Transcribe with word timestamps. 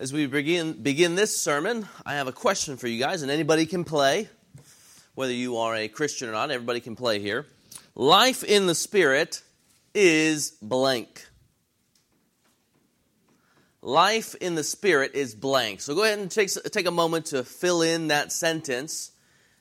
As 0.00 0.14
we 0.14 0.24
begin, 0.24 0.82
begin 0.82 1.14
this 1.14 1.36
sermon, 1.36 1.86
I 2.06 2.14
have 2.14 2.26
a 2.26 2.32
question 2.32 2.78
for 2.78 2.88
you 2.88 2.98
guys, 2.98 3.20
and 3.20 3.30
anybody 3.30 3.66
can 3.66 3.84
play. 3.84 4.30
Whether 5.14 5.34
you 5.34 5.58
are 5.58 5.76
a 5.76 5.88
Christian 5.88 6.26
or 6.26 6.32
not, 6.32 6.50
everybody 6.50 6.80
can 6.80 6.96
play 6.96 7.18
here. 7.18 7.44
Life 7.94 8.42
in 8.42 8.66
the 8.66 8.74
Spirit 8.74 9.42
is 9.92 10.52
blank. 10.62 11.26
Life 13.82 14.34
in 14.36 14.54
the 14.54 14.64
Spirit 14.64 15.14
is 15.14 15.34
blank. 15.34 15.82
So 15.82 15.94
go 15.94 16.04
ahead 16.04 16.18
and 16.18 16.30
take, 16.30 16.48
take 16.72 16.86
a 16.86 16.90
moment 16.90 17.26
to 17.26 17.44
fill 17.44 17.82
in 17.82 18.08
that 18.08 18.32
sentence 18.32 19.12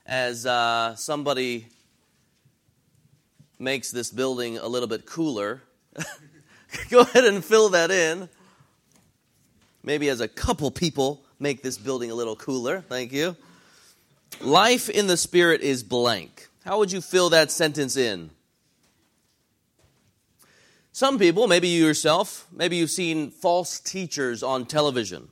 as 0.06 0.46
uh, 0.46 0.96
somebody 0.96 1.68
makes 3.60 3.92
this 3.92 4.10
building 4.10 4.58
a 4.58 4.70
little 4.70 4.88
bit 4.88 5.06
cooler. 5.06 5.64
go 6.90 7.02
ahead 7.02 7.26
and 7.26 7.44
fill 7.44 7.68
that 7.72 7.92
in. 7.92 8.30
Maybe 9.84 10.10
as 10.10 10.20
a 10.20 10.28
couple 10.28 10.72
people 10.72 11.24
make 11.40 11.64
this 11.64 11.78
building 11.78 12.12
a 12.12 12.16
little 12.16 12.36
cooler. 12.36 12.82
Thank 12.82 13.14
you. 13.14 13.36
Life 14.42 14.90
in 14.90 15.08
the 15.08 15.18
Spirit 15.18 15.62
is 15.62 15.84
blank. 15.84 16.50
How 16.66 16.78
would 16.80 16.92
you 16.92 17.02
fill 17.02 17.30
that 17.30 17.52
sentence 17.52 17.98
in? 17.98 18.30
Some 20.92 21.18
people, 21.18 21.48
maybe 21.48 21.70
you 21.70 21.86
yourself, 21.86 22.46
maybe 22.52 22.76
you've 22.76 22.92
seen 22.92 23.32
false 23.32 23.80
teachers 23.80 24.44
on 24.44 24.66
television. 24.66 25.30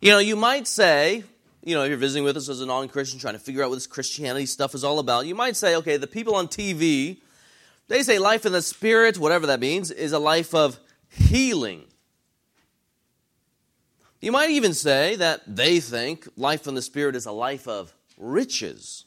You 0.00 0.12
know, 0.12 0.20
you 0.20 0.36
might 0.36 0.68
say, 0.68 1.24
you 1.64 1.74
know, 1.74 1.82
if 1.82 1.88
you're 1.88 1.98
visiting 1.98 2.22
with 2.22 2.36
us 2.36 2.48
as 2.48 2.60
a 2.60 2.66
non 2.66 2.88
Christian 2.88 3.18
trying 3.18 3.34
to 3.34 3.40
figure 3.40 3.64
out 3.64 3.70
what 3.70 3.76
this 3.76 3.88
Christianity 3.88 4.46
stuff 4.46 4.76
is 4.76 4.84
all 4.84 5.00
about, 5.00 5.26
you 5.26 5.34
might 5.34 5.56
say, 5.56 5.74
okay, 5.76 5.96
the 5.96 6.06
people 6.06 6.36
on 6.36 6.46
TV, 6.46 7.18
they 7.88 8.04
say 8.04 8.20
life 8.20 8.46
in 8.46 8.52
the 8.52 8.62
Spirit, 8.62 9.18
whatever 9.18 9.48
that 9.48 9.58
means, 9.58 9.90
is 9.90 10.12
a 10.12 10.20
life 10.20 10.54
of 10.54 10.78
healing. 11.10 11.87
You 14.20 14.32
might 14.32 14.50
even 14.50 14.74
say 14.74 15.14
that 15.16 15.42
they 15.46 15.78
think 15.78 16.26
life 16.36 16.66
in 16.66 16.74
the 16.74 16.82
Spirit 16.82 17.14
is 17.14 17.26
a 17.26 17.32
life 17.32 17.68
of 17.68 17.92
riches. 18.16 19.04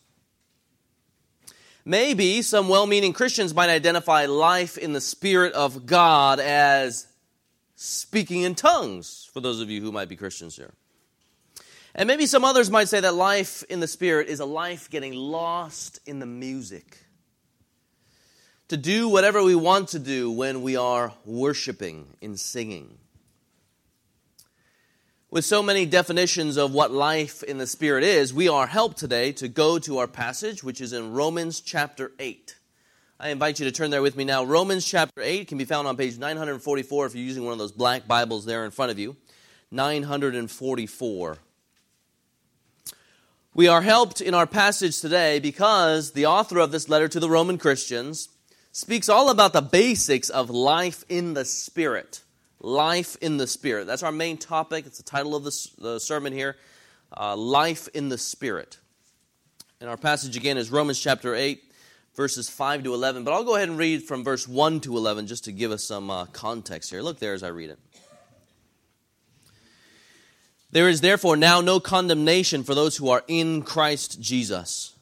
Maybe 1.83 2.41
some 2.41 2.69
well 2.69 2.86
meaning 2.86 3.11
Christians 3.11 3.53
might 3.53 3.69
identify 3.69 4.25
life 4.25 4.77
in 4.77 4.94
the 4.94 5.02
Spirit 5.02 5.53
of 5.53 5.86
God 5.86 6.39
as 6.39 7.08
speaking 7.75 8.41
in 8.41 8.55
tongues, 8.55 9.27
for 9.33 9.41
those 9.41 9.59
of 9.59 9.69
you 9.69 9.81
who 9.81 9.91
might 9.91 10.08
be 10.08 10.16
Christians 10.16 10.55
here. 10.55 10.71
And 11.93 12.08
maybe 12.08 12.25
some 12.25 12.45
others 12.45 12.69
might 12.69 12.88
say 12.88 13.02
that 13.02 13.14
life 13.14 13.64
in 13.64 13.81
the 13.81 13.88
Spirit 13.88 14.30
is 14.30 14.39
a 14.39 14.45
life 14.45 14.89
getting 14.89 15.14
lost 15.14 15.99
in 16.05 16.19
the 16.19 16.25
music. 16.25 16.99
To 18.69 18.77
do 18.77 19.09
whatever 19.09 19.43
we 19.43 19.55
want 19.55 19.89
to 19.89 19.99
do 19.99 20.31
when 20.31 20.61
we 20.61 20.77
are 20.77 21.11
worshiping 21.25 22.16
in 22.21 22.38
singing. 22.38 23.00
With 25.31 25.45
so 25.45 25.63
many 25.63 25.85
definitions 25.85 26.57
of 26.57 26.73
what 26.73 26.91
life 26.91 27.41
in 27.41 27.57
the 27.57 27.65
Spirit 27.65 28.03
is, 28.03 28.33
we 28.33 28.49
are 28.49 28.67
helped 28.67 28.97
today 28.97 29.31
to 29.31 29.47
go 29.47 29.79
to 29.79 29.99
our 29.99 30.07
passage, 30.07 30.61
which 30.61 30.81
is 30.81 30.91
in 30.91 31.13
Romans 31.13 31.61
chapter 31.61 32.11
8. 32.19 32.57
I 33.17 33.29
invite 33.29 33.57
you 33.57 33.65
to 33.65 33.71
turn 33.71 33.91
there 33.91 34.02
with 34.02 34.17
me 34.17 34.25
now. 34.25 34.43
Romans 34.43 34.85
chapter 34.85 35.21
8 35.21 35.47
can 35.47 35.57
be 35.57 35.63
found 35.63 35.87
on 35.87 35.95
page 35.95 36.17
944 36.17 37.05
if 37.05 37.15
you're 37.15 37.23
using 37.23 37.45
one 37.45 37.53
of 37.53 37.59
those 37.59 37.71
black 37.71 38.09
Bibles 38.09 38.43
there 38.43 38.65
in 38.65 38.71
front 38.71 38.91
of 38.91 38.99
you. 38.99 39.15
944. 39.71 41.37
We 43.53 43.69
are 43.69 43.81
helped 43.83 44.19
in 44.19 44.33
our 44.33 44.47
passage 44.47 44.99
today 44.99 45.39
because 45.39 46.11
the 46.11 46.25
author 46.25 46.59
of 46.59 46.73
this 46.73 46.89
letter 46.89 47.07
to 47.07 47.21
the 47.21 47.29
Roman 47.29 47.57
Christians 47.57 48.27
speaks 48.73 49.07
all 49.07 49.29
about 49.29 49.53
the 49.53 49.61
basics 49.61 50.29
of 50.29 50.49
life 50.49 51.05
in 51.07 51.35
the 51.35 51.45
Spirit 51.45 52.21
life 52.62 53.17
in 53.22 53.38
the 53.38 53.48
Spirit. 53.48 53.88
That's 53.88 54.04
our 54.04 54.12
main 54.12 54.38
topic. 54.38 54.86
It's 54.86 54.98
the 54.98 55.04
title 55.04 55.36
of 55.36 55.44
this, 55.44 55.67
the 55.78 56.00
sermon 56.00 56.34
here 56.34 56.56
uh, 57.16 57.36
Life 57.36 57.88
in 57.94 58.09
the 58.09 58.17
Spirit. 58.17 58.78
And 59.80 59.90
our 59.90 59.98
passage 59.98 60.38
again 60.38 60.58
is 60.58 60.70
Romans 60.70 61.00
chapter 61.00 61.36
8, 61.36 61.61
verses 62.16 62.50
5 62.50 62.83
to 62.83 62.94
11. 62.94 63.23
But 63.23 63.33
I'll 63.33 63.44
go 63.44 63.55
ahead 63.55 63.70
and 63.70 63.77
read 63.77 64.04
from 64.04 64.23
verse 64.23 64.48
1 64.48 64.82
to 64.82 64.95
11 64.95 65.27
just 65.27 65.45
to 65.45 65.52
give 65.52 65.71
us 65.71 65.83
some 65.83 66.10
uh, 66.10 66.26
context 66.26 66.92
here. 66.92 67.02
Look 67.02 67.20
there 67.20 67.33
as 67.33 67.44
I 67.44 67.48
read 67.48 67.71
it. 67.71 67.80
There 70.71 70.88
is 70.88 71.02
therefore 71.02 71.36
now 71.36 71.60
no 71.60 71.82
condemnation 71.82 72.64
for 72.64 72.73
those 72.73 72.95
who 72.95 73.10
are 73.10 73.23
in 73.27 73.64
Christ 73.64 74.21
Jesus. 74.21 74.95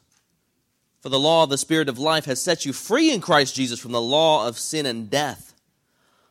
For 1.00 1.10
the 1.10 1.20
law 1.20 1.44
of 1.44 1.50
the 1.50 1.58
Spirit 1.58 1.88
of 1.88 1.98
life 1.98 2.24
has 2.24 2.42
set 2.42 2.66
you 2.66 2.72
free 2.72 3.12
in 3.12 3.20
Christ 3.20 3.54
Jesus 3.54 3.78
from 3.78 3.92
the 3.92 4.00
law 4.00 4.48
of 4.48 4.58
sin 4.58 4.84
and 4.84 5.08
death. 5.08 5.49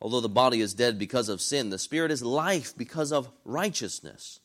Although 0.00 0.20
the 0.20 0.28
body 0.28 0.60
is 0.60 0.74
dead 0.74 0.98
because 0.98 1.28
of 1.28 1.40
sin, 1.40 1.70
the 1.70 1.78
spirit 1.78 2.10
is 2.10 2.22
life 2.22 2.72
because 2.76 3.12
of 3.12 3.30
righteousness. 3.44 4.40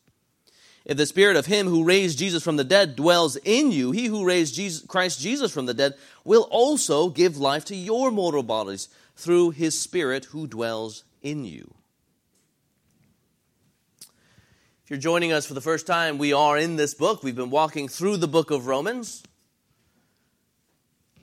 If 0.84 0.96
the 0.96 1.06
spirit 1.06 1.36
of 1.36 1.46
him 1.46 1.66
who 1.66 1.84
raised 1.84 2.18
Jesus 2.18 2.42
from 2.42 2.56
the 2.56 2.64
dead 2.64 2.96
dwells 2.96 3.36
in 3.36 3.70
you, 3.70 3.92
he 3.92 4.06
who 4.06 4.26
raised 4.26 4.54
Jesus, 4.54 4.84
Christ 4.86 5.20
Jesus 5.20 5.52
from 5.52 5.66
the 5.66 5.72
dead 5.72 5.94
will 6.24 6.46
also 6.50 7.08
give 7.08 7.38
life 7.38 7.64
to 7.66 7.76
your 7.76 8.10
mortal 8.10 8.42
bodies 8.42 8.88
through 9.16 9.50
his 9.50 9.78
spirit 9.78 10.26
who 10.26 10.46
dwells 10.46 11.04
in 11.22 11.44
you. 11.44 11.74
If 14.84 14.90
you're 14.90 14.98
joining 14.98 15.32
us 15.32 15.46
for 15.46 15.54
the 15.54 15.62
first 15.62 15.86
time, 15.86 16.18
we 16.18 16.34
are 16.34 16.58
in 16.58 16.76
this 16.76 16.92
book. 16.92 17.22
We've 17.22 17.34
been 17.34 17.48
walking 17.48 17.88
through 17.88 18.18
the 18.18 18.28
book 18.28 18.50
of 18.50 18.66
Romans. 18.66 19.22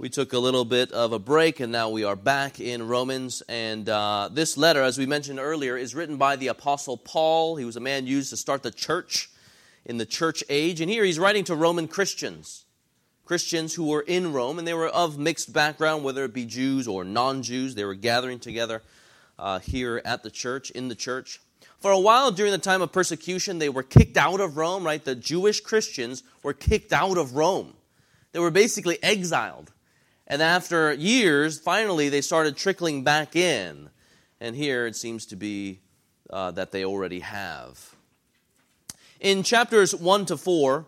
We 0.02 0.10
took 0.10 0.34
a 0.34 0.40
little 0.40 0.66
bit 0.66 0.92
of 0.94 1.14
a 1.14 1.20
break 1.20 1.60
and 1.60 1.72
now 1.72 1.90
we 1.90 2.04
are 2.06 2.16
back 2.16 2.60
in 2.60 2.88
Romans. 2.88 3.44
And 3.48 3.88
uh, 3.88 4.30
this 4.32 4.58
letter, 4.58 4.82
as 4.82 4.98
we 4.98 5.06
mentioned 5.06 5.38
earlier, 5.38 5.78
is 5.78 5.94
written 5.94 6.18
by 6.18 6.38
the 6.38 6.48
Apostle 6.48 6.98
Paul. 6.98 7.56
He 7.56 7.66
was 7.66 7.76
a 7.76 7.82
man 7.82 8.08
used 8.08 8.32
to 8.32 8.38
start 8.38 8.64
the 8.64 8.72
church 8.72 9.30
in 9.86 10.00
the 10.00 10.06
church 10.08 10.44
age. 10.50 10.82
And 10.82 10.90
here 10.90 11.04
he's 11.04 11.20
writing 11.20 11.44
to 11.44 11.56
Roman 11.56 11.88
Christians, 11.88 12.66
Christians 13.26 13.76
who 13.76 13.84
were 13.84 14.02
in 14.02 14.34
Rome 14.34 14.58
and 14.58 14.68
they 14.68 14.74
were 14.74 14.88
of 14.88 15.20
mixed 15.20 15.54
background, 15.54 16.04
whether 16.04 16.26
it 16.26 16.34
be 16.34 16.46
Jews 16.46 16.88
or 16.88 17.04
non 17.04 17.44
Jews. 17.44 17.76
They 17.76 17.86
were 17.86 17.94
gathering 17.94 18.40
together 18.40 18.82
uh, 19.38 19.60
here 19.60 20.02
at 20.04 20.24
the 20.24 20.32
church, 20.32 20.72
in 20.72 20.88
the 20.88 20.96
church. 20.96 21.42
For 21.80 21.92
a 21.92 22.00
while 22.00 22.32
during 22.32 22.54
the 22.54 22.58
time 22.58 22.82
of 22.82 22.92
persecution, 22.92 23.60
they 23.60 23.70
were 23.70 23.84
kicked 23.84 24.18
out 24.18 24.42
of 24.42 24.58
Rome, 24.58 24.84
right? 24.84 25.06
The 25.06 25.14
Jewish 25.14 25.60
Christians 25.62 26.24
were 26.42 26.54
kicked 26.54 26.92
out 26.92 27.20
of 27.20 27.36
Rome. 27.36 27.76
They 28.32 28.40
were 28.40 28.50
basically 28.50 28.97
exiled 29.04 29.72
and 30.32 30.42
after 30.42 30.94
years, 30.94 31.60
finally, 31.60 32.08
they 32.08 32.22
started 32.22 32.56
trickling 32.56 33.04
back 33.04 33.36
in. 33.36 33.90
And 34.40 34.56
here 34.56 34.88
it 34.88 34.96
seems 34.96 35.26
to 35.26 35.36
be 35.36 35.82
uh, 36.30 36.52
that 36.52 36.72
they 36.72 36.86
already 36.86 37.20
have. 37.20 37.98
In 39.20 39.44
chapters 39.44 39.94
1 39.94 40.28
to 40.28 40.38
4, 40.38 40.86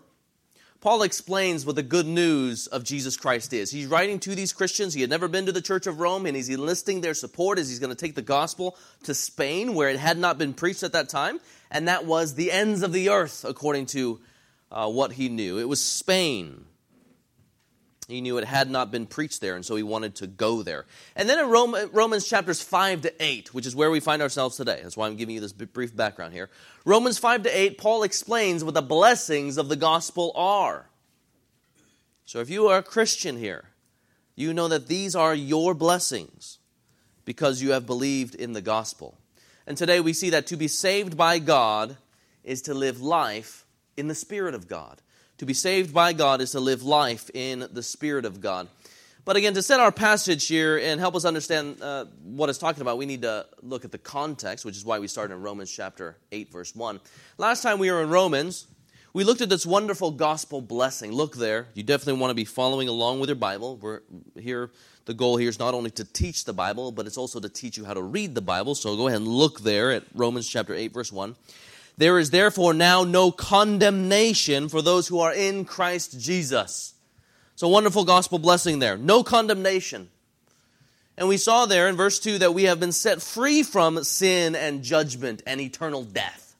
Paul 0.79 1.03
explains 1.03 1.65
what 1.65 1.75
the 1.75 1.83
good 1.83 2.05
news 2.07 2.67
of 2.67 2.85
Jesus 2.85 3.17
Christ 3.17 3.51
is. 3.51 3.69
He's 3.69 3.87
writing 3.87 4.17
to 4.21 4.33
these 4.33 4.53
Christians. 4.53 4.93
He 4.93 5.01
had 5.01 5.09
never 5.09 5.27
been 5.27 5.47
to 5.47 5.51
the 5.51 5.61
Church 5.61 5.87
of 5.87 5.99
Rome, 5.99 6.25
and 6.25 6.37
he's 6.37 6.47
enlisting 6.47 7.01
their 7.01 7.13
support 7.13 7.59
as 7.59 7.67
he's 7.67 7.79
going 7.79 7.89
to 7.89 7.97
take 7.97 8.15
the 8.15 8.21
gospel 8.21 8.77
to 9.03 9.13
Spain, 9.13 9.73
where 9.73 9.89
it 9.89 9.99
had 9.99 10.17
not 10.17 10.37
been 10.37 10.53
preached 10.53 10.83
at 10.83 10.93
that 10.93 11.09
time. 11.09 11.41
And 11.69 11.89
that 11.89 12.05
was 12.05 12.35
the 12.35 12.49
ends 12.49 12.81
of 12.81 12.93
the 12.93 13.09
earth, 13.09 13.43
according 13.43 13.87
to 13.87 14.21
uh, 14.71 14.89
what 14.89 15.11
he 15.11 15.27
knew. 15.27 15.59
It 15.59 15.67
was 15.67 15.83
Spain. 15.83 16.63
He 18.07 18.19
knew 18.21 18.37
it 18.37 18.43
had 18.43 18.69
not 18.69 18.91
been 18.91 19.05
preached 19.05 19.39
there, 19.39 19.55
and 19.55 19.65
so 19.65 19.75
he 19.75 19.83
wanted 19.83 20.15
to 20.15 20.27
go 20.27 20.61
there. 20.61 20.85
And 21.15 21.29
then 21.29 21.39
in 21.39 21.49
Romans 21.49 22.27
chapters 22.27 22.61
5 22.61 23.03
to 23.03 23.23
8, 23.23 23.53
which 23.53 23.65
is 23.65 23.75
where 23.75 23.89
we 23.89 24.01
find 24.01 24.21
ourselves 24.21 24.57
today, 24.57 24.79
that's 24.83 24.97
why 24.97 25.07
I'm 25.07 25.15
giving 25.15 25.35
you 25.35 25.41
this 25.41 25.53
brief 25.53 25.95
background 25.95 26.33
here. 26.33 26.49
Romans 26.83 27.17
5 27.17 27.43
to 27.43 27.57
8, 27.57 27.77
Paul 27.77 28.03
explains 28.03 28.63
what 28.63 28.73
the 28.73 28.81
blessings 28.81 29.57
of 29.57 29.69
the 29.69 29.77
gospel 29.77 30.33
are. 30.35 30.89
So 32.25 32.39
if 32.39 32.49
you 32.49 32.67
are 32.67 32.79
a 32.79 32.83
Christian 32.83 33.37
here, 33.37 33.69
you 34.35 34.53
know 34.53 34.67
that 34.67 34.87
these 34.87 35.15
are 35.15 35.35
your 35.35 35.73
blessings 35.73 36.59
because 37.23 37.61
you 37.61 37.71
have 37.71 37.85
believed 37.85 38.35
in 38.35 38.53
the 38.53 38.61
gospel. 38.61 39.17
And 39.65 39.77
today 39.77 40.01
we 40.01 40.11
see 40.11 40.31
that 40.31 40.47
to 40.47 40.57
be 40.57 40.67
saved 40.67 41.15
by 41.15 41.39
God 41.39 41.95
is 42.43 42.63
to 42.63 42.73
live 42.73 43.01
life 43.01 43.65
in 43.95 44.09
the 44.09 44.15
Spirit 44.15 44.55
of 44.55 44.67
God. 44.67 45.01
To 45.39 45.45
be 45.45 45.53
saved 45.53 45.93
by 45.93 46.13
God 46.13 46.41
is 46.41 46.51
to 46.51 46.59
live 46.59 46.83
life 46.83 47.29
in 47.33 47.67
the 47.71 47.81
Spirit 47.81 48.25
of 48.25 48.39
God. 48.39 48.67
But 49.25 49.35
again, 49.35 49.53
to 49.53 49.61
set 49.61 49.79
our 49.79 49.91
passage 49.91 50.47
here 50.47 50.77
and 50.77 50.99
help 50.99 51.15
us 51.15 51.25
understand 51.25 51.81
uh, 51.81 52.05
what 52.23 52.49
it's 52.49 52.59
talking 52.59 52.81
about, 52.81 52.97
we 52.97 53.05
need 53.05 53.21
to 53.21 53.45
look 53.61 53.85
at 53.85 53.91
the 53.91 53.97
context, 53.97 54.65
which 54.65 54.75
is 54.75 54.83
why 54.83 54.99
we 54.99 55.07
started 55.07 55.33
in 55.33 55.41
Romans 55.41 55.71
chapter 55.71 56.17
8, 56.31 56.51
verse 56.51 56.75
1. 56.75 56.99
Last 57.37 57.63
time 57.63 57.79
we 57.79 57.89
were 57.89 58.03
in 58.03 58.09
Romans, 58.09 58.67
we 59.13 59.23
looked 59.23 59.41
at 59.41 59.49
this 59.49 59.65
wonderful 59.65 60.11
gospel 60.11 60.61
blessing. 60.61 61.11
Look 61.11 61.35
there. 61.35 61.67
You 61.73 61.83
definitely 61.83 62.19
want 62.19 62.31
to 62.31 62.35
be 62.35 62.45
following 62.45 62.89
along 62.89 63.19
with 63.21 63.29
your 63.29 63.35
Bible. 63.37 63.77
We're 63.77 64.01
here. 64.37 64.71
The 65.05 65.13
goal 65.13 65.37
here 65.37 65.49
is 65.49 65.59
not 65.59 65.73
only 65.73 65.91
to 65.91 66.03
teach 66.03 66.45
the 66.45 66.53
Bible, 66.53 66.91
but 66.91 67.07
it's 67.07 67.17
also 67.17 67.39
to 67.39 67.49
teach 67.49 67.77
you 67.77 67.85
how 67.85 67.93
to 67.93 68.01
read 68.01 68.35
the 68.35 68.41
Bible. 68.41 68.75
So 68.75 68.95
go 68.97 69.07
ahead 69.07 69.21
and 69.21 69.27
look 69.27 69.61
there 69.61 69.91
at 69.91 70.03
Romans 70.13 70.49
chapter 70.49 70.73
8, 70.73 70.93
verse 70.93 71.11
1. 71.11 71.35
There 71.97 72.17
is 72.17 72.31
therefore 72.31 72.73
now 72.73 73.03
no 73.03 73.31
condemnation 73.31 74.67
for 74.69 74.81
those 74.81 75.07
who 75.07 75.19
are 75.19 75.33
in 75.33 75.65
Christ 75.65 76.19
Jesus. 76.19 76.93
So 77.55 77.67
wonderful 77.67 78.03
gospel 78.03 78.39
blessing 78.39 78.79
there. 78.79 78.97
No 78.97 79.23
condemnation. 79.23 80.09
And 81.17 81.27
we 81.27 81.37
saw 81.37 81.67
there 81.67 81.87
in 81.87 81.95
verse 81.95 82.19
2 82.19 82.39
that 82.39 82.55
we 82.55 82.63
have 82.63 82.79
been 82.79 82.91
set 82.91 83.21
free 83.21 83.61
from 83.61 84.03
sin 84.03 84.55
and 84.55 84.83
judgment 84.83 85.43
and 85.45 85.61
eternal 85.61 86.03
death. 86.03 86.55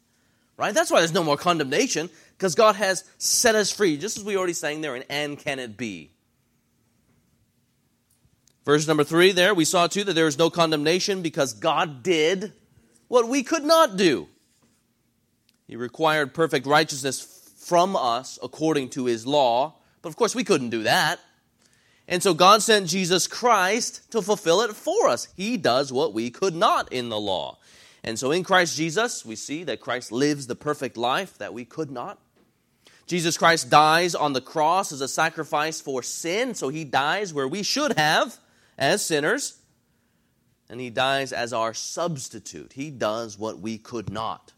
Right? 0.56 0.74
That's 0.76 0.92
why 0.92 1.00
there's 1.00 1.14
no 1.14 1.24
more 1.24 1.38
condemnation, 1.38 2.12
because 2.38 2.54
God 2.54 2.76
has 2.76 3.04
set 3.18 3.56
us 3.56 3.72
free, 3.72 3.98
just 3.98 4.18
as 4.18 4.24
we 4.24 4.38
already 4.38 4.54
sang 4.54 4.82
there 4.82 4.96
in 4.96 5.04
And 5.10 5.40
Can 5.40 5.58
It 5.58 5.76
Be? 5.76 6.12
Verse 8.64 8.88
number 8.88 9.04
3 9.04 9.32
there, 9.32 9.56
we 9.56 9.66
saw 9.66 9.88
too 9.88 10.04
that 10.04 10.14
there 10.14 10.28
is 10.28 10.38
no 10.38 10.52
condemnation 10.52 11.24
because 11.24 11.54
God 11.54 12.04
did 12.04 12.54
what 13.08 13.28
we 13.28 13.42
could 13.42 13.64
not 13.64 13.98
do. 13.98 14.28
He 15.68 15.76
required 15.76 16.34
perfect 16.34 16.66
righteousness 16.68 17.22
from 17.58 17.96
us 17.96 18.38
according 18.44 18.90
to 18.90 19.06
his 19.06 19.26
law, 19.26 19.76
but 20.02 20.10
of 20.10 20.16
course 20.16 20.36
we 20.36 20.44
couldn't 20.44 20.70
do 20.70 20.84
that. 20.84 21.20
And 22.08 22.22
so 22.22 22.34
God 22.34 22.62
sent 22.62 22.88
Jesus 22.88 23.28
Christ 23.28 24.12
to 24.12 24.22
fulfill 24.22 24.62
it 24.62 24.76
for 24.76 25.08
us. 25.08 25.30
He 25.38 25.56
does 25.56 25.94
what 25.94 26.14
we 26.14 26.30
could 26.30 26.56
not 26.56 26.92
in 26.92 27.10
the 27.10 27.20
law. 27.20 27.58
And 28.04 28.20
so 28.20 28.32
in 28.32 28.44
Christ 28.44 28.76
Jesus, 28.76 29.26
we 29.26 29.38
see 29.38 29.64
that 29.64 29.80
Christ 29.80 30.12
lives 30.12 30.48
the 30.48 30.56
perfect 30.56 30.98
life 30.98 31.38
that 31.38 31.54
we 31.54 31.64
could 31.64 31.90
not. 31.90 32.20
Jesus 33.08 33.38
Christ 33.38 33.70
dies 33.70 34.16
on 34.16 34.34
the 34.34 34.42
cross 34.42 34.92
as 34.92 35.02
a 35.02 35.08
sacrifice 35.08 35.80
for 35.80 36.02
sin, 36.04 36.56
so 36.56 36.70
he 36.70 36.84
dies 36.84 37.34
where 37.34 37.48
we 37.48 37.64
should 37.64 37.98
have 37.98 38.38
as 38.78 39.06
sinners. 39.06 39.58
And 40.70 40.80
he 40.80 40.90
dies 40.90 41.32
as 41.32 41.54
our 41.54 41.74
substitute. 41.74 42.74
He 42.74 42.90
does 42.90 43.38
what 43.38 43.60
we 43.60 43.78
could 43.78 44.10
not. 44.10 44.53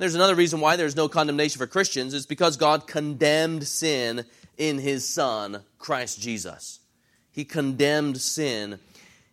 There's 0.00 0.14
another 0.14 0.34
reason 0.34 0.60
why 0.60 0.76
there's 0.76 0.96
no 0.96 1.08
condemnation 1.08 1.58
for 1.58 1.66
Christians. 1.66 2.14
It's 2.14 2.26
because 2.26 2.56
God 2.56 2.86
condemned 2.86 3.66
sin 3.66 4.24
in 4.56 4.78
his 4.78 5.06
Son, 5.06 5.62
Christ 5.78 6.20
Jesus. 6.20 6.80
He 7.30 7.44
condemned 7.44 8.18
sin 8.20 8.78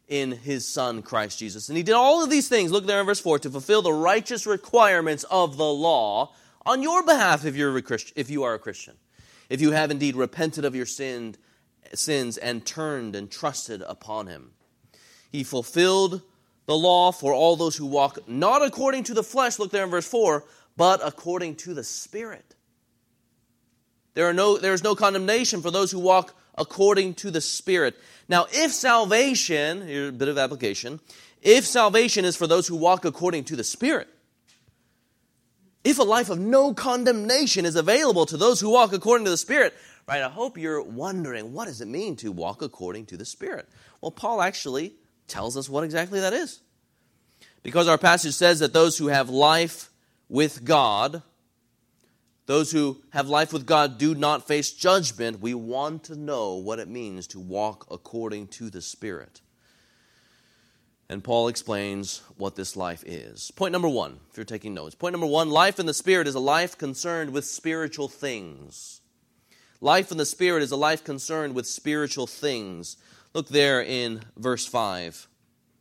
in 0.08 0.32
his 0.32 0.68
Son, 0.68 1.02
Christ 1.02 1.40
Jesus. 1.40 1.70
And 1.70 1.78
he 1.78 1.84
did 1.84 1.96
all 1.96 2.24
of 2.24 2.30
these 2.30 2.50
things, 2.50 2.72
look 2.72 2.86
there 2.86 3.00
in 3.00 3.06
verse 3.06 3.20
4, 3.20 3.40
to 3.40 3.50
fulfill 3.50 3.82
the 3.82 3.94
righteous 3.94 4.46
requirements 4.46 5.24
of 5.26 5.58
the 5.58 5.66
law 5.66 6.34
on 6.66 6.84
your 6.84 7.04
behalf 7.04 7.46
if, 7.46 7.56
you're 7.56 7.76
a 7.76 7.82
Christian, 7.82 8.14
if 8.16 8.30
you 8.30 8.44
are 8.44 8.54
a 8.54 8.60
Christian. 8.60 8.96
If 9.50 9.62
you 9.62 9.72
have 9.72 9.92
indeed 9.92 10.16
repented 10.16 10.66
of 10.66 10.76
your 10.76 10.86
sin, 10.86 11.36
sins 11.94 12.38
and 12.38 12.66
turned 12.66 13.16
and 13.16 13.32
trusted 13.32 13.82
upon 13.82 14.28
him. 14.28 14.52
He 15.32 15.44
fulfilled 15.44 16.22
the 16.68 16.78
law 16.78 17.12
for 17.12 17.34
all 17.34 17.56
those 17.56 17.76
who 17.76 17.86
walk 17.86 18.30
not 18.30 18.62
according 18.62 19.06
to 19.06 19.14
the 19.14 19.24
flesh, 19.24 19.58
look 19.58 19.72
there 19.72 19.84
in 19.84 19.90
verse 19.90 20.08
4, 20.08 20.44
but 20.76 21.00
according 21.04 21.56
to 21.56 21.74
the 21.74 21.84
Spirit. 21.84 22.56
There, 24.14 24.30
are 24.30 24.34
no, 24.34 24.58
there 24.58 24.74
is 24.74 24.84
no 24.84 24.94
condemnation 24.94 25.62
for 25.62 25.72
those 25.72 25.92
who 25.92 26.00
walk 26.00 26.36
according 26.56 27.16
to 27.16 27.32
the 27.32 27.42
Spirit. 27.42 27.96
Now, 28.28 28.48
if 28.52 28.74
salvation, 28.74 29.82
here's 29.82 30.10
a 30.10 30.14
bit 30.14 30.28
of 30.28 30.38
application, 30.38 31.00
if 31.42 31.66
salvation 31.66 32.26
is 32.26 32.36
for 32.36 32.48
those 32.48 32.68
who 32.68 32.76
walk 32.76 33.06
according 33.06 33.46
to 33.46 33.56
the 33.56 33.64
Spirit, 33.64 34.10
if 35.84 36.00
a 36.00 36.04
life 36.04 36.30
of 36.30 36.38
no 36.38 36.74
condemnation 36.74 37.66
is 37.66 37.78
available 37.78 38.26
to 38.26 38.36
those 38.36 38.60
who 38.60 38.70
walk 38.70 38.92
according 38.92 39.24
to 39.24 39.32
the 39.32 39.38
Spirit, 39.38 39.74
right, 40.06 40.22
I 40.22 40.30
hope 40.30 40.58
you're 40.58 40.82
wondering 40.82 41.54
what 41.54 41.66
does 41.66 41.80
it 41.80 41.88
mean 41.88 42.18
to 42.18 42.32
walk 42.32 42.62
according 42.62 43.06
to 43.06 43.18
the 43.18 43.24
Spirit? 43.24 43.70
Well, 44.02 44.12
Paul 44.12 44.42
actually 44.42 44.96
tells 45.28 45.58
us 45.58 45.70
what 45.70 45.84
exactly 45.84 46.20
that 46.20 46.34
is. 46.34 46.60
Because 47.64 47.88
our 47.88 47.98
passage 47.98 48.34
says 48.34 48.60
that 48.60 48.74
those 48.74 48.98
who 48.98 49.08
have 49.08 49.30
life 49.30 49.90
with 50.30 50.64
God, 50.64 51.22
those 52.46 52.72
who 52.72 53.02
have 53.10 53.28
life 53.28 53.52
with 53.52 53.66
God 53.66 53.98
do 53.98 54.16
not 54.16 54.48
face 54.48 54.72
judgment. 54.72 55.42
We 55.42 55.54
want 55.54 56.06
to 56.06 56.16
know 56.16 56.56
what 56.56 56.80
it 56.80 56.88
means 56.88 57.28
to 57.28 57.40
walk 57.40 57.88
according 57.92 58.48
to 58.48 58.70
the 58.70 58.82
Spirit. 58.82 59.42
And 61.10 61.24
Paul 61.24 61.48
explains 61.48 62.22
what 62.38 62.56
this 62.56 62.76
life 62.76 63.04
is. 63.06 63.52
Point 63.52 63.72
number 63.72 63.88
one, 63.88 64.20
if 64.30 64.38
you're 64.38 64.46
taking 64.46 64.74
notes. 64.74 64.96
Point 64.96 65.14
number 65.14 65.28
one 65.28 65.50
life 65.50 65.80
in 65.80 65.86
the 65.86 65.94
Spirit 65.94 66.28
is 66.28 66.36
a 66.36 66.40
life 66.40 66.78
concerned 66.78 67.32
with 67.32 67.46
spiritual 67.46 68.08
things. 68.08 69.02
Life 69.80 70.12
in 70.12 70.18
the 70.18 70.26
Spirit 70.26 70.64
is 70.64 70.72
a 70.72 70.78
life 70.78 71.04
concerned 71.04 71.54
with 71.54 71.68
spiritual 71.68 72.28
things. 72.28 72.98
Look 73.38 73.50
there 73.50 73.84
in 73.84 74.22
verse 74.36 74.66
5. 74.66 75.28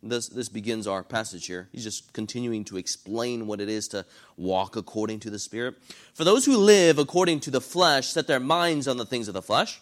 This, 0.03 0.29
this 0.29 0.51
begins 0.51 0.87
our 0.87 1.03
passage 1.03 1.47
here. 1.47 1.71
He's 1.73 1.85
just 1.85 2.13
continuing 2.13 2.65
to 2.65 2.77
explain 2.77 3.47
what 3.47 3.63
it 3.63 3.71
is 3.71 3.89
to 3.89 4.05
walk 4.37 4.77
according 4.77 5.21
to 5.21 5.31
the 5.31 5.39
Spirit. 5.39 5.77
For 6.13 6.23
those 6.23 6.45
who 6.45 6.59
live 6.59 6.99
according 6.99 7.41
to 7.41 7.51
the 7.51 7.63
flesh 7.63 8.09
set 8.09 8.27
their 8.27 8.41
minds 8.41 8.87
on 8.87 8.99
the 8.99 9.07
things 9.07 9.27
of 9.27 9.33
the 9.33 9.41
flesh, 9.41 9.81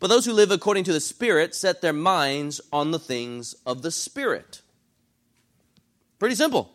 but 0.00 0.08
those 0.08 0.26
who 0.26 0.32
live 0.32 0.50
according 0.50 0.82
to 0.82 0.92
the 0.92 0.98
Spirit 0.98 1.54
set 1.54 1.80
their 1.80 1.92
minds 1.92 2.60
on 2.72 2.90
the 2.90 2.98
things 2.98 3.54
of 3.64 3.82
the 3.82 3.92
Spirit. 3.92 4.60
Pretty 6.18 6.34
simple. 6.34 6.72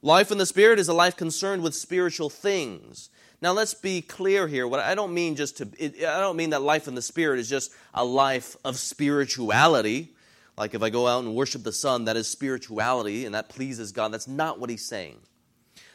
Life 0.00 0.30
in 0.32 0.38
the 0.38 0.46
Spirit 0.46 0.78
is 0.78 0.88
a 0.88 0.94
life 0.94 1.18
concerned 1.18 1.62
with 1.62 1.74
spiritual 1.74 2.30
things. 2.30 3.10
Now 3.42 3.52
let's 3.52 3.74
be 3.74 4.02
clear 4.02 4.46
here. 4.46 4.68
What 4.68 4.80
I 4.80 4.94
don't 4.94 5.14
mean 5.14 5.36
just 5.36 5.58
to 5.58 5.68
it, 5.78 6.04
I 6.04 6.20
don't 6.20 6.36
mean 6.36 6.50
that 6.50 6.62
life 6.62 6.88
in 6.88 6.94
the 6.94 7.02
spirit 7.02 7.40
is 7.40 7.48
just 7.48 7.72
a 7.94 8.04
life 8.04 8.56
of 8.64 8.76
spirituality. 8.76 10.12
Like 10.58 10.74
if 10.74 10.82
I 10.82 10.90
go 10.90 11.06
out 11.06 11.24
and 11.24 11.34
worship 11.34 11.62
the 11.62 11.72
sun, 11.72 12.04
that 12.04 12.16
is 12.16 12.28
spirituality 12.28 13.24
and 13.24 13.34
that 13.34 13.48
pleases 13.48 13.92
God. 13.92 14.12
That's 14.12 14.28
not 14.28 14.58
what 14.58 14.68
he's 14.68 14.86
saying. 14.86 15.16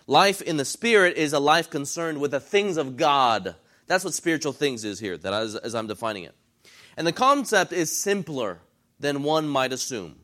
Life 0.07 0.41
in 0.41 0.57
the 0.57 0.65
spirit 0.65 1.17
is 1.17 1.33
a 1.33 1.39
life 1.39 1.69
concerned 1.69 2.19
with 2.19 2.31
the 2.31 2.39
things 2.39 2.77
of 2.77 2.97
God. 2.97 3.55
That's 3.87 4.03
what 4.03 4.13
spiritual 4.13 4.53
things 4.53 4.83
is 4.83 4.99
here, 4.99 5.17
that 5.17 5.33
as, 5.33 5.55
as 5.55 5.75
I'm 5.75 5.87
defining 5.87 6.23
it. 6.23 6.35
And 6.97 7.05
the 7.05 7.11
concept 7.11 7.73
is 7.73 7.95
simpler 7.95 8.59
than 8.99 9.23
one 9.23 9.47
might 9.47 9.73
assume. 9.73 10.15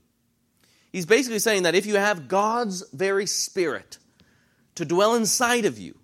He's 0.92 1.06
basically 1.06 1.40
saying 1.40 1.64
that 1.64 1.76
if 1.76 1.86
you 1.86 1.96
have 1.96 2.28
God's 2.28 2.84
very 2.92 3.26
spirit 3.26 3.98
to 4.76 4.86
dwell 4.86 5.16
inside 5.16 5.66
of 5.66 5.78
you, 5.78 5.98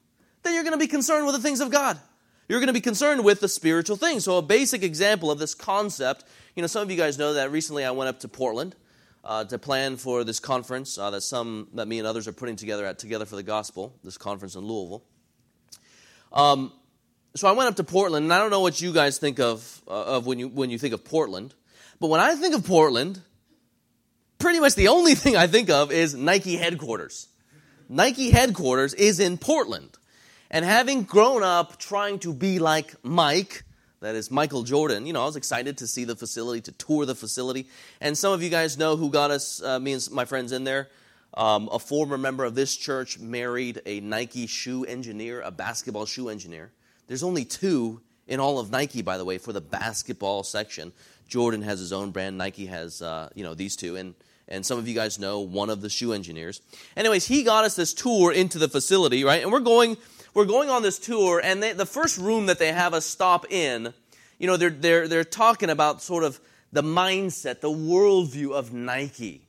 then 0.48 0.56
you're 0.56 0.63
going 0.63 0.74
to 0.74 0.80
be 0.80 0.88
concerned 0.88 1.25
with 1.25 1.36
the 1.36 1.42
things 1.42 1.60
of 1.60 1.70
God. 1.70 2.00
You're 2.48 2.60
going 2.60 2.68
to 2.68 2.74
be 2.74 2.82
concerned 2.82 3.24
with 3.24 3.42
the 3.42 3.50
spiritual 3.50 3.98
things. 3.98 4.24
So, 4.24 4.38
a 4.38 4.42
basic 4.42 4.82
example 4.82 5.30
of 5.30 5.38
this 5.38 5.54
concept 5.54 6.24
you 6.58 6.62
know, 6.62 6.68
some 6.68 6.82
of 6.82 6.89
you 6.89 6.98
guys 6.98 7.20
know 7.20 7.34
that 7.34 7.51
recently 7.51 7.86
I 7.86 7.92
went 7.92 8.10
up 8.10 8.22
to 8.22 8.27
Portland 8.27 8.75
uh, 9.24 9.44
to 9.46 9.60
plan 9.60 9.96
for 9.96 10.24
this 10.24 10.39
conference 10.39 10.98
uh, 10.98 11.12
that 11.12 11.22
some 11.22 11.68
that 11.75 11.88
me 11.88 12.00
and 12.00 12.08
others 12.08 12.27
are 12.27 12.34
putting 12.34 12.56
together 12.56 12.84
at 12.84 12.98
Together 12.98 13.25
for 13.25 13.36
the 13.36 13.44
Gospel. 13.44 13.94
This 14.04 14.18
conference 14.18 14.56
in 14.56 14.66
Louisville. 14.66 15.04
Um, 16.34 16.74
so 17.36 17.48
I 17.48 17.51
went 17.51 17.70
up 17.70 17.75
to 17.75 17.84
Portland, 17.84 18.24
and 18.24 18.34
I 18.34 18.39
don't 18.39 18.50
know 18.50 18.62
what 18.62 18.82
you 18.82 18.92
guys 18.92 19.20
think 19.20 19.39
of 19.39 19.84
uh, 19.88 20.16
of 20.18 20.25
when 20.25 20.39
you 20.39 20.48
when 20.48 20.72
you 20.72 20.80
think 20.80 20.96
of 20.96 21.06
Portland, 21.06 21.54
but 22.00 22.08
when 22.08 22.20
I 22.20 22.34
think 22.34 22.56
of 22.56 22.66
Portland, 22.66 23.22
pretty 24.39 24.60
much 24.60 24.74
the 24.74 24.88
only 24.88 25.13
thing 25.24 25.36
I 25.36 25.46
think 25.46 25.70
of 25.70 25.92
is 25.92 26.16
Nike 26.16 26.58
headquarters. 26.58 27.27
Nike 27.88 28.32
headquarters 28.32 28.96
is 28.96 29.20
in 29.20 29.38
Portland. 29.38 29.96
And 30.50 30.63
having 30.63 31.04
grown 31.04 31.44
up 31.44 31.77
trying 31.77 32.20
to 32.20 32.34
be 32.34 32.60
like 32.60 32.94
Mike, 33.04 33.63
that 34.00 34.16
is 34.16 34.32
Michael 34.32 34.63
Jordan, 34.63 35.06
you 35.06 35.13
know, 35.13 35.24
I 35.24 35.25
was 35.25 35.36
excited 35.36 35.80
to 35.80 35.88
see 35.88 36.04
the 36.04 36.16
facility, 36.16 36.62
to 36.62 36.72
tour 36.72 37.06
the 37.06 37.16
facility. 37.16 37.68
And 38.00 38.18
some 38.18 38.34
of 38.34 38.42
you 38.42 38.50
guys 38.50 38.77
know 38.77 38.96
who 38.96 39.10
got 39.10 39.32
us, 39.32 39.62
uh, 39.62 39.80
me 39.80 39.94
and 39.94 40.08
my 40.12 40.25
friends 40.25 40.51
in 40.51 40.63
there. 40.63 40.89
Um, 41.34 41.70
a 41.72 41.77
former 41.77 42.18
member 42.18 42.46
of 42.46 42.56
this 42.56 42.75
church 42.75 43.20
married 43.20 43.82
a 43.86 44.00
Nike 44.00 44.48
shoe 44.48 44.86
engineer, 44.86 45.42
a 45.42 45.51
basketball 45.51 46.06
shoe 46.06 46.30
engineer. 46.30 46.72
There's 47.08 47.24
only 47.24 47.46
two 47.46 48.01
in 48.27 48.39
all 48.39 48.60
of 48.60 48.72
Nike, 48.72 49.01
by 49.01 49.18
the 49.18 49.25
way, 49.25 49.38
for 49.38 49.54
the 49.54 49.62
basketball 49.62 50.44
section. 50.44 50.94
Jordan 51.27 51.62
has 51.62 51.80
his 51.80 51.94
own 51.94 52.12
brand. 52.12 52.38
Nike 52.38 52.66
has, 52.68 53.01
uh, 53.01 53.30
you 53.36 53.44
know, 53.44 53.54
these 53.54 53.75
two. 53.75 53.98
And 53.98 54.16
and 54.48 54.66
some 54.66 54.80
of 54.80 54.88
you 54.88 54.96
guys 54.96 55.20
know 55.20 55.42
one 55.42 55.70
of 55.70 55.82
the 55.82 55.89
shoe 55.89 56.13
engineers. 56.13 56.62
Anyways, 56.96 57.27
he 57.27 57.44
got 57.44 57.66
us 57.66 57.75
this 57.75 57.94
tour 57.94 58.32
into 58.32 58.58
the 58.58 58.70
facility, 58.70 59.24
right? 59.24 59.44
And 59.44 59.51
we're 59.51 59.60
going 59.60 59.98
we're 60.38 60.46
going 60.46 60.70
on 60.70 60.84
this 60.84 61.00
tour, 61.00 61.41
and 61.44 61.62
they, 61.62 61.74
the 61.74 61.86
first 61.86 62.17
room 62.17 62.46
that 62.46 62.60
they 62.60 62.72
have 62.72 62.94
us 62.94 63.06
stop 63.06 63.51
in 63.51 63.94
you 64.39 64.48
know, 64.48 64.58
they're, 64.58 64.70
they're, 64.70 65.08
they're 65.08 65.24
talking 65.24 65.70
about 65.70 66.01
sort 66.01 66.24
of 66.24 66.39
the 66.72 66.84
mindset, 66.84 67.62
the 67.62 67.70
worldview 67.70 68.51
of 68.53 68.74
Nike. 68.74 69.48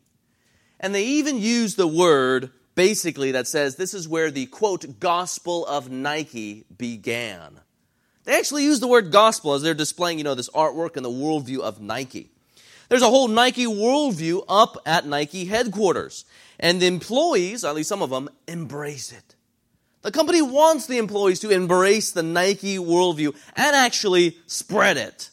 And 0.80 0.94
they 0.94 1.04
even 1.04 1.38
use 1.38 1.74
the 1.74 1.86
word 1.86 2.50
basically 2.74 3.32
that 3.32 3.46
says 3.46 3.76
this 3.76 3.92
is 3.92 4.08
where 4.08 4.30
the 4.30 4.46
quote 4.46 5.00
gospel 5.00 5.66
of 5.66 5.90
Nike 5.90 6.64
began. 6.76 7.60
They 8.24 8.38
actually 8.38 8.64
use 8.64 8.80
the 8.80 8.86
word 8.86 9.10
gospel 9.10 9.54
as 9.54 9.62
they're 9.62 9.74
displaying, 9.74 10.18
you 10.18 10.24
know, 10.24 10.34
this 10.34 10.50
artwork 10.50 10.96
and 10.96 11.04
the 11.04 11.10
worldview 11.10 11.60
of 11.60 11.80
Nike. 11.80 12.30
There's 12.88 13.02
a 13.02 13.08
whole 13.08 13.28
Nike 13.28 13.66
worldview 13.66 14.44
up 14.48 14.78
at 14.86 15.06
Nike 15.06 15.46
headquarters. 15.46 16.24
And 16.60 16.80
the 16.80 16.86
employees, 16.86 17.64
at 17.64 17.74
least 17.74 17.88
some 17.88 18.02
of 18.02 18.10
them, 18.10 18.28
embrace 18.46 19.12
it. 19.12 19.34
The 20.02 20.12
company 20.12 20.42
wants 20.42 20.86
the 20.86 20.98
employees 20.98 21.40
to 21.40 21.50
embrace 21.50 22.12
the 22.12 22.22
Nike 22.22 22.76
worldview 22.78 23.34
and 23.56 23.74
actually 23.74 24.36
spread 24.46 24.96
it. 24.96 25.30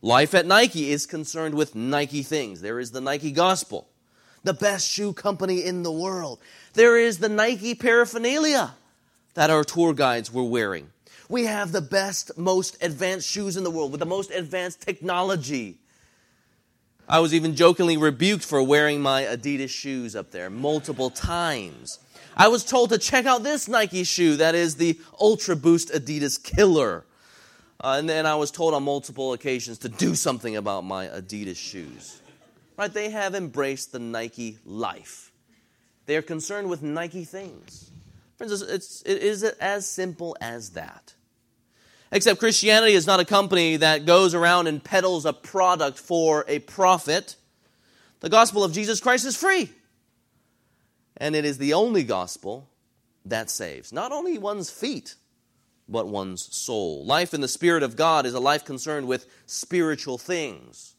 Life 0.00 0.34
at 0.34 0.46
Nike 0.46 0.90
is 0.90 1.06
concerned 1.06 1.54
with 1.54 1.74
Nike 1.74 2.22
things. 2.22 2.60
There 2.60 2.78
is 2.78 2.92
the 2.92 3.00
Nike 3.00 3.32
gospel, 3.32 3.88
the 4.44 4.54
best 4.54 4.88
shoe 4.88 5.12
company 5.12 5.64
in 5.64 5.82
the 5.82 5.92
world. 5.92 6.38
There 6.74 6.96
is 6.96 7.18
the 7.18 7.28
Nike 7.28 7.74
paraphernalia 7.74 8.74
that 9.34 9.50
our 9.50 9.64
tour 9.64 9.92
guides 9.92 10.32
were 10.32 10.44
wearing. 10.44 10.90
We 11.28 11.44
have 11.44 11.72
the 11.72 11.82
best, 11.82 12.38
most 12.38 12.82
advanced 12.82 13.28
shoes 13.28 13.56
in 13.56 13.64
the 13.64 13.70
world 13.70 13.90
with 13.90 14.00
the 14.00 14.06
most 14.06 14.30
advanced 14.30 14.80
technology. 14.80 15.78
I 17.06 17.20
was 17.20 17.34
even 17.34 17.54
jokingly 17.54 17.96
rebuked 17.96 18.44
for 18.44 18.62
wearing 18.62 19.00
my 19.00 19.22
Adidas 19.22 19.70
shoes 19.70 20.16
up 20.16 20.30
there 20.30 20.48
multiple 20.48 21.10
times. 21.10 21.98
I 22.38 22.46
was 22.46 22.64
told 22.64 22.90
to 22.90 22.98
check 22.98 23.26
out 23.26 23.42
this 23.42 23.66
Nike 23.66 24.04
shoe 24.04 24.36
that 24.36 24.54
is 24.54 24.76
the 24.76 25.00
Ultra 25.20 25.56
Boost 25.56 25.90
Adidas 25.90 26.40
Killer. 26.40 27.04
Uh, 27.82 27.96
and 27.98 28.08
then 28.08 28.26
I 28.26 28.36
was 28.36 28.52
told 28.52 28.74
on 28.74 28.84
multiple 28.84 29.32
occasions 29.32 29.78
to 29.78 29.88
do 29.88 30.14
something 30.14 30.54
about 30.54 30.84
my 30.84 31.08
Adidas 31.08 31.56
shoes. 31.56 32.22
Right? 32.76 32.92
They 32.92 33.10
have 33.10 33.34
embraced 33.34 33.90
the 33.90 33.98
Nike 33.98 34.58
life. 34.64 35.32
They 36.06 36.16
are 36.16 36.22
concerned 36.22 36.70
with 36.70 36.80
Nike 36.80 37.24
things. 37.24 37.90
Friends, 38.36 38.62
it's, 38.62 39.02
it 39.02 39.20
is 39.20 39.42
as 39.42 39.90
simple 39.90 40.36
as 40.40 40.70
that. 40.70 41.14
Except 42.12 42.38
Christianity 42.38 42.92
is 42.92 43.06
not 43.06 43.18
a 43.18 43.24
company 43.24 43.76
that 43.78 44.06
goes 44.06 44.32
around 44.32 44.68
and 44.68 44.82
peddles 44.82 45.26
a 45.26 45.32
product 45.32 45.98
for 45.98 46.44
a 46.46 46.60
profit. 46.60 47.34
The 48.20 48.28
gospel 48.28 48.62
of 48.62 48.72
Jesus 48.72 49.00
Christ 49.00 49.26
is 49.26 49.36
free 49.36 49.70
and 51.18 51.36
it 51.36 51.44
is 51.44 51.58
the 51.58 51.74
only 51.74 52.04
gospel 52.04 52.68
that 53.26 53.50
saves. 53.50 53.92
Not 53.92 54.12
only 54.12 54.38
one's 54.38 54.70
feet, 54.70 55.16
but 55.88 56.08
one's 56.08 56.54
soul. 56.54 57.04
Life 57.04 57.34
in 57.34 57.40
the 57.40 57.48
Spirit 57.48 57.82
of 57.82 57.96
God 57.96 58.24
is 58.24 58.34
a 58.34 58.40
life 58.40 58.64
concerned 58.64 59.06
with 59.06 59.26
spiritual 59.46 60.18
things. 60.18 60.94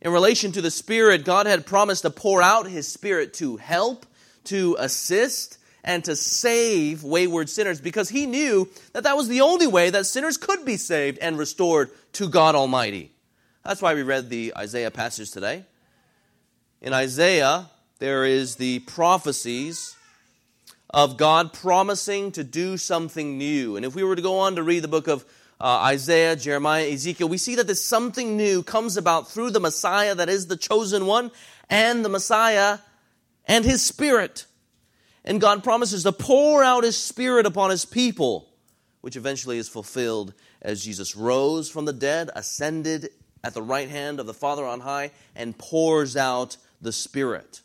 In 0.00 0.12
relation 0.12 0.52
to 0.52 0.62
the 0.62 0.70
Spirit, 0.70 1.24
God 1.24 1.46
had 1.46 1.66
promised 1.66 2.02
to 2.02 2.10
pour 2.10 2.40
out 2.40 2.68
His 2.68 2.86
Spirit 2.86 3.34
to 3.34 3.56
help, 3.56 4.06
to 4.44 4.76
assist, 4.78 5.58
and 5.82 6.04
to 6.04 6.14
save 6.14 7.02
wayward 7.02 7.48
sinners 7.48 7.80
because 7.80 8.08
He 8.08 8.26
knew 8.26 8.68
that 8.92 9.04
that 9.04 9.16
was 9.16 9.28
the 9.28 9.40
only 9.40 9.66
way 9.66 9.90
that 9.90 10.06
sinners 10.06 10.36
could 10.36 10.64
be 10.64 10.76
saved 10.76 11.18
and 11.18 11.38
restored 11.38 11.90
to 12.12 12.28
God 12.28 12.54
Almighty. 12.54 13.10
That's 13.64 13.82
why 13.82 13.94
we 13.94 14.02
read 14.02 14.30
the 14.30 14.52
Isaiah 14.56 14.90
passage 14.90 15.30
today. 15.30 15.64
In 16.80 16.92
Isaiah, 16.92 17.68
there 17.98 18.24
is 18.24 18.56
the 18.56 18.78
prophecies 18.80 19.96
of 20.90 21.16
God 21.16 21.52
promising 21.52 22.32
to 22.32 22.44
do 22.44 22.76
something 22.76 23.36
new. 23.36 23.76
And 23.76 23.84
if 23.84 23.94
we 23.94 24.04
were 24.04 24.16
to 24.16 24.22
go 24.22 24.38
on 24.38 24.56
to 24.56 24.62
read 24.62 24.84
the 24.84 24.88
book 24.88 25.08
of 25.08 25.24
uh, 25.60 25.64
Isaiah, 25.64 26.36
Jeremiah, 26.36 26.88
Ezekiel, 26.88 27.28
we 27.28 27.38
see 27.38 27.56
that 27.56 27.66
this 27.66 27.84
something 27.84 28.36
new 28.36 28.62
comes 28.62 28.96
about 28.96 29.28
through 29.28 29.50
the 29.50 29.60
Messiah 29.60 30.14
that 30.14 30.28
is 30.28 30.46
the 30.46 30.56
chosen 30.56 31.06
one 31.06 31.32
and 31.68 32.04
the 32.04 32.08
Messiah 32.08 32.78
and 33.46 33.64
his 33.64 33.82
Spirit. 33.82 34.46
And 35.24 35.40
God 35.40 35.64
promises 35.64 36.04
to 36.04 36.12
pour 36.12 36.62
out 36.62 36.84
his 36.84 36.96
Spirit 36.96 37.46
upon 37.46 37.70
his 37.70 37.84
people, 37.84 38.48
which 39.00 39.16
eventually 39.16 39.58
is 39.58 39.68
fulfilled 39.68 40.32
as 40.62 40.84
Jesus 40.84 41.16
rose 41.16 41.68
from 41.68 41.84
the 41.84 41.92
dead, 41.92 42.30
ascended 42.36 43.10
at 43.42 43.54
the 43.54 43.62
right 43.62 43.88
hand 43.88 44.20
of 44.20 44.26
the 44.26 44.34
Father 44.34 44.64
on 44.64 44.80
high, 44.80 45.10
and 45.34 45.58
pours 45.58 46.16
out 46.16 46.56
the 46.80 46.92
Spirit. 46.92 47.60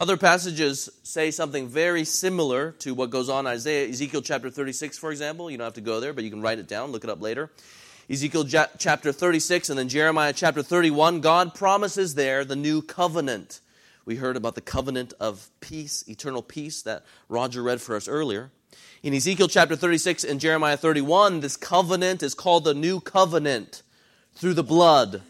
Other 0.00 0.16
passages 0.16 0.88
say 1.02 1.32
something 1.32 1.66
very 1.66 2.04
similar 2.04 2.70
to 2.78 2.94
what 2.94 3.10
goes 3.10 3.28
on 3.28 3.46
in 3.48 3.52
Isaiah, 3.52 3.88
Ezekiel 3.88 4.22
chapter 4.22 4.48
36, 4.48 4.96
for 4.96 5.10
example. 5.10 5.50
You 5.50 5.58
don't 5.58 5.64
have 5.64 5.74
to 5.74 5.80
go 5.80 5.98
there, 5.98 6.12
but 6.12 6.22
you 6.22 6.30
can 6.30 6.40
write 6.40 6.60
it 6.60 6.68
down, 6.68 6.92
look 6.92 7.02
it 7.02 7.10
up 7.10 7.20
later. 7.20 7.50
Ezekiel 8.08 8.44
chapter 8.78 9.10
36 9.10 9.70
and 9.70 9.78
then 9.78 9.88
Jeremiah 9.88 10.32
chapter 10.32 10.62
31, 10.62 11.20
God 11.20 11.52
promises 11.52 12.14
there 12.14 12.44
the 12.44 12.54
new 12.54 12.80
covenant. 12.80 13.60
We 14.04 14.14
heard 14.16 14.36
about 14.36 14.54
the 14.54 14.60
covenant 14.60 15.14
of 15.18 15.50
peace, 15.58 16.08
eternal 16.08 16.42
peace, 16.42 16.80
that 16.82 17.04
Roger 17.28 17.60
read 17.60 17.80
for 17.80 17.96
us 17.96 18.06
earlier. 18.06 18.52
In 19.02 19.12
Ezekiel 19.12 19.48
chapter 19.48 19.74
36 19.74 20.22
and 20.22 20.38
Jeremiah 20.38 20.76
31, 20.76 21.40
this 21.40 21.56
covenant 21.56 22.22
is 22.22 22.34
called 22.34 22.62
the 22.62 22.72
new 22.72 23.00
covenant 23.00 23.82
through 24.34 24.54
the 24.54 24.62
blood 24.62 25.22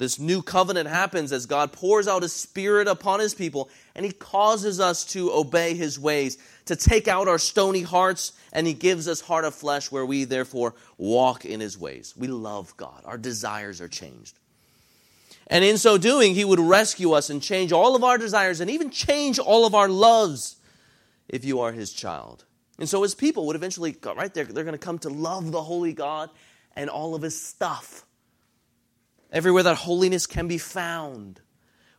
this 0.00 0.18
new 0.18 0.40
covenant 0.40 0.88
happens 0.88 1.30
as 1.30 1.44
God 1.44 1.72
pours 1.72 2.08
out 2.08 2.22
His 2.22 2.32
Spirit 2.32 2.88
upon 2.88 3.20
His 3.20 3.34
people 3.34 3.68
and 3.94 4.02
He 4.02 4.12
causes 4.12 4.80
us 4.80 5.04
to 5.12 5.30
obey 5.30 5.74
His 5.74 5.98
ways, 6.00 6.38
to 6.64 6.74
take 6.74 7.06
out 7.06 7.28
our 7.28 7.38
stony 7.38 7.82
hearts, 7.82 8.32
and 8.50 8.66
He 8.66 8.72
gives 8.72 9.06
us 9.06 9.20
heart 9.20 9.44
of 9.44 9.54
flesh 9.54 9.92
where 9.92 10.06
we 10.06 10.24
therefore 10.24 10.74
walk 10.96 11.44
in 11.44 11.60
His 11.60 11.78
ways. 11.78 12.14
We 12.16 12.28
love 12.28 12.74
God, 12.78 13.02
our 13.04 13.18
desires 13.18 13.82
are 13.82 13.88
changed. 13.88 14.38
And 15.48 15.62
in 15.64 15.76
so 15.76 15.98
doing, 15.98 16.34
He 16.34 16.46
would 16.46 16.60
rescue 16.60 17.12
us 17.12 17.28
and 17.28 17.42
change 17.42 17.70
all 17.70 17.94
of 17.94 18.02
our 18.02 18.16
desires 18.16 18.60
and 18.60 18.70
even 18.70 18.88
change 18.88 19.38
all 19.38 19.66
of 19.66 19.74
our 19.74 19.88
loves 19.90 20.56
if 21.28 21.44
you 21.44 21.60
are 21.60 21.72
His 21.72 21.92
child. 21.92 22.46
And 22.78 22.88
so 22.88 23.02
His 23.02 23.14
people 23.14 23.46
would 23.48 23.56
eventually, 23.56 23.94
right 24.02 24.32
there, 24.32 24.44
they're 24.44 24.64
going 24.64 24.72
to 24.72 24.78
come 24.78 24.98
to 25.00 25.10
love 25.10 25.52
the 25.52 25.62
Holy 25.62 25.92
God 25.92 26.30
and 26.74 26.88
all 26.88 27.14
of 27.14 27.20
His 27.20 27.38
stuff 27.38 28.06
everywhere 29.32 29.62
that 29.62 29.76
holiness 29.76 30.26
can 30.26 30.48
be 30.48 30.58
found. 30.58 31.40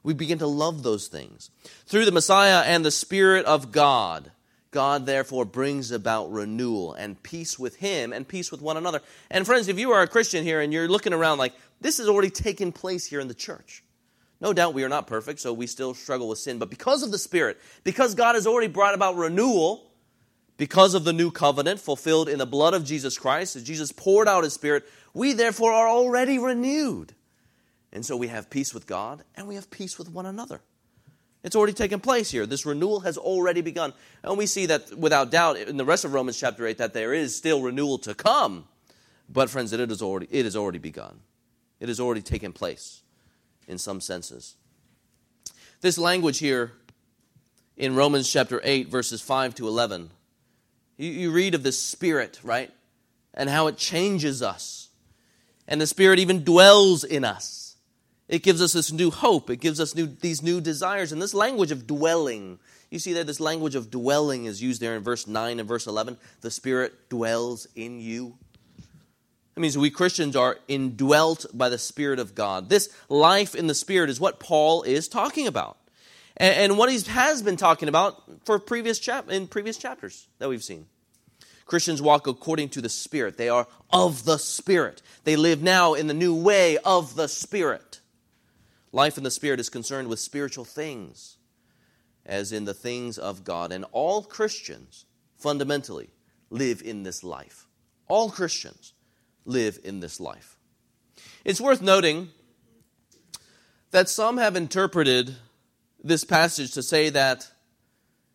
We 0.03 0.13
begin 0.13 0.39
to 0.39 0.47
love 0.47 0.83
those 0.83 1.07
things. 1.07 1.51
Through 1.85 2.05
the 2.05 2.11
Messiah 2.11 2.63
and 2.65 2.83
the 2.83 2.91
Spirit 2.91 3.45
of 3.45 3.71
God, 3.71 4.31
God 4.71 5.05
therefore 5.05 5.45
brings 5.45 5.91
about 5.91 6.31
renewal 6.31 6.93
and 6.93 7.21
peace 7.21 7.59
with 7.59 7.75
Him 7.75 8.13
and 8.13 8.27
peace 8.27 8.51
with 8.51 8.61
one 8.61 8.77
another. 8.77 9.01
And 9.29 9.45
friends, 9.45 9.67
if 9.67 9.77
you 9.77 9.91
are 9.91 10.01
a 10.01 10.07
Christian 10.07 10.43
here 10.43 10.61
and 10.61 10.73
you're 10.73 10.87
looking 10.87 11.13
around 11.13 11.37
like, 11.37 11.53
this 11.81 11.97
has 11.97 12.07
already 12.07 12.29
taken 12.29 12.71
place 12.71 13.05
here 13.05 13.19
in 13.19 13.27
the 13.27 13.33
church. 13.33 13.83
No 14.39 14.53
doubt 14.53 14.73
we 14.73 14.83
are 14.83 14.89
not 14.89 15.05
perfect, 15.05 15.39
so 15.39 15.53
we 15.53 15.67
still 15.67 15.93
struggle 15.93 16.27
with 16.29 16.39
sin. 16.39 16.57
But 16.57 16.71
because 16.71 17.03
of 17.03 17.11
the 17.11 17.19
Spirit, 17.19 17.59
because 17.83 18.15
God 18.15 18.33
has 18.33 18.47
already 18.47 18.67
brought 18.67 18.95
about 18.95 19.15
renewal, 19.15 19.91
because 20.57 20.95
of 20.95 21.03
the 21.03 21.13
new 21.13 21.31
covenant 21.31 21.79
fulfilled 21.79 22.27
in 22.27 22.39
the 22.39 22.45
blood 22.47 22.73
of 22.73 22.85
Jesus 22.85 23.19
Christ, 23.19 23.55
as 23.55 23.63
Jesus 23.63 23.91
poured 23.91 24.27
out 24.27 24.43
His 24.43 24.53
Spirit, 24.53 24.83
we 25.13 25.33
therefore 25.33 25.73
are 25.73 25.87
already 25.87 26.39
renewed. 26.39 27.13
And 27.93 28.05
so 28.05 28.15
we 28.15 28.27
have 28.27 28.49
peace 28.49 28.73
with 28.73 28.87
God 28.87 29.23
and 29.35 29.47
we 29.47 29.55
have 29.55 29.69
peace 29.69 29.97
with 29.97 30.09
one 30.09 30.25
another. 30.25 30.61
It's 31.43 31.55
already 31.55 31.73
taken 31.73 31.99
place 31.99 32.29
here. 32.29 32.45
This 32.45 32.65
renewal 32.65 32.99
has 33.01 33.17
already 33.17 33.61
begun. 33.61 33.93
And 34.23 34.37
we 34.37 34.45
see 34.45 34.67
that 34.67 34.95
without 34.95 35.31
doubt 35.31 35.57
in 35.57 35.77
the 35.77 35.85
rest 35.85 36.05
of 36.05 36.13
Romans 36.13 36.39
chapter 36.39 36.67
8 36.67 36.77
that 36.77 36.93
there 36.93 37.13
is 37.13 37.35
still 37.35 37.61
renewal 37.61 37.97
to 37.99 38.13
come. 38.13 38.67
But 39.27 39.49
friends, 39.49 39.73
it 39.73 39.79
has 39.79 40.01
already, 40.01 40.27
it 40.29 40.45
has 40.45 40.55
already 40.55 40.77
begun. 40.77 41.19
It 41.79 41.87
has 41.87 41.99
already 41.99 42.21
taken 42.21 42.53
place 42.53 43.01
in 43.67 43.77
some 43.77 44.01
senses. 44.01 44.55
This 45.81 45.97
language 45.97 46.37
here 46.37 46.73
in 47.75 47.95
Romans 47.95 48.31
chapter 48.31 48.61
8, 48.63 48.89
verses 48.89 49.21
5 49.21 49.55
to 49.55 49.67
11, 49.67 50.11
you, 50.97 51.09
you 51.09 51.31
read 51.31 51.55
of 51.55 51.63
the 51.63 51.71
Spirit, 51.71 52.39
right? 52.43 52.71
And 53.33 53.49
how 53.49 53.65
it 53.67 53.77
changes 53.77 54.43
us. 54.43 54.89
And 55.67 55.81
the 55.81 55.87
Spirit 55.87 56.19
even 56.19 56.43
dwells 56.43 57.03
in 57.03 57.23
us. 57.23 57.60
It 58.31 58.43
gives 58.43 58.61
us 58.61 58.71
this 58.71 58.93
new 58.93 59.11
hope. 59.11 59.49
It 59.49 59.57
gives 59.57 59.81
us 59.81 59.93
new, 59.93 60.07
these 60.07 60.41
new 60.41 60.61
desires. 60.61 61.11
And 61.11 61.21
this 61.21 61.33
language 61.33 61.69
of 61.69 61.85
dwelling, 61.85 62.59
you 62.89 62.97
see 62.97 63.11
that 63.13 63.27
this 63.27 63.41
language 63.41 63.75
of 63.75 63.91
dwelling 63.91 64.45
is 64.45 64.63
used 64.63 64.81
there 64.81 64.95
in 64.95 65.03
verse 65.03 65.27
9 65.27 65.59
and 65.59 65.67
verse 65.67 65.85
11. 65.85 66.17
The 66.39 66.49
Spirit 66.49 67.09
dwells 67.09 67.67
in 67.75 67.99
you. 67.99 68.37
That 69.53 69.59
means 69.59 69.77
we 69.77 69.89
Christians 69.89 70.37
are 70.37 70.57
indwelt 70.69 71.45
by 71.53 71.67
the 71.67 71.77
Spirit 71.77 72.19
of 72.19 72.33
God. 72.33 72.69
This 72.69 72.89
life 73.09 73.53
in 73.53 73.67
the 73.67 73.75
Spirit 73.75 74.09
is 74.09 74.17
what 74.17 74.39
Paul 74.39 74.83
is 74.83 75.09
talking 75.09 75.45
about. 75.45 75.77
And, 76.37 76.55
and 76.55 76.77
what 76.77 76.89
he 76.89 77.01
has 77.11 77.41
been 77.41 77.57
talking 77.57 77.89
about 77.89 78.23
for 78.45 78.57
previous 78.59 78.97
chap- 78.97 79.29
in 79.29 79.47
previous 79.47 79.75
chapters 79.75 80.29
that 80.39 80.47
we've 80.47 80.63
seen. 80.63 80.85
Christians 81.65 82.01
walk 82.01 82.27
according 82.27 82.69
to 82.69 82.81
the 82.81 82.87
Spirit. 82.87 83.35
They 83.35 83.49
are 83.49 83.67
of 83.91 84.23
the 84.23 84.37
Spirit. 84.37 85.01
They 85.25 85.35
live 85.35 85.61
now 85.61 85.95
in 85.95 86.07
the 86.07 86.13
new 86.13 86.33
way 86.33 86.77
of 86.77 87.15
the 87.15 87.27
Spirit. 87.27 87.90
Life 88.91 89.17
in 89.17 89.23
the 89.23 89.31
Spirit 89.31 89.59
is 89.59 89.69
concerned 89.69 90.07
with 90.07 90.19
spiritual 90.19 90.65
things, 90.65 91.37
as 92.25 92.51
in 92.51 92.65
the 92.65 92.73
things 92.73 93.17
of 93.17 93.43
God. 93.43 93.71
And 93.71 93.85
all 93.91 94.23
Christians, 94.23 95.05
fundamentally, 95.37 96.09
live 96.49 96.81
in 96.81 97.03
this 97.03 97.23
life. 97.23 97.67
All 98.07 98.29
Christians 98.29 98.93
live 99.45 99.79
in 99.83 100.01
this 100.01 100.19
life. 100.19 100.57
It's 101.45 101.61
worth 101.61 101.81
noting 101.81 102.29
that 103.91 104.09
some 104.09 104.37
have 104.37 104.55
interpreted 104.55 105.35
this 106.03 106.23
passage 106.23 106.71
to 106.73 106.83
say 106.83 107.09
that 107.09 107.49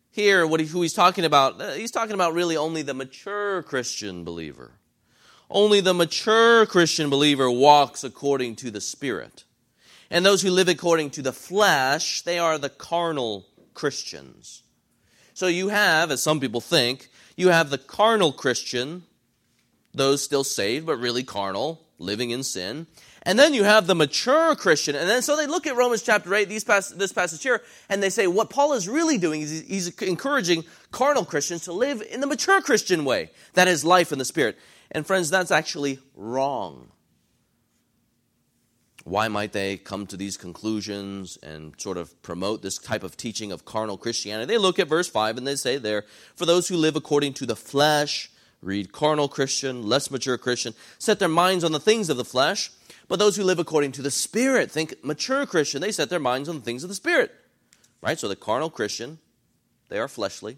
here, 0.09 0.47
what 0.47 0.59
he, 0.59 0.65
who 0.65 0.81
he's 0.81 0.93
talking 0.93 1.25
about, 1.25 1.61
uh, 1.61 1.73
he's 1.73 1.91
talking 1.91 2.15
about 2.15 2.33
really 2.33 2.57
only 2.57 2.81
the 2.81 2.93
mature 2.93 3.61
Christian 3.63 4.23
believer. 4.23 4.71
Only 5.49 5.79
the 5.79 5.93
mature 5.93 6.65
Christian 6.65 7.09
believer 7.09 7.49
walks 7.49 8.03
according 8.03 8.55
to 8.57 8.71
the 8.71 8.81
Spirit. 8.81 9.43
And 10.09 10.25
those 10.25 10.41
who 10.41 10.51
live 10.51 10.67
according 10.67 11.11
to 11.11 11.21
the 11.21 11.33
flesh, 11.33 12.21
they 12.21 12.39
are 12.39 12.57
the 12.57 12.69
carnal 12.69 13.45
Christians. 13.73 14.63
So 15.33 15.47
you 15.47 15.69
have, 15.69 16.11
as 16.11 16.23
some 16.23 16.39
people 16.39 16.61
think, 16.61 17.09
you 17.35 17.49
have 17.49 17.69
the 17.69 17.77
carnal 17.77 18.31
Christian, 18.31 19.03
those 19.93 20.23
still 20.23 20.43
saved 20.43 20.85
but 20.85 20.97
really 20.97 21.23
carnal, 21.23 21.81
living 21.99 22.31
in 22.31 22.43
sin. 22.43 22.87
And 23.23 23.37
then 23.37 23.53
you 23.53 23.63
have 23.65 23.87
the 23.87 23.95
mature 23.95 24.55
Christian. 24.55 24.95
And 24.95 25.09
then 25.09 25.21
so 25.21 25.35
they 25.35 25.47
look 25.47 25.67
at 25.67 25.75
Romans 25.75 26.01
chapter 26.01 26.33
8, 26.33 26.47
these 26.47 26.63
pass, 26.63 26.89
this 26.89 27.11
passage 27.11 27.43
here, 27.43 27.61
and 27.89 28.01
they 28.01 28.09
say 28.09 28.25
what 28.25 28.49
Paul 28.49 28.73
is 28.73 28.87
really 28.87 29.17
doing 29.17 29.41
is 29.41 29.65
he's 29.67 29.89
encouraging 30.01 30.63
carnal 30.91 31.25
Christians 31.25 31.65
to 31.65 31.73
live 31.73 32.01
in 32.01 32.21
the 32.21 32.27
mature 32.27 32.61
Christian 32.61 33.03
way. 33.03 33.31
That 33.53 33.67
is 33.67 33.83
life 33.83 34.11
in 34.13 34.19
the 34.19 34.25
Spirit. 34.25 34.57
And 34.91 35.05
friends, 35.05 35.29
that's 35.29 35.51
actually 35.51 35.99
wrong. 36.15 36.89
Why 39.07 39.27
might 39.27 39.53
they 39.53 39.77
come 39.77 40.05
to 40.07 40.17
these 40.17 40.37
conclusions 40.37 41.37
and 41.41 41.73
sort 41.79 41.97
of 41.97 42.21
promote 42.21 42.61
this 42.61 42.77
type 42.77 43.03
of 43.03 43.15
teaching 43.15 43.51
of 43.51 43.65
carnal 43.65 43.97
Christianity? 43.97 44.53
They 44.53 44.57
look 44.57 44.79
at 44.79 44.87
verse 44.87 45.07
5 45.07 45.37
and 45.37 45.47
they 45.47 45.55
say 45.55 45.77
there, 45.77 46.03
for 46.35 46.45
those 46.45 46.67
who 46.67 46.75
live 46.75 46.95
according 46.95 47.33
to 47.35 47.45
the 47.45 47.55
flesh, 47.55 48.29
read 48.61 48.91
carnal 48.91 49.27
Christian, 49.27 49.83
less 49.83 50.11
mature 50.11 50.37
Christian, 50.37 50.73
set 50.99 51.19
their 51.19 51.29
minds 51.29 51.63
on 51.63 51.71
the 51.71 51.79
things 51.79 52.09
of 52.09 52.17
the 52.17 52.25
flesh 52.25 52.71
but 53.07 53.19
those 53.19 53.37
who 53.37 53.43
live 53.43 53.59
according 53.59 53.93
to 53.93 54.01
the 54.01 54.11
Spirit, 54.11 54.69
think 54.69 55.03
mature 55.03 55.45
Christian, 55.45 55.81
they 55.81 55.91
set 55.91 56.09
their 56.09 56.19
minds 56.19 56.49
on 56.49 56.55
the 56.55 56.61
things 56.61 56.83
of 56.83 56.89
the 56.89 56.95
Spirit. 56.95 57.33
Right? 58.01 58.19
So 58.19 58.27
the 58.27 58.35
carnal 58.35 58.69
Christian, 58.69 59.19
they 59.89 59.97
are 59.97 60.07
fleshly. 60.07 60.57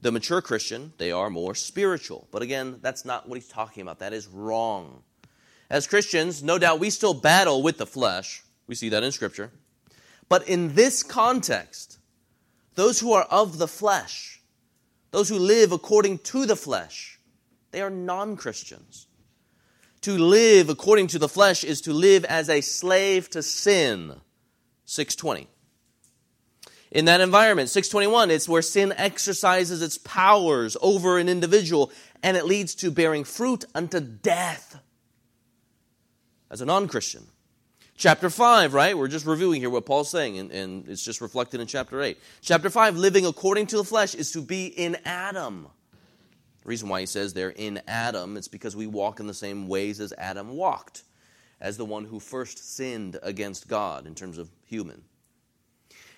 The 0.00 0.12
mature 0.12 0.40
Christian, 0.40 0.92
they 0.98 1.10
are 1.10 1.28
more 1.28 1.56
spiritual. 1.56 2.28
But 2.30 2.42
again, 2.42 2.78
that's 2.80 3.04
not 3.04 3.28
what 3.28 3.36
he's 3.36 3.48
talking 3.48 3.82
about. 3.82 3.98
That 3.98 4.12
is 4.12 4.28
wrong. 4.28 5.02
As 5.70 5.86
Christians, 5.86 6.42
no 6.42 6.58
doubt 6.58 6.80
we 6.80 6.90
still 6.90 7.14
battle 7.14 7.62
with 7.62 7.78
the 7.78 7.86
flesh. 7.86 8.42
We 8.66 8.74
see 8.74 8.88
that 8.90 9.02
in 9.02 9.12
Scripture. 9.12 9.50
But 10.28 10.48
in 10.48 10.74
this 10.74 11.02
context, 11.02 11.98
those 12.74 13.00
who 13.00 13.12
are 13.12 13.24
of 13.24 13.58
the 13.58 13.68
flesh, 13.68 14.40
those 15.10 15.28
who 15.28 15.38
live 15.38 15.72
according 15.72 16.18
to 16.18 16.46
the 16.46 16.56
flesh, 16.56 17.18
they 17.70 17.82
are 17.82 17.90
non 17.90 18.36
Christians. 18.36 19.06
To 20.02 20.16
live 20.16 20.68
according 20.68 21.08
to 21.08 21.18
the 21.18 21.28
flesh 21.28 21.64
is 21.64 21.80
to 21.82 21.92
live 21.92 22.24
as 22.24 22.48
a 22.48 22.60
slave 22.60 23.28
to 23.30 23.42
sin. 23.42 24.14
620. 24.84 25.48
In 26.90 27.04
that 27.06 27.20
environment, 27.20 27.68
621, 27.68 28.30
it's 28.30 28.48
where 28.48 28.62
sin 28.62 28.94
exercises 28.96 29.82
its 29.82 29.98
powers 29.98 30.76
over 30.80 31.18
an 31.18 31.28
individual 31.28 31.92
and 32.22 32.36
it 32.36 32.46
leads 32.46 32.74
to 32.76 32.90
bearing 32.90 33.24
fruit 33.24 33.64
unto 33.74 34.00
death 34.00 34.80
as 36.50 36.60
a 36.60 36.66
non 36.66 36.88
Christian. 36.88 37.26
Chapter 37.96 38.30
5, 38.30 38.74
right? 38.74 38.96
We're 38.96 39.08
just 39.08 39.26
reviewing 39.26 39.60
here 39.60 39.70
what 39.70 39.84
Paul's 39.84 40.08
saying, 40.08 40.38
and, 40.38 40.52
and, 40.52 40.88
it's 40.88 41.04
just 41.04 41.20
reflected 41.20 41.60
in 41.60 41.66
chapter 41.66 42.00
8. 42.00 42.16
Chapter 42.42 42.70
5, 42.70 42.96
living 42.96 43.26
according 43.26 43.66
to 43.68 43.76
the 43.76 43.82
flesh 43.82 44.14
is 44.14 44.30
to 44.32 44.40
be 44.40 44.66
in 44.66 44.96
Adam. 45.04 45.66
The 46.62 46.68
reason 46.68 46.88
why 46.88 47.00
he 47.00 47.06
says 47.06 47.34
they're 47.34 47.50
in 47.50 47.80
Adam, 47.88 48.36
it's 48.36 48.46
because 48.46 48.76
we 48.76 48.86
walk 48.86 49.18
in 49.18 49.26
the 49.26 49.34
same 49.34 49.66
ways 49.66 49.98
as 49.98 50.12
Adam 50.16 50.50
walked, 50.50 51.02
as 51.60 51.76
the 51.76 51.84
one 51.84 52.04
who 52.04 52.20
first 52.20 52.76
sinned 52.76 53.18
against 53.20 53.66
God 53.66 54.06
in 54.06 54.14
terms 54.14 54.38
of 54.38 54.48
human. 54.64 55.02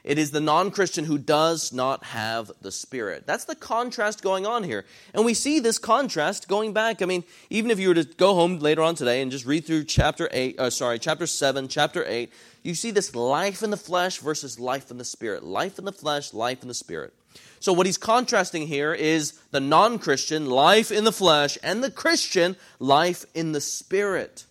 It 0.03 0.19
is 0.19 0.31
the 0.31 0.41
non 0.41 0.71
Christian 0.71 1.05
who 1.05 1.19
does 1.19 1.73
not 1.73 2.05
have 2.05 2.51
the 2.63 2.73
Spirit. 2.73 3.27
That's 3.27 3.45
the 3.45 3.55
contrast 3.55 4.23
going 4.23 4.47
on 4.47 4.65
here. 4.65 4.85
And 5.13 5.25
we 5.25 5.35
see 5.35 5.61
this 5.61 5.79
contrast 5.79 6.49
going 6.49 6.73
back. 6.73 7.03
I 7.03 7.05
mean, 7.05 7.25
even 7.51 7.71
if 7.71 7.79
you 7.79 7.89
were 7.89 7.95
to 7.95 8.05
go 8.05 8.35
home 8.35 8.59
later 8.59 8.83
on 8.83 8.95
today 8.95 9.21
and 9.21 9.31
just 9.31 9.45
read 9.45 9.67
through 9.67 9.85
chapter 9.85 10.29
8, 10.33 10.59
uh, 10.59 10.71
sorry, 10.71 10.99
chapter 10.99 11.27
7, 11.27 11.69
chapter 11.69 12.05
8, 12.07 12.33
you 12.63 12.75
see 12.75 12.91
this 12.91 13.15
life 13.15 13.63
in 13.63 13.71
the 13.71 13.77
flesh 13.77 14.19
versus 14.19 14.59
life 14.59 14.91
in 14.91 14.99
the 14.99 15.05
Spirit. 15.05 15.43
Life 15.43 15.79
in 15.79 15.85
the 15.85 15.93
flesh, 15.93 16.33
life 16.33 16.63
in 16.63 16.69
the 16.69 16.75
Spirit. 16.75 17.15
So, 17.61 17.75
what 17.75 17.85
he's 17.85 17.99
contrasting 17.99 18.67
here 18.67 18.95
is 18.95 19.33
the 19.51 19.61
non 19.61 19.99
Christian 19.99 20.47
life 20.47 20.91
in 20.91 21.05
the 21.05 21.13
flesh 21.13 21.59
and 21.63 21.85
the 21.85 21.91
Christian 21.91 22.57
life 22.79 23.27
in 23.35 23.53
the 23.53 23.61
spirit. 23.61 24.47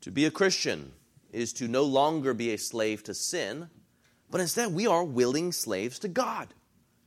To 0.00 0.10
be 0.10 0.24
a 0.24 0.30
Christian 0.30 0.92
is 1.32 1.52
to 1.54 1.68
no 1.68 1.82
longer 1.82 2.34
be 2.34 2.52
a 2.52 2.58
slave 2.58 3.02
to 3.04 3.14
sin, 3.14 3.68
but 4.30 4.40
instead 4.40 4.72
we 4.72 4.86
are 4.86 5.04
willing 5.04 5.52
slaves 5.52 5.98
to 6.00 6.08
God. 6.08 6.48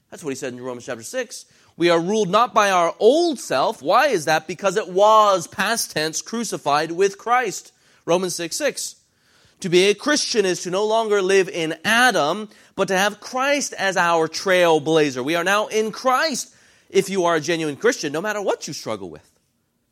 That's 0.10 0.24
what 0.24 0.32
he 0.32 0.36
said 0.36 0.54
in 0.54 0.62
Romans 0.62 0.86
chapter 0.86 1.04
6. 1.04 1.46
We 1.78 1.90
are 1.90 2.00
ruled 2.00 2.30
not 2.30 2.54
by 2.54 2.72
our 2.72 2.96
old 3.00 3.40
self. 3.40 3.82
Why 3.82 4.08
is 4.08 4.26
that? 4.26 4.48
Because 4.48 4.78
it 4.78 4.90
was 4.90 5.48
past 5.48 5.92
tense 5.92 6.22
crucified 6.22 6.92
with 6.92 7.18
Christ. 7.18 7.72
Romans 8.06 8.36
6 8.36 8.56
6. 8.56 8.96
To 9.62 9.70
be 9.70 9.86
a 9.86 9.96
Christian 9.96 10.46
is 10.46 10.64
to 10.64 10.70
no 10.70 10.86
longer 10.86 11.22
live 11.22 11.50
in 11.50 11.76
Adam, 11.84 12.50
but 12.76 12.88
to 12.90 12.98
have 12.98 13.20
Christ 13.20 13.74
as 13.74 13.98
our 13.98 14.28
trailblazer. 14.28 15.24
We 15.24 15.36
are 15.36 15.44
now 15.44 15.68
in 15.68 15.92
Christ 15.92 16.54
if 16.90 17.10
you 17.10 17.26
are 17.26 17.36
a 17.36 17.42
genuine 17.42 17.76
Christian, 17.76 18.14
no 18.14 18.22
matter 18.22 18.42
what 18.42 18.68
you 18.68 18.74
struggle 18.74 19.10
with. 19.10 19.30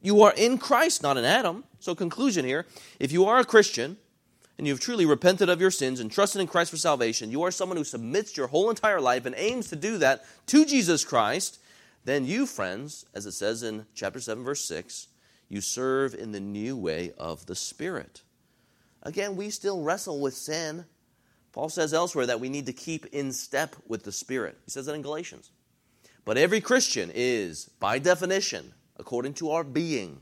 You 0.02 0.22
are 0.24 0.34
in 0.36 0.58
Christ, 0.58 1.02
not 1.02 1.18
in 1.18 1.26
Adam. 1.26 1.64
So, 1.80 1.96
conclusion 1.96 2.46
here 2.46 2.66
if 3.00 3.12
you 3.12 3.26
are 3.26 3.40
a 3.40 3.46
Christian 3.46 3.98
and 4.58 4.68
you've 4.68 4.80
truly 4.80 5.06
repented 5.06 5.50
of 5.50 5.60
your 5.60 5.72
sins 5.72 6.00
and 6.00 6.12
trusted 6.12 6.42
in 6.42 6.48
Christ 6.48 6.72
for 6.72 6.78
salvation, 6.78 7.32
you 7.32 7.44
are 7.44 7.52
someone 7.52 7.78
who 7.78 7.84
submits 7.84 8.38
your 8.38 8.48
whole 8.48 8.70
entire 8.70 9.02
life 9.02 9.26
and 9.26 9.36
aims 9.38 9.70
to 9.70 9.76
do 9.76 9.98
that 9.98 10.24
to 10.48 10.66
Jesus 10.66 11.04
Christ, 11.04 11.60
then 12.06 12.26
you, 12.26 12.46
friends, 12.46 13.06
as 13.14 13.26
it 13.26 13.32
says 13.32 13.64
in 13.64 13.86
chapter 13.96 14.20
7, 14.20 14.44
verse 14.44 14.66
6, 14.66 15.08
you 15.50 15.62
serve 15.62 16.14
in 16.14 16.32
the 16.32 16.40
new 16.40 16.76
way 16.76 17.14
of 17.18 17.46
the 17.46 17.56
Spirit. 17.56 18.22
Again, 19.04 19.36
we 19.36 19.50
still 19.50 19.82
wrestle 19.82 20.20
with 20.20 20.34
sin. 20.34 20.86
Paul 21.52 21.70
says 21.70 21.94
elsewhere 21.94 22.26
that 22.26 22.40
we 22.40 22.50
need 22.50 22.66
to 22.66 22.74
keep 22.74 23.06
in 23.08 23.32
step 23.32 23.76
with 23.88 24.04
the 24.04 24.12
Spirit. 24.12 24.58
He 24.66 24.72
says 24.72 24.86
that 24.86 24.96
in 24.96 25.02
Galatians. 25.02 25.52
But 26.26 26.38
every 26.38 26.62
Christian 26.62 27.12
is, 27.14 27.70
by 27.80 28.00
definition, 28.00 28.74
according 28.98 29.34
to 29.36 29.52
our 29.52 29.64
being, 29.64 30.22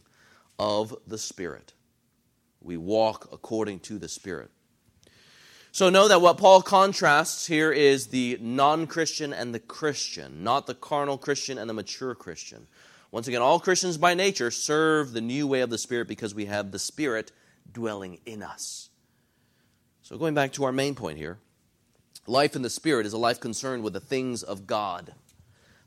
of 0.57 0.95
the 1.07 1.17
Spirit. 1.17 1.73
We 2.61 2.77
walk 2.77 3.29
according 3.31 3.79
to 3.81 3.97
the 3.97 4.07
Spirit. 4.07 4.51
So 5.73 5.89
know 5.89 6.09
that 6.09 6.21
what 6.21 6.37
Paul 6.37 6.61
contrasts 6.61 7.47
here 7.47 7.71
is 7.71 8.07
the 8.07 8.37
non 8.41 8.87
Christian 8.87 9.31
and 9.31 9.55
the 9.55 9.59
Christian, 9.59 10.43
not 10.43 10.67
the 10.67 10.75
carnal 10.75 11.17
Christian 11.17 11.57
and 11.57 11.69
the 11.69 11.73
mature 11.73 12.13
Christian. 12.13 12.67
Once 13.09 13.27
again, 13.27 13.41
all 13.41 13.59
Christians 13.59 13.97
by 13.97 14.13
nature 14.13 14.51
serve 14.51 15.11
the 15.11 15.21
new 15.21 15.47
way 15.47 15.61
of 15.61 15.69
the 15.69 15.77
Spirit 15.77 16.07
because 16.07 16.35
we 16.35 16.45
have 16.45 16.71
the 16.71 16.79
Spirit 16.79 17.31
dwelling 17.71 18.19
in 18.25 18.43
us. 18.43 18.89
So, 20.01 20.17
going 20.17 20.33
back 20.33 20.53
to 20.53 20.65
our 20.65 20.71
main 20.73 20.95
point 20.95 21.17
here 21.17 21.39
life 22.27 22.55
in 22.55 22.61
the 22.61 22.69
Spirit 22.69 23.05
is 23.05 23.13
a 23.13 23.17
life 23.17 23.39
concerned 23.39 23.83
with 23.83 23.93
the 23.93 23.99
things 23.99 24.43
of 24.43 24.67
God. 24.67 25.13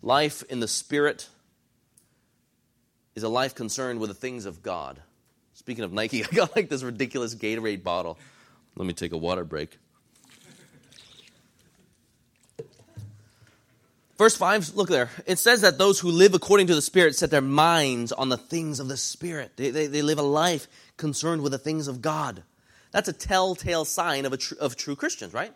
Life 0.00 0.42
in 0.48 0.60
the 0.60 0.68
Spirit 0.68 1.28
is 3.14 3.22
a 3.22 3.28
life 3.28 3.54
concerned 3.54 4.00
with 4.00 4.08
the 4.08 4.14
things 4.14 4.44
of 4.44 4.62
God. 4.62 5.02
Speaking 5.64 5.84
of 5.84 5.94
Nike, 5.94 6.22
I 6.24 6.28
got 6.28 6.54
like 6.54 6.68
this 6.68 6.82
ridiculous 6.82 7.34
Gatorade 7.34 7.82
bottle. 7.82 8.18
Let 8.76 8.86
me 8.86 8.92
take 8.92 9.12
a 9.12 9.16
water 9.16 9.44
break. 9.44 9.78
Verse 14.18 14.36
5, 14.36 14.74
look 14.74 14.90
there. 14.90 15.08
It 15.26 15.38
says 15.38 15.62
that 15.62 15.78
those 15.78 15.98
who 15.98 16.10
live 16.10 16.34
according 16.34 16.66
to 16.66 16.74
the 16.74 16.82
Spirit 16.82 17.16
set 17.16 17.30
their 17.30 17.40
minds 17.40 18.12
on 18.12 18.28
the 18.28 18.36
things 18.36 18.78
of 18.78 18.88
the 18.88 18.98
Spirit. 18.98 19.52
They, 19.56 19.70
they, 19.70 19.86
they 19.86 20.02
live 20.02 20.18
a 20.18 20.22
life 20.22 20.68
concerned 20.98 21.40
with 21.40 21.52
the 21.52 21.58
things 21.58 21.88
of 21.88 22.02
God. 22.02 22.42
That's 22.92 23.08
a 23.08 23.14
telltale 23.14 23.86
sign 23.86 24.26
of, 24.26 24.34
a 24.34 24.36
tr- 24.36 24.54
of 24.60 24.76
true 24.76 24.96
Christians, 24.96 25.32
right? 25.32 25.52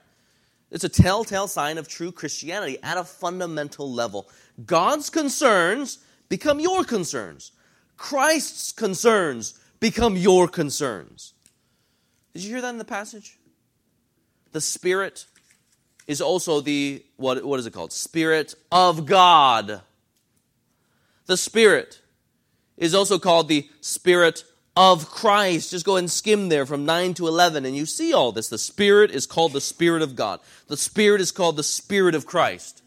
It's 0.70 0.84
a 0.84 0.88
telltale 0.88 1.48
sign 1.48 1.76
of 1.76 1.86
true 1.86 2.12
Christianity 2.12 2.78
at 2.82 2.96
a 2.96 3.04
fundamental 3.04 3.92
level. 3.92 4.26
God's 4.64 5.10
concerns 5.10 5.98
become 6.30 6.60
your 6.60 6.82
concerns. 6.82 7.52
Christ's 7.98 8.72
concerns 8.72 9.60
become 9.80 10.16
your 10.16 10.48
concerns. 10.48 11.34
Did 12.34 12.44
you 12.44 12.50
hear 12.50 12.60
that 12.60 12.70
in 12.70 12.78
the 12.78 12.84
passage? 12.84 13.38
The 14.52 14.60
Spirit 14.60 15.26
is 16.06 16.20
also 16.20 16.60
the, 16.60 17.04
what, 17.16 17.44
what 17.44 17.60
is 17.60 17.66
it 17.66 17.72
called? 17.72 17.92
Spirit 17.92 18.54
of 18.72 19.06
God. 19.06 19.82
The 21.26 21.36
Spirit 21.36 22.00
is 22.76 22.94
also 22.94 23.18
called 23.18 23.48
the 23.48 23.68
Spirit 23.80 24.44
of 24.76 25.10
Christ. 25.10 25.72
Just 25.72 25.84
go 25.84 25.96
and 25.96 26.10
skim 26.10 26.48
there 26.48 26.64
from 26.64 26.86
9 26.86 27.14
to 27.14 27.26
11, 27.26 27.66
and 27.66 27.76
you 27.76 27.84
see 27.84 28.14
all 28.14 28.32
this. 28.32 28.48
The 28.48 28.58
Spirit 28.58 29.10
is 29.10 29.26
called 29.26 29.52
the 29.52 29.60
Spirit 29.60 30.02
of 30.02 30.16
God, 30.16 30.40
the 30.68 30.76
Spirit 30.76 31.20
is 31.20 31.32
called 31.32 31.56
the 31.56 31.62
Spirit 31.62 32.14
of 32.14 32.26
Christ. 32.26 32.82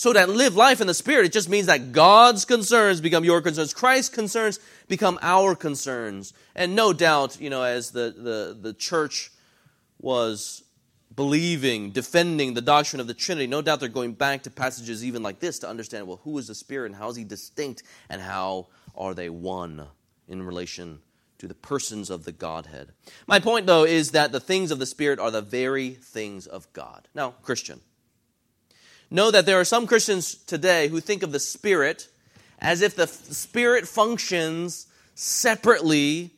So 0.00 0.14
that 0.14 0.30
live 0.30 0.56
life 0.56 0.80
in 0.80 0.86
the 0.86 0.94
Spirit, 0.94 1.26
it 1.26 1.32
just 1.32 1.50
means 1.50 1.66
that 1.66 1.92
God's 1.92 2.46
concerns 2.46 3.02
become 3.02 3.22
your 3.22 3.42
concerns. 3.42 3.74
Christ's 3.74 4.08
concerns 4.08 4.58
become 4.88 5.18
our 5.20 5.54
concerns. 5.54 6.32
And 6.54 6.74
no 6.74 6.94
doubt, 6.94 7.38
you 7.38 7.50
know, 7.50 7.62
as 7.62 7.90
the, 7.90 8.14
the, 8.16 8.56
the 8.58 8.72
church 8.72 9.30
was 9.98 10.64
believing, 11.14 11.90
defending 11.90 12.54
the 12.54 12.62
doctrine 12.62 12.98
of 13.00 13.08
the 13.08 13.12
Trinity, 13.12 13.46
no 13.46 13.60
doubt 13.60 13.80
they're 13.80 13.90
going 13.90 14.14
back 14.14 14.44
to 14.44 14.50
passages 14.50 15.04
even 15.04 15.22
like 15.22 15.38
this 15.38 15.58
to 15.58 15.68
understand, 15.68 16.06
well, 16.06 16.20
who 16.24 16.38
is 16.38 16.46
the 16.46 16.54
Spirit 16.54 16.86
and 16.86 16.96
how 16.96 17.10
is 17.10 17.16
he 17.16 17.24
distinct 17.24 17.82
and 18.08 18.22
how 18.22 18.68
are 18.96 19.12
they 19.12 19.28
one 19.28 19.86
in 20.26 20.42
relation 20.42 21.00
to 21.36 21.46
the 21.46 21.54
persons 21.54 22.08
of 22.08 22.24
the 22.24 22.32
Godhead. 22.32 22.88
My 23.26 23.38
point, 23.38 23.66
though, 23.66 23.84
is 23.84 24.12
that 24.12 24.32
the 24.32 24.40
things 24.40 24.70
of 24.70 24.78
the 24.78 24.86
Spirit 24.86 25.18
are 25.18 25.30
the 25.30 25.42
very 25.42 25.90
things 25.90 26.46
of 26.46 26.72
God. 26.72 27.06
Now, 27.14 27.34
Christian, 27.42 27.82
know 29.10 29.30
that 29.30 29.46
there 29.46 29.58
are 29.58 29.64
some 29.64 29.86
Christians 29.86 30.34
today 30.34 30.88
who 30.88 31.00
think 31.00 31.22
of 31.22 31.32
the 31.32 31.40
Spirit 31.40 32.08
as 32.58 32.82
if 32.82 32.94
the 32.94 33.06
Spirit 33.06 33.88
functions 33.88 34.86
separately 35.14 36.30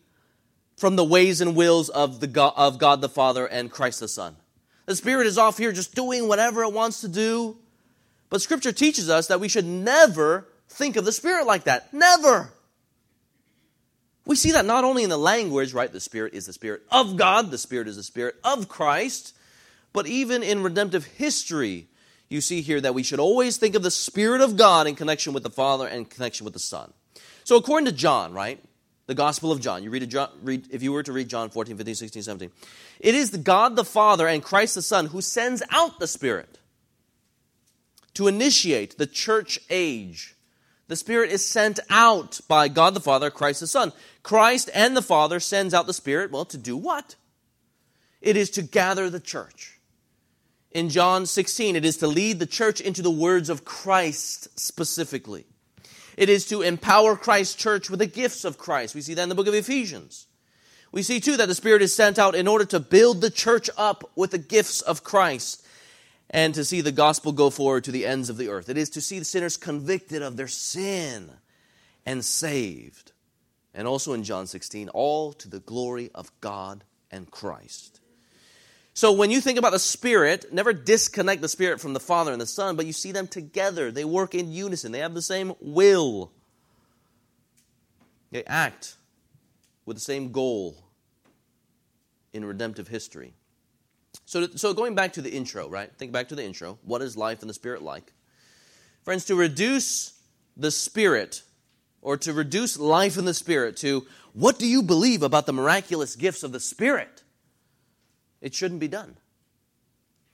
from 0.77 0.97
the 0.97 1.05
ways 1.05 1.41
and 1.41 1.55
wills 1.55 1.89
of, 1.89 2.21
the 2.21 2.27
God, 2.27 2.55
of 2.57 2.79
God 2.79 3.01
the 3.01 3.09
Father 3.09 3.47
and 3.47 3.71
Christ 3.71 4.01
the 4.01 4.09
Son. 4.09 4.37
The 4.87 4.97
Spirit 4.97 5.27
is 5.27 5.39
off 5.39 5.59
here 5.59 5.73
just 5.73 5.95
doing 5.95 6.29
whatever 6.29 6.63
it 6.63 6.73
wants 6.73 7.01
to 7.03 7.09
do. 7.09 7.57
But 8.31 8.43
Scripture 8.43 8.73
teaches 8.73 9.11
us 9.11 9.27
that 9.29 9.41
we 9.41 9.49
should 9.49 9.67
never 9.67 10.49
think 10.69 10.97
of 10.97 11.05
the 11.05 11.13
Spirit 11.13 11.47
like 11.47 11.65
that. 11.65 11.93
Never. 11.93 12.53
We 14.25 14.37
see 14.37 14.53
that 14.53 14.65
not 14.65 14.85
only 14.85 15.05
in 15.05 15.11
the 15.11 15.19
language, 15.19 15.75
right? 15.75 15.93
The 15.93 16.01
Spirit 16.01 16.35
is 16.35 16.47
the 16.47 16.53
Spirit 16.53 16.83
of 16.91 17.17
God, 17.17 17.51
the 17.51 17.59
Spirit 17.59 17.89
is 17.89 17.97
the 17.97 18.03
Spirit 18.03 18.37
of 18.43 18.69
Christ, 18.69 19.35
but 19.93 20.07
even 20.07 20.43
in 20.43 20.63
redemptive 20.63 21.05
history, 21.05 21.89
you 22.33 22.41
see 22.41 22.63
here 22.63 22.81
that 22.81 22.95
we 22.95 23.03
should 23.03 23.21
always 23.21 23.57
think 23.57 23.75
of 23.75 23.83
the 23.83 23.91
Spirit 23.91 24.41
of 24.41 24.57
God 24.57 24.87
in 24.87 24.95
connection 24.95 25.33
with 25.33 25.43
the 25.43 25.51
Father 25.51 25.87
and 25.87 26.09
connection 26.09 26.45
with 26.45 26.55
the 26.55 26.61
Son. 26.61 26.93
So, 27.45 27.57
according 27.57 27.87
to 27.87 27.93
John, 27.93 28.33
right? 28.33 28.63
The 29.07 29.15
Gospel 29.15 29.53
of 29.53 29.61
John, 29.61 29.83
you 29.83 29.91
read, 29.91 30.09
John, 30.09 30.31
read 30.43 30.69
if 30.71 30.83
you 30.83 30.93
were 30.93 31.03
to 31.03 31.13
read 31.13 31.29
John 31.29 31.51
14, 31.51 31.77
15, 31.77 31.95
16, 31.95 32.23
17, 32.23 32.51
it 33.01 33.15
is 33.15 33.31
the 33.31 33.39
God 33.39 33.77
the 33.77 33.85
Father 33.85 34.27
and 34.27 34.43
Christ 34.43 34.77
the 34.77 34.83
Son 34.83 35.07
who 35.07 35.21
sends 35.21 35.63
out 35.71 35.99
the 35.99 36.07
Spirit 36.07 36.59
to 38.15 38.29
initiate 38.29 38.97
the 38.97 39.07
church 39.07 39.59
age. 39.71 40.37
The 40.89 40.97
Spirit 40.97 41.31
is 41.31 41.45
sent 41.45 41.81
out 41.91 42.41
by 42.49 42.69
God 42.69 42.95
the 42.95 43.01
Father, 43.01 43.31
Christ 43.31 43.61
the 43.61 43.67
Son. 43.67 43.93
Christ 44.23 44.71
and 44.73 44.97
the 44.97 45.03
Father 45.03 45.41
sends 45.41 45.75
out 45.75 45.87
the 45.87 45.93
Spirit, 45.93 46.31
well, 46.31 46.45
to 46.47 46.59
do 46.59 46.77
what? 46.77 47.17
It 48.21 48.37
is 48.37 48.51
to 48.51 48.63
gather 48.63 49.11
the 49.11 49.21
church 49.21 49.81
in 50.75 50.89
John 50.89 51.27
16, 51.27 51.77
it 51.77 51.85
is 51.85 51.99
to 51.99 52.07
lead 52.07 52.39
the 52.39 52.47
church 52.47 52.81
into 52.81 53.03
the 53.03 53.11
words 53.11 53.49
of 53.49 53.65
Christ 53.65 54.49
specifically. 54.59 55.45
It 56.17 56.29
is 56.29 56.47
to 56.47 56.63
empower 56.63 57.17
Christ's 57.17 57.55
church 57.55 57.89
with 57.89 57.99
the 57.99 58.07
gifts 58.07 58.45
of 58.45 58.59
Christ. 58.59 58.95
We 58.95 59.01
see 59.01 59.15
that 59.15 59.23
in 59.23 59.29
the 59.29 59.35
book 59.35 59.47
of 59.47 59.55
Ephesians. 59.55 60.27
We 60.91 61.03
see 61.03 61.21
too 61.21 61.39
that 61.39 61.49
the 61.49 61.55
Spirit 61.55 61.81
is 61.81 61.95
sent 61.95 62.19
out 62.19 62.35
in 62.35 62.47
order 62.47 62.67
to 62.67 62.81
build 62.81 63.21
the 63.21 63.31
church 63.31 63.71
up 63.79 64.11
with 64.15 64.31
the 64.31 64.39
gifts 64.39 64.83
of 64.83 65.03
Christ 65.03 65.67
and 66.29 66.55
to 66.55 66.65
see 66.65 66.83
the 66.83 66.93
gospel 66.93 67.33
go 67.33 67.49
forward 67.49 67.85
to 67.85 67.93
the 67.93 68.07
ends 68.07 68.29
of 68.29 68.37
the 68.37 68.49
earth. 68.49 68.69
It 68.69 68.77
is 68.77 68.91
to 68.91 69.01
see 69.01 69.19
the 69.19 69.25
sinners 69.25 69.57
convicted 69.57 70.21
of 70.21 70.37
their 70.37 70.49
sin 70.49 71.31
and 72.05 72.23
saved. 72.23 73.13
And 73.75 73.89
also 73.89 74.13
in 74.13 74.23
John 74.23 74.47
16, 74.47 74.91
all 74.91 75.33
to 75.35 75.49
the 75.49 75.61
glory 75.61 76.11
of 76.15 76.31
God 76.43 76.85
and 77.11 77.31
Christ. 77.31 78.02
So 78.95 79.13
when 79.13 79.31
you 79.31 79.41
think 79.41 79.59
about 79.59 79.73
the 79.73 79.79
Spirit, 79.79 80.53
never 80.53 80.73
disconnect 80.73 81.41
the 81.41 81.49
Spirit 81.49 81.81
from 81.81 81.95
the 81.95 82.01
Father 82.01 82.33
and 82.33 82.41
the 82.41 82.47
Son, 82.47 82.77
but 82.77 82.87
you 82.87 82.93
see 82.93 83.13
them 83.13 83.27
together. 83.27 83.91
They 83.91 84.05
work 84.05 84.35
in 84.35 84.53
unison, 84.53 84.93
they 84.93 84.99
have 84.99 85.15
the 85.15 85.23
same 85.23 85.55
will, 85.61 86.31
they 88.31 88.45
act 88.45 88.97
with 89.87 89.97
the 89.97 90.03
same 90.03 90.31
goal 90.33 90.77
in 92.33 92.45
redemptive 92.45 92.89
history. 92.89 93.35
So, 94.25 94.47
so 94.49 94.75
going 94.75 94.95
back 94.95 95.15
to 95.15 95.23
the 95.23 95.31
intro, 95.31 95.69
right? 95.69 95.91
Think 95.97 96.13
back 96.13 96.29
to 96.29 96.35
the 96.35 96.45
intro. 96.45 96.79
What 96.83 97.03
is 97.03 97.17
life 97.17 97.43
in 97.43 97.49
the 97.49 97.55
Spirit 97.55 97.83
like? 97.83 98.13
Friends, 99.03 99.25
to 99.27 99.35
reduce 99.35 100.19
the 100.57 100.71
Spirit 100.71 101.43
or 102.03 102.17
to 102.19 102.33
reduce 102.33 102.79
life 102.79 103.17
in 103.17 103.25
the 103.25 103.35
Spirit 103.35 103.77
to 103.79 104.07
what 104.33 104.59
do 104.59 104.67
you 104.67 104.83
believe 104.83 105.23
about 105.23 105.47
the 105.47 105.53
miraculous 105.53 106.17
gifts 106.17 106.43
of 106.43 106.53
the 106.53 106.61
Spirit? 106.61 107.23
It 108.43 108.55
shouldn't 108.55 108.81
be 108.81 108.89
done. 108.89 109.17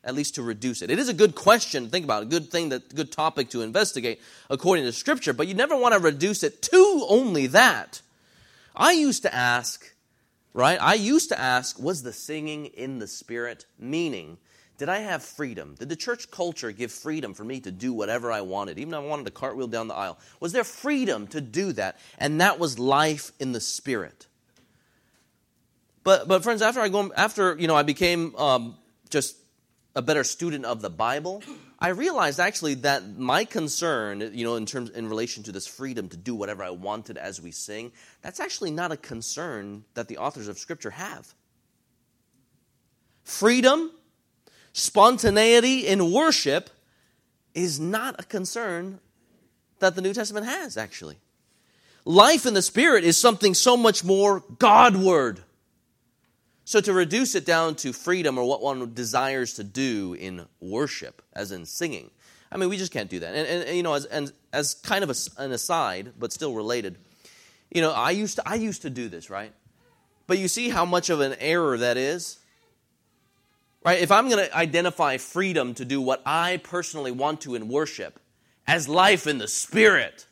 At 0.03 0.15
least 0.15 0.37
to 0.37 0.43
reduce 0.43 0.81
it. 0.81 0.91
It 0.91 0.99
is 0.99 1.09
a 1.09 1.15
good 1.15 1.35
question 1.35 1.85
to 1.85 1.91
think 1.91 2.05
about, 2.05 2.23
a 2.23 2.27
good 2.27 2.51
thing, 2.51 2.71
that 2.71 2.95
good 2.95 3.13
topic 3.13 3.51
to 3.51 3.63
investigate 3.63 4.21
according 4.49 4.85
to 4.87 4.93
Scripture, 4.93 5.33
but 5.33 5.47
you 5.47 5.55
never 5.55 5.77
want 5.77 5.93
to 5.95 6.01
reduce 6.01 6.43
it 6.43 6.63
to 6.63 7.07
only 7.09 7.47
that. 7.49 8.01
I 8.75 8.93
used 8.93 9.23
to 9.23 9.35
ask, 9.35 9.93
right? 10.55 10.81
I 10.81 10.95
used 10.95 11.29
to 11.31 11.39
ask, 11.39 11.79
was 11.79 12.03
the 12.03 12.13
singing 12.13 12.67
in 12.67 13.01
the 13.01 13.09
Spirit? 13.09 13.67
Meaning, 13.79 14.39
did 14.79 14.89
I 14.89 15.01
have 15.01 15.25
freedom? 15.25 15.75
Did 15.77 15.89
the 15.89 15.97
church 15.97 16.31
culture 16.31 16.71
give 16.71 16.93
freedom 16.93 17.35
for 17.35 17.43
me 17.43 17.59
to 17.61 17.73
do 17.73 17.93
whatever 17.93 18.31
I 18.31 18.43
wanted? 18.43 18.79
Even 18.79 18.95
if 18.95 19.01
I 19.01 19.05
wanted 19.05 19.27
to 19.27 19.33
cartwheel 19.33 19.67
down 19.67 19.89
the 19.89 19.95
aisle. 19.95 20.17
Was 20.39 20.53
there 20.53 20.63
freedom 20.63 21.27
to 21.29 21.41
do 21.41 21.73
that? 21.73 21.99
And 22.17 22.41
that 22.41 22.61
was 22.61 22.79
life 22.79 23.33
in 23.41 23.51
the 23.51 23.61
Spirit. 23.61 24.28
But, 26.09 26.27
but 26.27 26.43
friends, 26.43 26.63
after 26.63 26.81
I 26.81 26.89
go, 26.89 27.13
after 27.15 27.55
you 27.59 27.67
know, 27.67 27.77
I 27.77 27.83
became 27.83 28.35
um, 28.37 28.79
just 29.11 29.37
a 29.95 30.01
better 30.01 30.25
student 30.25 30.65
of 30.65 30.81
the 30.81 30.89
Bible. 30.89 31.43
I 31.79 31.89
realized 31.89 32.41
actually 32.41 32.77
that 32.77 33.19
my 33.19 33.45
concern, 33.45 34.31
you 34.33 34.43
know, 34.43 34.57
in 34.57 34.65
terms 34.65 34.89
in 34.89 35.07
relation 35.07 35.43
to 35.43 35.53
this 35.53 35.67
freedom 35.67 36.09
to 36.09 36.17
do 36.17 36.35
whatever 36.35 36.65
I 36.65 36.71
wanted 36.71 37.19
as 37.19 37.43
we 37.43 37.51
sing, 37.51 37.93
that's 38.23 38.41
actually 38.41 38.71
not 38.71 38.91
a 38.91 38.97
concern 38.97 39.85
that 39.93 40.09
the 40.09 40.17
authors 40.17 40.49
of 40.49 40.57
Scripture 40.57 40.89
have. 40.89 41.35
Freedom, 43.23 43.91
spontaneity 44.73 45.87
in 45.87 46.11
worship 46.11 46.71
is 47.53 47.79
not 47.79 48.19
a 48.19 48.23
concern 48.23 48.99
that 49.81 49.95
the 49.95 50.01
New 50.01 50.15
Testament 50.15 50.47
has, 50.47 50.79
actually. 50.79 51.19
Life 52.07 52.47
in 52.47 52.55
the 52.55 52.63
Spirit 52.63 53.05
is 53.05 53.21
something 53.21 53.53
so 53.53 53.77
much 53.77 54.05
more 54.05 54.43
Godward. 54.59 55.43
So, 56.69 56.83
to 56.83 56.93
reduce 56.93 57.35
it 57.35 57.47
down 57.47 57.77
to 57.77 57.95
freedom 57.95 58.37
or 58.37 58.47
what 58.47 58.61
one 58.61 58.93
desires 58.93 59.55
to 59.55 59.65
do 59.65 60.13
in 60.13 60.45
worship, 60.61 61.23
as 61.33 61.51
in 61.51 61.65
singing, 61.65 62.11
I 62.53 62.59
mean, 62.59 62.69
we 62.69 62.77
just 62.77 62.93
can't 62.93 63.09
do 63.09 63.21
that. 63.21 63.35
And, 63.35 63.49
and, 63.49 63.65
and 63.65 63.75
you 63.75 63.83
know, 63.83 63.95
as, 63.95 64.05
and, 64.05 64.31
as 64.53 64.75
kind 64.75 65.03
of 65.03 65.09
a, 65.09 65.43
an 65.43 65.53
aside, 65.53 66.13
but 66.19 66.31
still 66.31 66.53
related, 66.53 66.99
you 67.71 67.81
know, 67.81 67.91
I 67.91 68.11
used, 68.11 68.37
to, 68.37 68.47
I 68.47 68.57
used 68.57 68.83
to 68.83 68.91
do 68.91 69.09
this, 69.09 69.31
right? 69.31 69.51
But 70.27 70.37
you 70.37 70.47
see 70.47 70.69
how 70.69 70.85
much 70.85 71.09
of 71.09 71.21
an 71.21 71.37
error 71.41 71.79
that 71.79 71.97
is? 71.97 72.39
Right? 73.83 74.03
If 74.03 74.13
I'm 74.13 74.29
going 74.29 74.47
to 74.47 74.55
identify 74.55 75.17
freedom 75.17 75.73
to 75.73 75.87
do 75.87 76.03
what 76.03 76.21
I 76.27 76.59
personally 76.63 77.13
want 77.13 77.41
to 77.43 77.55
in 77.55 77.69
worship 77.69 78.21
as 78.67 78.91
life 78.91 79.27
in 79.27 79.39
the 79.39 79.49
Spirit, 79.49 80.27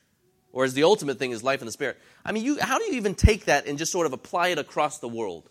or 0.53 0.65
as 0.65 0.75
the 0.75 0.83
ultimate 0.83 1.19
thing 1.19 1.31
is 1.31 1.43
life 1.43 1.63
in 1.63 1.67
the 1.67 1.73
Spirit, 1.73 1.97
I 2.27 2.33
mean, 2.33 2.45
you, 2.45 2.59
how 2.61 2.77
do 2.77 2.85
you 2.85 2.93
even 2.93 3.15
take 3.15 3.47
that 3.47 3.67
and 3.67 3.79
just 3.79 3.91
sort 3.91 4.07
of 4.07 4.13
apply 4.13 4.49
it 4.49 4.59
across 4.59 4.99
the 4.99 5.09
world? 5.09 5.49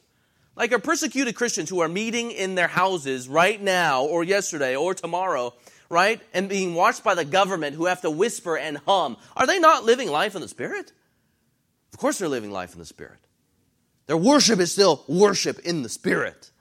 Like 0.55 0.71
our 0.71 0.79
persecuted 0.79 1.35
Christians 1.35 1.69
who 1.69 1.81
are 1.81 1.89
meeting 1.89 2.31
in 2.31 2.55
their 2.55 2.67
houses 2.67 3.27
right 3.27 3.61
now 3.61 4.05
or 4.05 4.23
yesterday 4.23 4.75
or 4.75 4.93
tomorrow, 4.93 5.53
right? 5.89 6.21
And 6.33 6.47
being 6.47 6.73
watched 6.73 7.03
by 7.03 7.15
the 7.15 7.25
government 7.25 7.75
who 7.75 7.85
have 7.85 8.01
to 8.01 8.09
whisper 8.09 8.57
and 8.57 8.77
hum. 8.85 9.17
Are 9.35 9.45
they 9.45 9.59
not 9.59 9.83
living 9.83 10.09
life 10.09 10.35
in 10.35 10.41
the 10.41 10.47
Spirit? 10.47 10.93
Of 11.93 11.99
course 11.99 12.19
they're 12.19 12.29
living 12.29 12.51
life 12.51 12.73
in 12.73 12.79
the 12.79 12.85
Spirit. 12.85 13.19
Their 14.07 14.17
worship 14.17 14.59
is 14.59 14.71
still 14.71 15.03
worship 15.07 15.59
in 15.59 15.81
the 15.81 15.89
Spirit. 15.89 16.51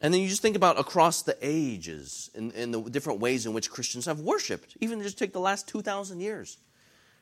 And 0.00 0.14
then 0.14 0.20
you 0.20 0.28
just 0.28 0.42
think 0.42 0.56
about 0.56 0.78
across 0.78 1.22
the 1.22 1.36
ages 1.42 2.30
in, 2.34 2.52
in 2.52 2.70
the 2.70 2.80
different 2.82 3.20
ways 3.20 3.46
in 3.46 3.52
which 3.52 3.70
Christians 3.70 4.06
have 4.06 4.20
worshiped, 4.20 4.76
even 4.80 5.02
just 5.02 5.18
take 5.18 5.32
the 5.32 5.40
last 5.40 5.66
2,000 5.68 6.20
years. 6.20 6.58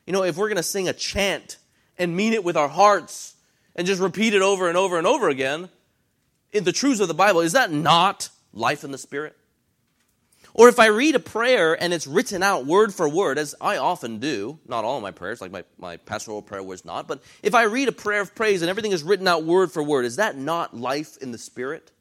You 0.05 0.13
know, 0.13 0.23
if 0.23 0.37
we're 0.37 0.47
going 0.47 0.57
to 0.57 0.63
sing 0.63 0.87
a 0.87 0.93
chant 0.93 1.57
and 1.97 2.15
mean 2.15 2.33
it 2.33 2.43
with 2.43 2.55
our 2.55 2.67
hearts, 2.67 3.35
and 3.77 3.87
just 3.87 4.01
repeat 4.01 4.33
it 4.33 4.41
over 4.41 4.67
and 4.67 4.77
over 4.77 4.97
and 4.97 5.07
over 5.07 5.29
again 5.29 5.69
in 6.51 6.63
the 6.63 6.71
truths 6.71 6.99
of 6.99 7.07
the 7.07 7.13
Bible, 7.13 7.41
is 7.41 7.53
that 7.53 7.71
not 7.71 8.29
life 8.51 8.83
in 8.83 8.91
the 8.91 8.97
Spirit? 8.97 9.35
Or 10.53 10.67
if 10.69 10.79
I 10.79 10.87
read 10.87 11.13
a 11.13 11.19
prayer 11.19 11.79
and 11.79 11.93
it's 11.93 12.07
written 12.07 12.41
out 12.41 12.65
word 12.65 12.91
for 12.91 13.07
word, 13.07 13.37
as 13.37 13.53
I 13.61 13.77
often 13.77 14.17
do, 14.17 14.57
not 14.67 14.83
all 14.83 14.97
of 14.97 15.03
my 15.03 15.11
prayers, 15.11 15.39
like 15.39 15.51
my, 15.51 15.63
my 15.77 15.97
pastoral 15.97 16.41
prayer 16.41 16.63
was 16.63 16.83
not, 16.83 17.07
but 17.07 17.21
if 17.43 17.53
I 17.53 17.63
read 17.63 17.87
a 17.87 17.91
prayer 17.91 18.21
of 18.21 18.33
praise 18.33 18.63
and 18.63 18.69
everything 18.69 18.91
is 18.91 19.03
written 19.03 19.27
out 19.27 19.43
word 19.43 19.71
for 19.71 19.83
word, 19.83 20.03
is 20.05 20.15
that 20.15 20.35
not 20.35 20.75
life 20.75 21.15
in 21.17 21.31
the 21.31 21.37
Spirit? 21.37 21.91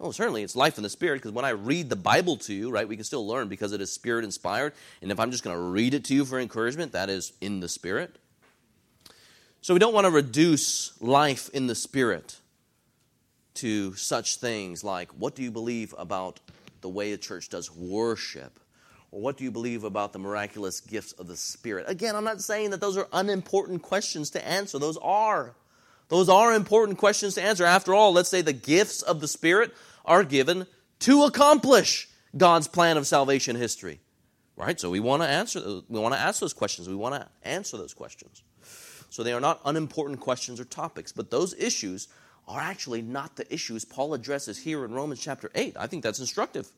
Oh, 0.00 0.12
certainly 0.12 0.42
it's 0.42 0.56
life 0.56 0.78
in 0.78 0.82
the 0.82 0.88
Spirit 0.88 1.16
because 1.16 1.32
when 1.32 1.44
I 1.44 1.50
read 1.50 1.90
the 1.90 1.96
Bible 1.96 2.36
to 2.38 2.54
you, 2.54 2.70
right, 2.70 2.88
we 2.88 2.96
can 2.96 3.04
still 3.04 3.26
learn 3.26 3.48
because 3.48 3.72
it 3.72 3.82
is 3.82 3.92
Spirit 3.92 4.24
inspired. 4.24 4.72
And 5.02 5.10
if 5.10 5.20
I'm 5.20 5.30
just 5.30 5.44
going 5.44 5.56
to 5.56 5.62
read 5.62 5.92
it 5.92 6.04
to 6.04 6.14
you 6.14 6.24
for 6.24 6.38
encouragement, 6.38 6.92
that 6.92 7.10
is 7.10 7.32
in 7.40 7.60
the 7.60 7.68
Spirit. 7.68 8.16
So 9.68 9.74
we 9.74 9.80
don't 9.80 9.92
want 9.92 10.06
to 10.06 10.10
reduce 10.10 10.98
life 10.98 11.50
in 11.52 11.66
the 11.66 11.74
Spirit 11.74 12.38
to 13.56 13.92
such 13.96 14.36
things 14.36 14.82
like 14.82 15.10
what 15.10 15.34
do 15.34 15.42
you 15.42 15.50
believe 15.50 15.94
about 15.98 16.40
the 16.80 16.88
way 16.88 17.12
a 17.12 17.18
church 17.18 17.50
does 17.50 17.70
worship? 17.70 18.58
Or 19.10 19.20
what 19.20 19.36
do 19.36 19.44
you 19.44 19.50
believe 19.50 19.84
about 19.84 20.14
the 20.14 20.18
miraculous 20.18 20.80
gifts 20.80 21.12
of 21.12 21.26
the 21.26 21.36
Spirit? 21.36 21.84
Again, 21.86 22.16
I'm 22.16 22.24
not 22.24 22.40
saying 22.40 22.70
that 22.70 22.80
those 22.80 22.96
are 22.96 23.08
unimportant 23.12 23.82
questions 23.82 24.30
to 24.30 24.48
answer. 24.48 24.78
Those 24.78 24.96
are. 25.02 25.54
Those 26.08 26.30
are 26.30 26.54
important 26.54 26.96
questions 26.96 27.34
to 27.34 27.42
answer. 27.42 27.66
After 27.66 27.92
all, 27.92 28.14
let's 28.14 28.30
say 28.30 28.40
the 28.40 28.54
gifts 28.54 29.02
of 29.02 29.20
the 29.20 29.28
Spirit 29.28 29.74
are 30.06 30.24
given 30.24 30.66
to 31.00 31.24
accomplish 31.24 32.08
God's 32.34 32.68
plan 32.68 32.96
of 32.96 33.06
salvation 33.06 33.54
history. 33.54 34.00
Right? 34.56 34.80
So 34.80 34.88
we 34.88 35.00
want 35.00 35.20
to 35.20 35.28
answer 35.28 35.60
we 35.90 36.00
want 36.00 36.14
to 36.14 36.20
ask 36.20 36.40
those 36.40 36.54
questions. 36.54 36.88
We 36.88 36.96
want 36.96 37.16
to 37.16 37.28
answer 37.46 37.76
those 37.76 37.92
questions. 37.92 38.42
So 39.10 39.22
they 39.22 39.32
are 39.32 39.40
not 39.40 39.60
unimportant 39.64 40.20
questions 40.20 40.60
or 40.60 40.64
topics, 40.64 41.12
but 41.12 41.30
those 41.30 41.54
issues 41.54 42.08
are 42.46 42.60
actually 42.60 43.02
not 43.02 43.36
the 43.36 43.52
issues 43.52 43.84
Paul 43.84 44.14
addresses 44.14 44.58
here 44.58 44.84
in 44.84 44.92
Romans 44.92 45.20
chapter 45.20 45.50
8. 45.54 45.76
I 45.78 45.86
think 45.86 46.02
that's 46.02 46.18
instructive. 46.18 46.68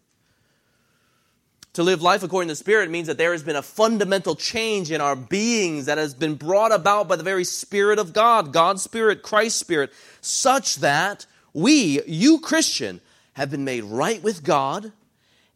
To 1.74 1.84
live 1.84 2.02
life 2.02 2.24
according 2.24 2.48
to 2.48 2.52
the 2.52 2.56
Spirit 2.56 2.90
means 2.90 3.06
that 3.06 3.16
there 3.16 3.30
has 3.30 3.44
been 3.44 3.54
a 3.54 3.62
fundamental 3.62 4.34
change 4.34 4.90
in 4.90 5.00
our 5.00 5.14
beings 5.14 5.86
that 5.86 5.98
has 5.98 6.14
been 6.14 6.34
brought 6.34 6.72
about 6.72 7.06
by 7.06 7.14
the 7.14 7.22
very 7.22 7.44
Spirit 7.44 8.00
of 8.00 8.12
God, 8.12 8.52
God's 8.52 8.82
Spirit, 8.82 9.22
Christ's 9.22 9.60
Spirit, 9.60 9.92
such 10.20 10.76
that 10.76 11.26
we, 11.52 12.02
you 12.06 12.40
Christian, 12.40 13.00
have 13.34 13.52
been 13.52 13.64
made 13.64 13.84
right 13.84 14.20
with 14.20 14.42
God 14.42 14.90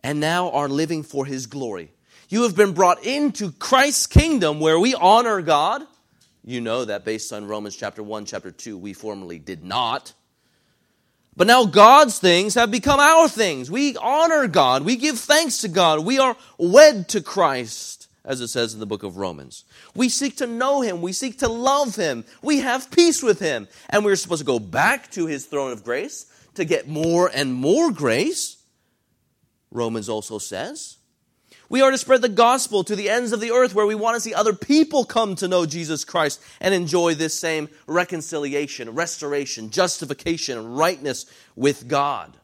and 0.04 0.20
now 0.20 0.50
are 0.50 0.68
living 0.68 1.02
for 1.02 1.26
His 1.26 1.46
glory. 1.46 1.90
You 2.28 2.42
have 2.44 2.54
been 2.54 2.72
brought 2.72 3.04
into 3.04 3.50
Christ's 3.50 4.06
kingdom 4.06 4.60
where 4.60 4.78
we 4.78 4.94
honor 4.94 5.42
God. 5.42 5.82
You 6.44 6.60
know 6.60 6.84
that 6.84 7.04
based 7.04 7.32
on 7.32 7.46
Romans 7.46 7.74
chapter 7.74 8.02
1, 8.02 8.26
chapter 8.26 8.50
2, 8.50 8.76
we 8.76 8.92
formerly 8.92 9.38
did 9.38 9.64
not. 9.64 10.12
But 11.36 11.46
now 11.46 11.64
God's 11.64 12.18
things 12.18 12.54
have 12.54 12.70
become 12.70 13.00
our 13.00 13.28
things. 13.28 13.70
We 13.70 13.96
honor 13.96 14.46
God. 14.46 14.84
We 14.84 14.96
give 14.96 15.18
thanks 15.18 15.62
to 15.62 15.68
God. 15.68 16.04
We 16.04 16.18
are 16.18 16.36
wed 16.58 17.08
to 17.08 17.22
Christ, 17.22 18.08
as 18.24 18.40
it 18.40 18.48
says 18.48 18.74
in 18.74 18.80
the 18.80 18.86
book 18.86 19.02
of 19.02 19.16
Romans. 19.16 19.64
We 19.94 20.10
seek 20.10 20.36
to 20.36 20.46
know 20.46 20.82
Him. 20.82 21.00
We 21.00 21.12
seek 21.12 21.38
to 21.38 21.48
love 21.48 21.96
Him. 21.96 22.24
We 22.42 22.58
have 22.58 22.90
peace 22.90 23.22
with 23.22 23.40
Him. 23.40 23.66
And 23.88 24.04
we're 24.04 24.14
supposed 24.14 24.42
to 24.42 24.46
go 24.46 24.58
back 24.58 25.10
to 25.12 25.26
His 25.26 25.46
throne 25.46 25.72
of 25.72 25.82
grace 25.82 26.26
to 26.54 26.64
get 26.64 26.86
more 26.86 27.30
and 27.34 27.54
more 27.54 27.90
grace. 27.90 28.58
Romans 29.70 30.08
also 30.08 30.38
says. 30.38 30.98
We 31.68 31.80
are 31.80 31.90
to 31.90 31.98
spread 31.98 32.22
the 32.22 32.28
gospel 32.28 32.84
to 32.84 32.94
the 32.94 33.08
ends 33.08 33.32
of 33.32 33.40
the 33.40 33.50
earth 33.50 33.74
where 33.74 33.86
we 33.86 33.94
want 33.94 34.16
to 34.16 34.20
see 34.20 34.34
other 34.34 34.52
people 34.52 35.04
come 35.04 35.34
to 35.36 35.48
know 35.48 35.66
Jesus 35.66 36.04
Christ 36.04 36.42
and 36.60 36.74
enjoy 36.74 37.14
this 37.14 37.38
same 37.38 37.68
reconciliation, 37.86 38.90
restoration, 38.90 39.70
justification, 39.70 40.58
and 40.58 40.76
rightness 40.76 41.26
with 41.56 41.88
God. 41.88 42.36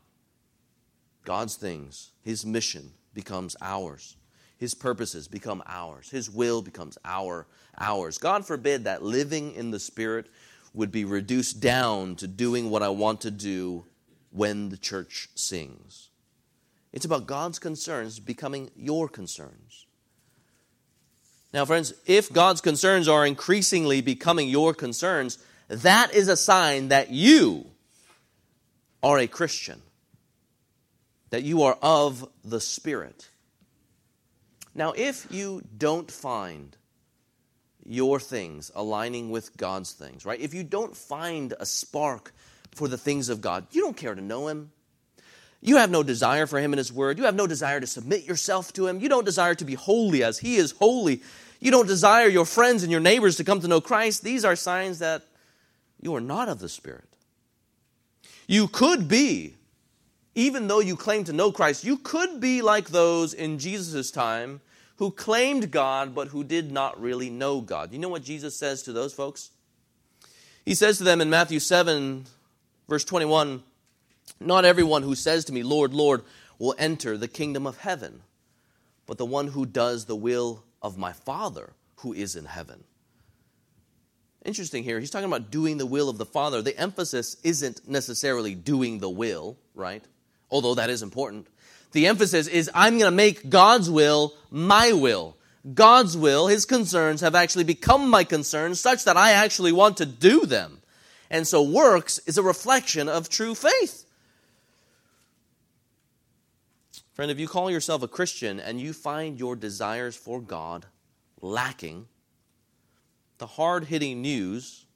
God's 1.25 1.57
things, 1.57 2.13
His 2.23 2.47
mission 2.47 2.93
becomes 3.13 3.57
ours. 3.61 4.17
His 4.57 4.75
purposes 4.75 5.29
become 5.29 5.63
ours. 5.67 6.11
His 6.11 6.31
will 6.31 6.63
becomes 6.63 6.99
our 7.05 7.47
ours. 7.79 8.19
God 8.19 8.47
forbid 8.47 8.85
that 8.85 9.03
living 9.03 9.55
in 9.55 9.71
the 9.71 9.81
Spirit 9.81 10.27
would 10.75 10.93
be 10.93 11.05
reduced 11.05 11.61
down 11.61 12.15
to 12.17 12.27
doing 12.27 12.71
what 12.71 12.83
I 12.83 12.91
want 12.91 13.23
to 13.23 13.31
do 13.31 13.87
when 14.31 14.69
the 14.69 14.77
church 14.77 15.29
sings. 15.35 16.11
It's 16.93 17.05
about 17.05 17.27
God's 17.27 17.59
concerns 17.59 18.19
becoming 18.19 18.71
your 18.77 19.09
concerns. 19.09 19.87
Now, 21.53 21.65
friends, 21.65 21.93
if 22.07 22.33
God's 22.33 22.61
concerns 22.61 23.09
are 23.09 23.27
increasingly 23.27 24.01
becoming 24.01 24.49
your 24.49 24.73
concerns, 24.75 25.39
that 25.69 26.15
is 26.15 26.29
a 26.29 26.37
sign 26.37 26.89
that 26.89 27.11
you 27.11 27.67
are 29.03 29.19
a 29.19 29.27
Christian, 29.27 29.83
that 31.31 31.43
you 31.43 31.63
are 31.63 31.79
of 31.83 32.29
the 32.45 32.61
Spirit. 32.61 33.29
Now, 34.75 34.93
if 34.93 35.27
you 35.31 35.63
don't 35.77 36.11
find 36.11 36.77
your 37.85 38.21
things 38.21 38.71
aligning 38.75 39.31
with 39.31 39.57
God's 39.57 39.93
things, 39.93 40.25
right? 40.25 40.41
If 40.41 40.55
you 40.55 40.63
don't 40.63 40.97
find 40.97 41.55
a 41.59 41.67
spark 41.67 42.33
for 42.73 42.87
the 42.87 42.99
things 42.99 43.29
of 43.29 43.41
God, 43.41 43.67
you 43.73 43.83
don't 43.83 43.97
care 43.97 44.15
to 44.15 44.21
know 44.21 44.47
Him. 44.47 44.71
You 45.63 45.77
have 45.77 45.91
no 45.91 46.03
desire 46.03 46.47
for 46.47 46.59
Him 46.59 46.73
and 46.73 46.79
His 46.79 46.93
Word. 46.93 47.19
You 47.19 47.25
have 47.25 47.35
no 47.35 47.47
desire 47.47 47.81
to 47.81 47.87
submit 47.87 48.25
yourself 48.25 48.73
to 48.75 48.87
Him. 48.87 49.01
You 49.01 49.09
don't 49.09 49.25
desire 49.25 49.55
to 49.55 49.65
be 49.65 49.75
holy 49.75 50.23
as 50.23 50.39
He 50.39 50.57
is 50.57 50.73
holy. 50.73 51.23
You 51.61 51.71
don't 51.71 51.87
desire 51.87 52.29
your 52.29 52.47
friends 52.47 52.83
and 52.83 52.91
your 52.91 53.01
neighbors 53.01 53.37
to 53.37 53.45
come 53.45 53.61
to 53.61 53.69
know 53.69 53.81
Christ. 53.81 54.25
These 54.25 54.45
are 54.45 54.57
signs 54.57 55.01
that 55.01 55.23
you 56.01 56.15
are 56.15 56.21
not 56.21 56.49
of 56.49 56.59
the 56.59 56.69
Spirit. 56.69 57.05
You 58.47 58.67
could 58.67 59.07
be, 59.07 59.55
even 60.35 60.67
though 60.67 60.81
you 60.81 60.97
claim 60.97 61.25
to 61.25 61.33
know 61.33 61.53
Christ, 61.53 61.85
you 61.85 61.99
could 61.99 62.41
be 62.41 62.63
like 62.63 62.89
those 62.89 63.35
in 63.35 63.59
Jesus' 63.59 64.11
time 64.11 64.63
who 64.97 65.11
claimed 65.11 65.71
God 65.71 66.15
but 66.15 66.29
who 66.29 66.43
did 66.43 66.73
not 66.73 67.01
really 67.01 67.31
know 67.31 67.61
God. 67.61 67.93
You 67.93 67.99
know 67.99 68.09
what 68.09 68.25
Jesus 68.25 68.57
says 68.57 68.83
to 68.85 68.93
those 68.93 69.13
folks? 69.13 69.51
He 70.65 70.75
says 70.75 70.99
to 70.99 71.05
them 71.05 71.21
in 71.21 71.31
Matthew 71.31 71.59
7, 71.59 72.25
verse 72.89 73.05
21 73.05 73.63
not 74.41 74.65
everyone 74.65 75.03
who 75.03 75.15
says 75.15 75.45
to 75.47 75.53
me, 75.53 75.63
Lord, 75.63 75.93
Lord, 75.93 76.23
will 76.59 76.75
enter 76.79 77.17
the 77.17 77.29
kingdom 77.29 77.67
of 77.67 77.79
heaven, 77.79 78.23
but 79.07 79.19
the 79.19 79.27
one 79.27 79.49
who 79.49 79.67
does 79.67 80.07
the 80.07 80.17
will 80.17 80.65
of 80.83 80.99
my 80.99 81.13
Father 81.13 81.73
who 81.97 82.13
is 82.13 82.37
in 82.37 82.47
heaven. 82.47 82.85
Interesting 84.45 84.83
here, 84.83 84.99
he's 84.99 85.11
talking 85.11 85.29
about 85.29 85.51
doing 85.51 85.77
the 85.77 85.87
will 85.87 86.09
of 86.09 86.17
the 86.17 86.25
Father. 86.25 86.63
The 86.63 86.79
emphasis 86.79 87.37
isn't 87.45 87.87
necessarily 87.87 88.55
doing 88.55 88.99
the 88.99 89.11
will, 89.11 89.59
right? 89.75 90.03
Although 90.51 90.77
that 90.77 90.89
is 90.89 91.03
important. 91.03 91.47
The 91.93 92.07
emphasis 92.07 92.47
is 92.47 92.71
I'm 92.73 92.99
going 92.99 93.11
to 93.11 93.17
make 93.17 93.51
God's 93.51 93.91
will 93.91 94.35
my 94.51 94.93
will. 94.93 95.37
God's 95.75 96.17
will, 96.17 96.47
his 96.47 96.65
concerns, 96.65 97.21
have 97.21 97.35
actually 97.35 97.65
become 97.65 98.09
my 98.09 98.25
concerns 98.25 98.81
such 98.81 99.05
that 99.05 99.19
I 99.19 99.33
actually 99.33 99.73
want 99.73 99.99
to 99.99 100.07
do 100.07 100.47
them. 100.47 100.81
And 101.31 101.47
so 101.47 101.63
works 101.63 102.19
is 102.21 102.39
a 102.39 102.43
reflection 102.43 103.09
of 103.11 103.29
true 103.29 103.55
faith. 103.55 104.07
Friend, 107.21 107.31
if 107.31 107.39
you 107.39 107.49
call 107.49 107.71
yourself 107.71 108.03
a 108.03 108.09
Christian 108.09 108.59
and 108.59 108.81
you 108.81 108.95
find 108.95 109.39
your 109.39 109.55
desires 109.55 110.17
for 110.17 110.41
God 110.41 110.87
lacking, 111.43 112.07
the 113.37 113.47
hard 113.47 113.85
hitting 113.85 114.23
news 114.23 114.87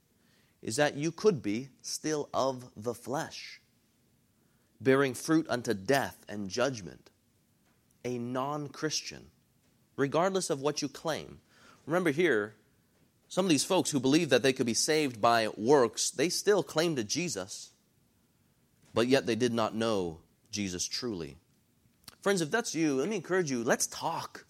is 0.63 0.77
that 0.77 0.97
you 0.97 1.13
could 1.13 1.43
be 1.43 1.69
still 1.83 2.31
of 2.33 2.71
the 2.75 2.95
flesh, 2.95 3.61
bearing 4.81 5.13
fruit 5.13 5.45
unto 5.51 5.75
death 5.75 6.17
and 6.27 6.49
judgment, 6.49 7.11
a 8.07 8.17
non 8.17 8.69
Christian, 8.69 9.27
regardless 9.95 10.49
of 10.49 10.63
what 10.63 10.81
you 10.81 10.89
claim. 10.89 11.41
Remember 11.85 12.11
here, 12.11 12.55
some 13.29 13.45
of 13.45 13.51
these 13.51 13.67
folks 13.67 13.91
who 13.91 14.01
believe 14.01 14.31
that 14.31 14.43
they 14.43 14.55
could 14.55 14.65
be 14.65 14.73
saved 14.73 15.21
by 15.21 15.49
works, 15.59 16.11
they 16.11 16.31
still 16.31 16.63
claim 16.63 16.97
to 16.97 17.05
Jesus, 17.05 17.73
but 18.95 19.09
yet 19.09 19.27
they 19.27 19.37
did 19.37 19.53
not 19.53 19.75
know 19.75 20.21
Jesus 20.51 20.89
truly. 20.89 21.37
Friends, 22.25 22.41
if 22.41 22.51
that's 22.51 22.75
you, 22.75 22.95
let 22.95 23.11
me 23.11 23.17
encourage 23.17 23.51
you 23.51 23.63
let's 23.63 23.87
talk. 23.87 24.47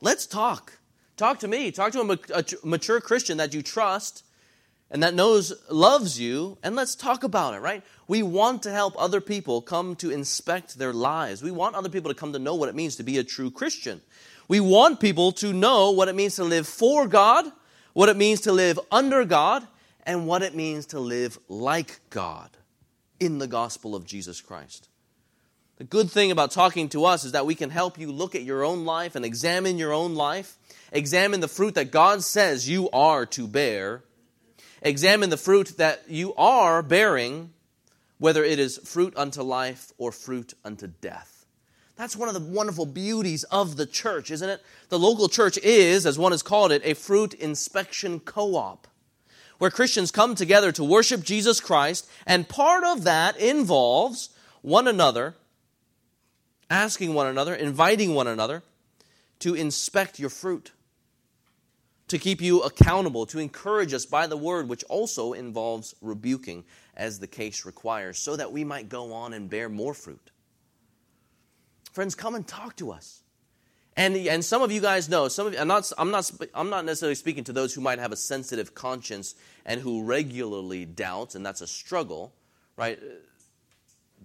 Let's 0.00 0.26
talk. 0.26 0.78
Talk 1.16 1.40
to 1.40 1.48
me. 1.48 1.72
Talk 1.72 1.90
to 1.90 2.00
a, 2.02 2.44
mature 2.64 3.00
Christian 3.00 3.38
that 3.38 3.52
you 3.52 3.62
trust 3.62 4.22
and 4.88 5.02
that 5.02 5.12
knows, 5.12 5.52
loves 5.68 6.20
you, 6.20 6.56
and 6.62 6.76
let's 6.76 6.94
talk 6.94 7.24
about 7.24 7.54
it, 7.54 7.58
right? 7.58 7.82
We 8.06 8.22
want 8.22 8.62
to 8.62 8.70
help 8.70 8.94
other 8.96 9.20
people 9.20 9.60
come 9.60 9.96
to 9.96 10.10
inspect 10.10 10.78
their 10.78 10.92
lives. 10.92 11.42
We 11.42 11.50
want 11.50 11.74
other 11.74 11.88
people 11.88 12.12
to 12.12 12.14
come 12.14 12.32
to 12.32 12.38
know 12.38 12.54
what 12.54 12.68
it 12.68 12.76
means 12.76 12.94
to 12.96 13.02
be 13.02 13.18
a 13.18 13.24
true 13.24 13.50
Christian. 13.50 14.00
We 14.46 14.60
want 14.60 15.00
people 15.00 15.32
to 15.32 15.52
know 15.52 15.90
what 15.90 16.06
it 16.06 16.14
means 16.14 16.36
to 16.36 16.44
live 16.44 16.68
for 16.68 17.08
God, 17.08 17.44
what 17.92 18.08
it 18.08 18.16
means 18.16 18.42
to 18.42 18.52
live 18.52 18.78
under 18.92 19.24
God, 19.24 19.66
and 20.06 20.28
what 20.28 20.42
it 20.42 20.54
means 20.54 20.86
to 20.86 21.00
live 21.00 21.40
like 21.48 21.98
God 22.08 22.50
in 23.18 23.38
the 23.38 23.48
gospel 23.48 23.96
of 23.96 24.06
Jesus 24.06 24.40
Christ. 24.40 24.88
The 25.78 25.84
good 25.84 26.10
thing 26.10 26.32
about 26.32 26.50
talking 26.50 26.88
to 26.88 27.04
us 27.04 27.24
is 27.24 27.32
that 27.32 27.46
we 27.46 27.54
can 27.54 27.70
help 27.70 28.00
you 28.00 28.10
look 28.10 28.34
at 28.34 28.42
your 28.42 28.64
own 28.64 28.84
life 28.84 29.14
and 29.14 29.24
examine 29.24 29.78
your 29.78 29.92
own 29.92 30.16
life, 30.16 30.58
examine 30.90 31.38
the 31.38 31.46
fruit 31.46 31.76
that 31.76 31.92
God 31.92 32.24
says 32.24 32.68
you 32.68 32.90
are 32.90 33.24
to 33.26 33.46
bear, 33.46 34.02
examine 34.82 35.30
the 35.30 35.36
fruit 35.36 35.76
that 35.76 36.02
you 36.08 36.34
are 36.34 36.82
bearing, 36.82 37.52
whether 38.18 38.42
it 38.42 38.58
is 38.58 38.78
fruit 38.78 39.16
unto 39.16 39.40
life 39.42 39.92
or 39.98 40.10
fruit 40.10 40.52
unto 40.64 40.88
death. 40.88 41.46
That's 41.94 42.16
one 42.16 42.28
of 42.28 42.34
the 42.34 42.40
wonderful 42.40 42.86
beauties 42.86 43.44
of 43.44 43.76
the 43.76 43.86
church, 43.86 44.32
isn't 44.32 44.50
it? 44.50 44.60
The 44.88 44.98
local 44.98 45.28
church 45.28 45.58
is, 45.58 46.06
as 46.06 46.18
one 46.18 46.32
has 46.32 46.42
called 46.42 46.72
it, 46.72 46.82
a 46.84 46.94
fruit 46.94 47.34
inspection 47.34 48.18
co 48.18 48.56
op, 48.56 48.88
where 49.58 49.70
Christians 49.70 50.10
come 50.10 50.34
together 50.34 50.72
to 50.72 50.82
worship 50.82 51.22
Jesus 51.22 51.60
Christ, 51.60 52.10
and 52.26 52.48
part 52.48 52.82
of 52.82 53.04
that 53.04 53.36
involves 53.36 54.30
one 54.62 54.88
another 54.88 55.36
asking 56.70 57.14
one 57.14 57.26
another, 57.26 57.54
inviting 57.54 58.14
one 58.14 58.26
another 58.26 58.62
to 59.40 59.54
inspect 59.54 60.18
your 60.18 60.30
fruit, 60.30 60.72
to 62.08 62.18
keep 62.18 62.40
you 62.40 62.62
accountable, 62.62 63.26
to 63.26 63.38
encourage 63.38 63.92
us 63.92 64.06
by 64.06 64.26
the 64.26 64.36
word, 64.36 64.68
which 64.68 64.84
also 64.84 65.32
involves 65.32 65.94
rebuking 66.00 66.64
as 66.96 67.20
the 67.20 67.26
case 67.26 67.64
requires, 67.64 68.18
so 68.18 68.36
that 68.36 68.52
we 68.52 68.64
might 68.64 68.88
go 68.88 69.12
on 69.12 69.32
and 69.32 69.48
bear 69.48 69.68
more 69.68 69.94
fruit. 69.94 70.30
Friends, 71.92 72.14
come 72.14 72.34
and 72.34 72.46
talk 72.46 72.76
to 72.76 72.90
us. 72.90 73.22
And, 73.96 74.16
and 74.16 74.44
some 74.44 74.62
of 74.62 74.70
you 74.70 74.80
guys 74.80 75.08
know, 75.08 75.26
some 75.26 75.48
of 75.48 75.54
you, 75.54 75.58
I'm 75.58 75.66
not, 75.66 75.90
I'm, 75.98 76.12
not, 76.12 76.30
I'm 76.54 76.70
not 76.70 76.84
necessarily 76.84 77.16
speaking 77.16 77.42
to 77.44 77.52
those 77.52 77.74
who 77.74 77.80
might 77.80 77.98
have 77.98 78.12
a 78.12 78.16
sensitive 78.16 78.72
conscience 78.72 79.34
and 79.66 79.80
who 79.80 80.04
regularly 80.04 80.84
doubt, 80.84 81.34
and 81.34 81.44
that's 81.44 81.62
a 81.62 81.66
struggle, 81.66 82.32
right? 82.76 83.00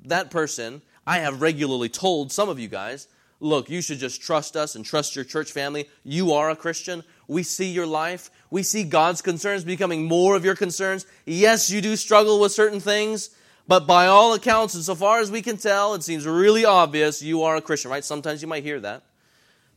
That 0.05 0.29
person, 0.29 0.83
I 1.05 1.19
have 1.19 1.41
regularly 1.41 1.89
told 1.89 2.31
some 2.31 2.49
of 2.49 2.59
you 2.59 2.67
guys, 2.67 3.07
look, 3.39 3.69
you 3.69 3.81
should 3.81 3.99
just 3.99 4.21
trust 4.21 4.55
us 4.55 4.75
and 4.75 4.85
trust 4.85 5.15
your 5.15 5.25
church 5.25 5.51
family. 5.51 5.89
You 6.03 6.31
are 6.31 6.49
a 6.49 6.55
Christian. 6.55 7.03
We 7.27 7.43
see 7.43 7.69
your 7.71 7.85
life. 7.85 8.31
We 8.49 8.63
see 8.63 8.83
God's 8.83 9.21
concerns 9.21 9.63
becoming 9.63 10.05
more 10.05 10.35
of 10.35 10.45
your 10.45 10.55
concerns. 10.55 11.05
Yes, 11.25 11.69
you 11.69 11.81
do 11.81 11.95
struggle 11.95 12.39
with 12.39 12.53
certain 12.53 12.79
things, 12.79 13.31
but 13.67 13.85
by 13.85 14.07
all 14.07 14.33
accounts, 14.33 14.75
and 14.75 14.83
so 14.83 14.95
far 14.95 15.19
as 15.19 15.31
we 15.31 15.41
can 15.41 15.57
tell, 15.57 15.93
it 15.93 16.03
seems 16.03 16.25
really 16.25 16.63
obvious 16.63 17.21
you 17.21 17.43
are 17.43 17.55
a 17.55 17.61
Christian, 17.61 17.91
right? 17.91 18.03
Sometimes 18.03 18.41
you 18.41 18.47
might 18.47 18.63
hear 18.63 18.79
that. 18.79 19.03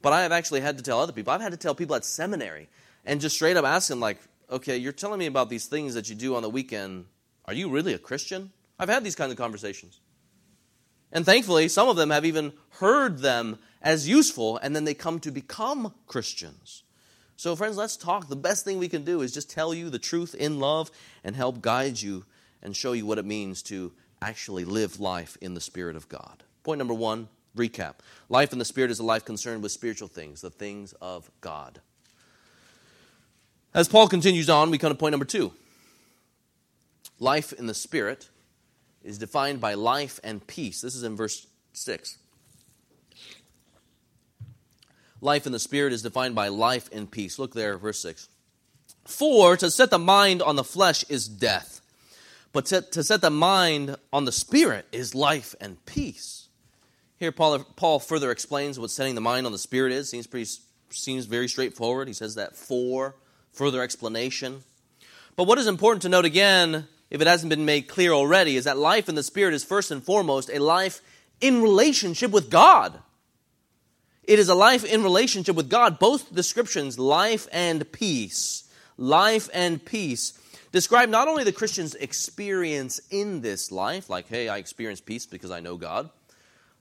But 0.03 0.13
I 0.13 0.23
have 0.23 0.33
actually 0.33 0.61
had 0.61 0.77
to 0.77 0.85
tell 0.85 1.01
other 1.01 1.13
people. 1.13 1.33
I've 1.33 1.41
had 1.41 1.53
to 1.53 1.59
tell 1.59 1.75
people 1.75 1.97
at 1.97 2.05
seminary 2.05 2.69
and 3.05 3.21
just 3.21 3.35
straight 3.35 3.57
up 3.57 3.65
ask 3.65 3.89
them, 3.89 3.99
like, 3.99 4.19
okay, 4.51 4.77
you're 4.77 4.93
telling 4.93 5.19
me 5.19 5.27
about 5.27 5.51
these 5.51 5.67
things 5.67 5.95
that 5.95 6.09
you 6.09 6.15
do 6.15 6.37
on 6.37 6.43
the 6.43 6.51
weekend. 6.51 7.07
Are 7.47 7.55
you 7.55 7.69
really 7.69 7.95
a 7.95 7.99
Christian? 7.99 8.53
I've 8.79 8.89
had 8.89 9.03
these 9.03 9.17
kinds 9.17 9.33
of 9.33 9.39
conversations. 9.39 10.01
And 11.13 11.25
thankfully, 11.25 11.69
some 11.69 11.89
of 11.89 11.97
them 11.97 12.11
have 12.11 12.25
even 12.25 12.53
heard 12.81 13.19
them 13.19 13.59
as 13.81 14.09
useful, 14.09 14.59
and 14.59 14.75
then 14.75 14.85
they 14.85 14.95
come 14.95 15.21
to 15.21 15.31
become 15.31 15.95
Christians. 16.07 16.83
So, 17.37 17.55
friends, 17.55 17.77
let's 17.77 17.97
talk. 17.97 18.29
The 18.29 18.37
best 18.37 18.65
thing 18.65 18.79
we 18.79 18.89
can 18.89 19.05
do 19.05 19.21
is 19.21 19.33
just 19.33 19.51
tell 19.51 19.75
you 19.75 19.91
the 19.91 19.99
truth 19.99 20.35
in 20.35 20.59
love 20.59 20.91
and 21.23 21.37
help 21.37 21.61
guide 21.61 22.01
you 22.01 22.25
and 22.63 22.75
show 22.75 22.93
you 22.93 23.07
what 23.07 23.19
it 23.19 23.25
means 23.25 23.63
to 23.65 23.93
actually 24.23 24.65
live 24.65 24.99
life 24.99 25.37
in 25.41 25.55
the 25.55 25.61
Spirit 25.61 25.97
of 25.97 26.09
God. 26.09 26.43
Point 26.65 26.79
number 26.79 26.95
one 26.95 27.29
recap. 27.57 27.97
Life 28.29 28.53
in 28.53 28.59
the 28.59 28.65
Spirit 28.65 28.91
is 28.91 28.99
a 28.99 29.05
life 29.05 29.25
concerned 29.25 29.63
with 29.63 29.73
spiritual 29.73 30.09
things, 30.09 30.41
the 30.41 30.51
things 30.51 30.95
of 31.01 31.31
God. 31.41 31.81
As 33.75 33.89
Paul 33.89 34.09
continues 34.09 34.49
on, 34.49 34.71
we 34.71 34.79
come 34.79 34.91
to 34.91 34.97
point 34.97 35.13
number 35.13 35.27
two. 35.27 35.53
Life 37.19 37.53
in 37.53 37.67
the 37.67 37.75
Spirit 37.75 38.31
is 39.07 39.19
defined 39.19 39.61
by 39.61 39.75
life 39.75 40.19
and 40.25 40.47
peace. 40.47 40.81
This 40.81 40.95
is 40.95 41.05
in 41.05 41.17
verse 41.17 41.47
6. 41.73 42.19
Life 45.21 45.47
in 45.47 45.53
the 45.53 45.59
Spirit 45.59 45.93
is 45.93 46.03
defined 46.03 46.35
by 46.35 46.49
life 46.49 46.91
and 46.93 47.11
peace. 47.11 47.39
Look 47.39 47.55
there, 47.55 47.79
verse 47.79 48.01
6. 48.01 48.29
For 49.05 49.57
to 49.57 49.71
set 49.71 49.91
the 49.91 49.99
mind 49.99 50.43
on 50.43 50.57
the 50.57 50.65
flesh 50.65 51.05
is 51.09 51.29
death, 51.29 51.81
but 52.53 52.67
to, 52.67 52.83
to 52.83 53.05
set 53.05 53.21
the 53.21 53.31
mind 53.31 53.97
on 54.13 54.25
the 54.25 54.33
Spirit 54.33 54.87
is 54.93 55.15
life 55.15 55.55
and 55.61 55.85
peace. 55.87 56.49
Here, 57.19 57.33
Paul, 57.33 57.61
Paul 57.77 57.99
further 57.99 58.31
explains 58.31 58.79
what 58.79 58.91
setting 58.91 59.15
the 59.15 59.21
mind 59.21 59.47
on 59.47 59.53
the 59.53 59.59
Spirit 59.59 59.93
is. 59.93 60.11
Seems, 60.11 60.27
pretty, 60.27 60.51
seems 60.91 61.25
very 61.25 61.49
straightforward. 61.49 62.09
He 62.09 62.15
says 62.15 62.35
that 62.35 62.57
for 62.57 63.15
further 63.53 63.81
explanation. 63.83 64.63
But 65.35 65.45
what 65.45 65.59
is 65.59 65.67
important 65.67 66.03
to 66.03 66.09
note 66.09 66.25
again, 66.25 66.89
if 67.11 67.21
it 67.21 67.27
hasn't 67.27 67.51
been 67.51 67.65
made 67.65 67.89
clear 67.89 68.13
already, 68.13 68.57
is 68.57 68.65
that 68.65 68.77
life 68.77 69.09
in 69.09 69.15
the 69.15 69.23
Spirit 69.23 69.55
is 69.55 69.65
first 69.65 69.91
and 69.91 70.03
foremost 70.03 70.51
a 70.53 70.59
life 70.59 71.01
in 71.41 71.63
relationship 71.63 72.31
with 72.31 72.51
God. 72.51 72.99
It 74.25 74.39
is 74.39 74.49
a 74.49 74.55
life 74.55 74.85
in 74.85 75.05
relationship 75.05 75.55
with 75.55 75.71
God. 75.71 75.99
Both 75.99 76.35
descriptions, 76.35 76.99
life 76.99 77.47
and 77.53 77.91
peace, 77.93 78.65
life 78.97 79.49
and 79.55 79.85
peace, 79.85 80.33
describe 80.73 81.09
not 81.09 81.29
only 81.29 81.45
the 81.45 81.53
Christian's 81.53 81.95
experience 81.95 83.01
in 83.11 83.41
this 83.41 83.71
life, 83.71 84.11
like, 84.11 84.29
hey, 84.29 84.49
I 84.49 84.59
experience 84.59 85.01
peace 85.01 85.27
because 85.27 85.53
I 85.53 85.61
know 85.61 85.77
God 85.77 86.11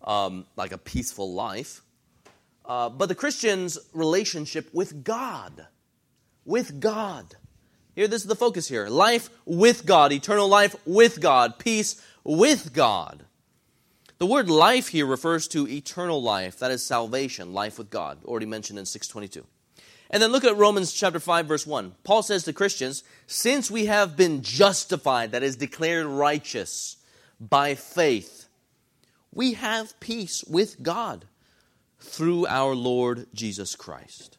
um, 0.05 0.45
like 0.55 0.71
a 0.71 0.77
peaceful 0.77 1.33
life, 1.33 1.81
uh, 2.63 2.89
but 2.89 3.07
the 3.07 3.15
Christian's 3.15 3.77
relationship 3.93 4.69
with 4.73 5.03
God. 5.03 5.67
With 6.45 6.79
God. 6.79 7.35
Here, 7.95 8.07
this 8.07 8.21
is 8.21 8.27
the 8.27 8.35
focus 8.35 8.67
here 8.67 8.87
life 8.87 9.29
with 9.45 9.85
God, 9.85 10.11
eternal 10.11 10.47
life 10.47 10.75
with 10.85 11.21
God, 11.21 11.57
peace 11.57 12.01
with 12.23 12.73
God. 12.73 13.23
The 14.17 14.25
word 14.25 14.49
life 14.49 14.89
here 14.89 15.05
refers 15.05 15.47
to 15.49 15.67
eternal 15.67 16.21
life, 16.21 16.59
that 16.59 16.71
is 16.71 16.85
salvation, 16.85 17.53
life 17.53 17.77
with 17.77 17.89
God, 17.89 18.23
already 18.25 18.45
mentioned 18.45 18.79
in 18.79 18.85
622. 18.85 19.45
And 20.09 20.21
then 20.21 20.31
look 20.31 20.43
at 20.43 20.55
Romans 20.57 20.93
chapter 20.93 21.19
5 21.19 21.47
verse 21.47 21.65
1. 21.65 21.95
Paul 22.03 22.21
says 22.21 22.43
to 22.43 22.53
Christians, 22.53 23.03
"Since 23.27 23.71
we 23.71 23.85
have 23.85 24.15
been 24.15 24.41
justified, 24.41 25.31
that 25.31 25.43
is 25.43 25.55
declared 25.55 26.05
righteous 26.05 26.97
by 27.39 27.75
faith, 27.75 28.47
we 29.33 29.53
have 29.53 29.99
peace 29.99 30.43
with 30.45 30.83
God 30.83 31.25
through 31.99 32.45
our 32.47 32.75
Lord 32.75 33.27
Jesus 33.33 33.75
Christ. 33.75 34.37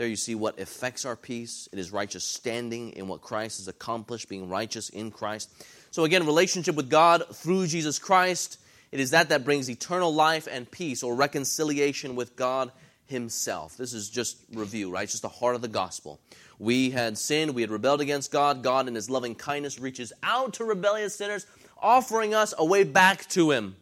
There 0.00 0.08
you 0.08 0.16
see 0.16 0.34
what 0.34 0.58
affects 0.58 1.04
our 1.04 1.14
peace. 1.14 1.68
It 1.72 1.78
is 1.78 1.90
righteous 1.90 2.24
standing 2.24 2.92
in 2.92 3.06
what 3.06 3.20
Christ 3.20 3.58
has 3.58 3.68
accomplished, 3.68 4.30
being 4.30 4.48
righteous 4.48 4.88
in 4.88 5.10
Christ. 5.10 5.50
So, 5.90 6.04
again, 6.04 6.24
relationship 6.24 6.74
with 6.74 6.88
God 6.88 7.22
through 7.34 7.66
Jesus 7.66 7.98
Christ. 7.98 8.58
It 8.92 9.00
is 9.00 9.10
that 9.10 9.28
that 9.28 9.44
brings 9.44 9.68
eternal 9.68 10.14
life 10.14 10.48
and 10.50 10.70
peace 10.70 11.02
or 11.02 11.14
reconciliation 11.14 12.16
with 12.16 12.34
God 12.34 12.72
Himself. 13.04 13.76
This 13.76 13.92
is 13.92 14.08
just 14.08 14.38
review, 14.54 14.90
right? 14.90 15.02
It's 15.02 15.12
Just 15.12 15.22
the 15.22 15.28
heart 15.28 15.54
of 15.54 15.60
the 15.60 15.68
gospel. 15.68 16.18
We 16.58 16.88
had 16.88 17.18
sinned, 17.18 17.54
we 17.54 17.60
had 17.60 17.70
rebelled 17.70 18.00
against 18.00 18.32
God. 18.32 18.62
God, 18.62 18.88
in 18.88 18.94
His 18.94 19.10
loving 19.10 19.34
kindness, 19.34 19.78
reaches 19.78 20.14
out 20.22 20.54
to 20.54 20.64
rebellious 20.64 21.14
sinners, 21.14 21.46
offering 21.76 22.32
us 22.32 22.54
a 22.56 22.64
way 22.64 22.84
back 22.84 23.28
to 23.28 23.50
Him. 23.50 23.76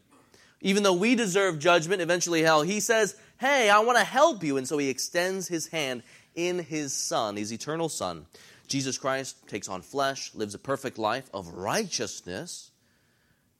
Even 0.61 0.83
though 0.83 0.94
we 0.94 1.14
deserve 1.14 1.61
judgment, 1.61 2.02
eventually 2.02 2.42
hell, 2.42 2.62
he 2.62 2.81
says, 2.81 3.14
Hey, 3.38 3.70
I 3.70 3.79
want 3.81 3.98
to 3.98 4.05
help 4.05 4.42
you. 4.42 4.57
And 4.57 4.66
so 4.66 4.79
he 4.79 4.88
extends 4.88 5.48
his 5.48 5.68
hand 5.68 6.03
in 6.35 6.59
his 6.59 6.92
Son, 6.92 7.37
his 7.37 7.53
eternal 7.53 7.88
Son. 7.88 8.27
Jesus 8.66 8.98
Christ 8.98 9.37
takes 9.48 9.68
on 9.68 9.83
flesh, 9.83 10.35
lives 10.35 10.55
a 10.55 10.59
perfect 10.59 10.98
life 10.98 11.31
of 11.33 11.48
righteousness, 11.48 12.70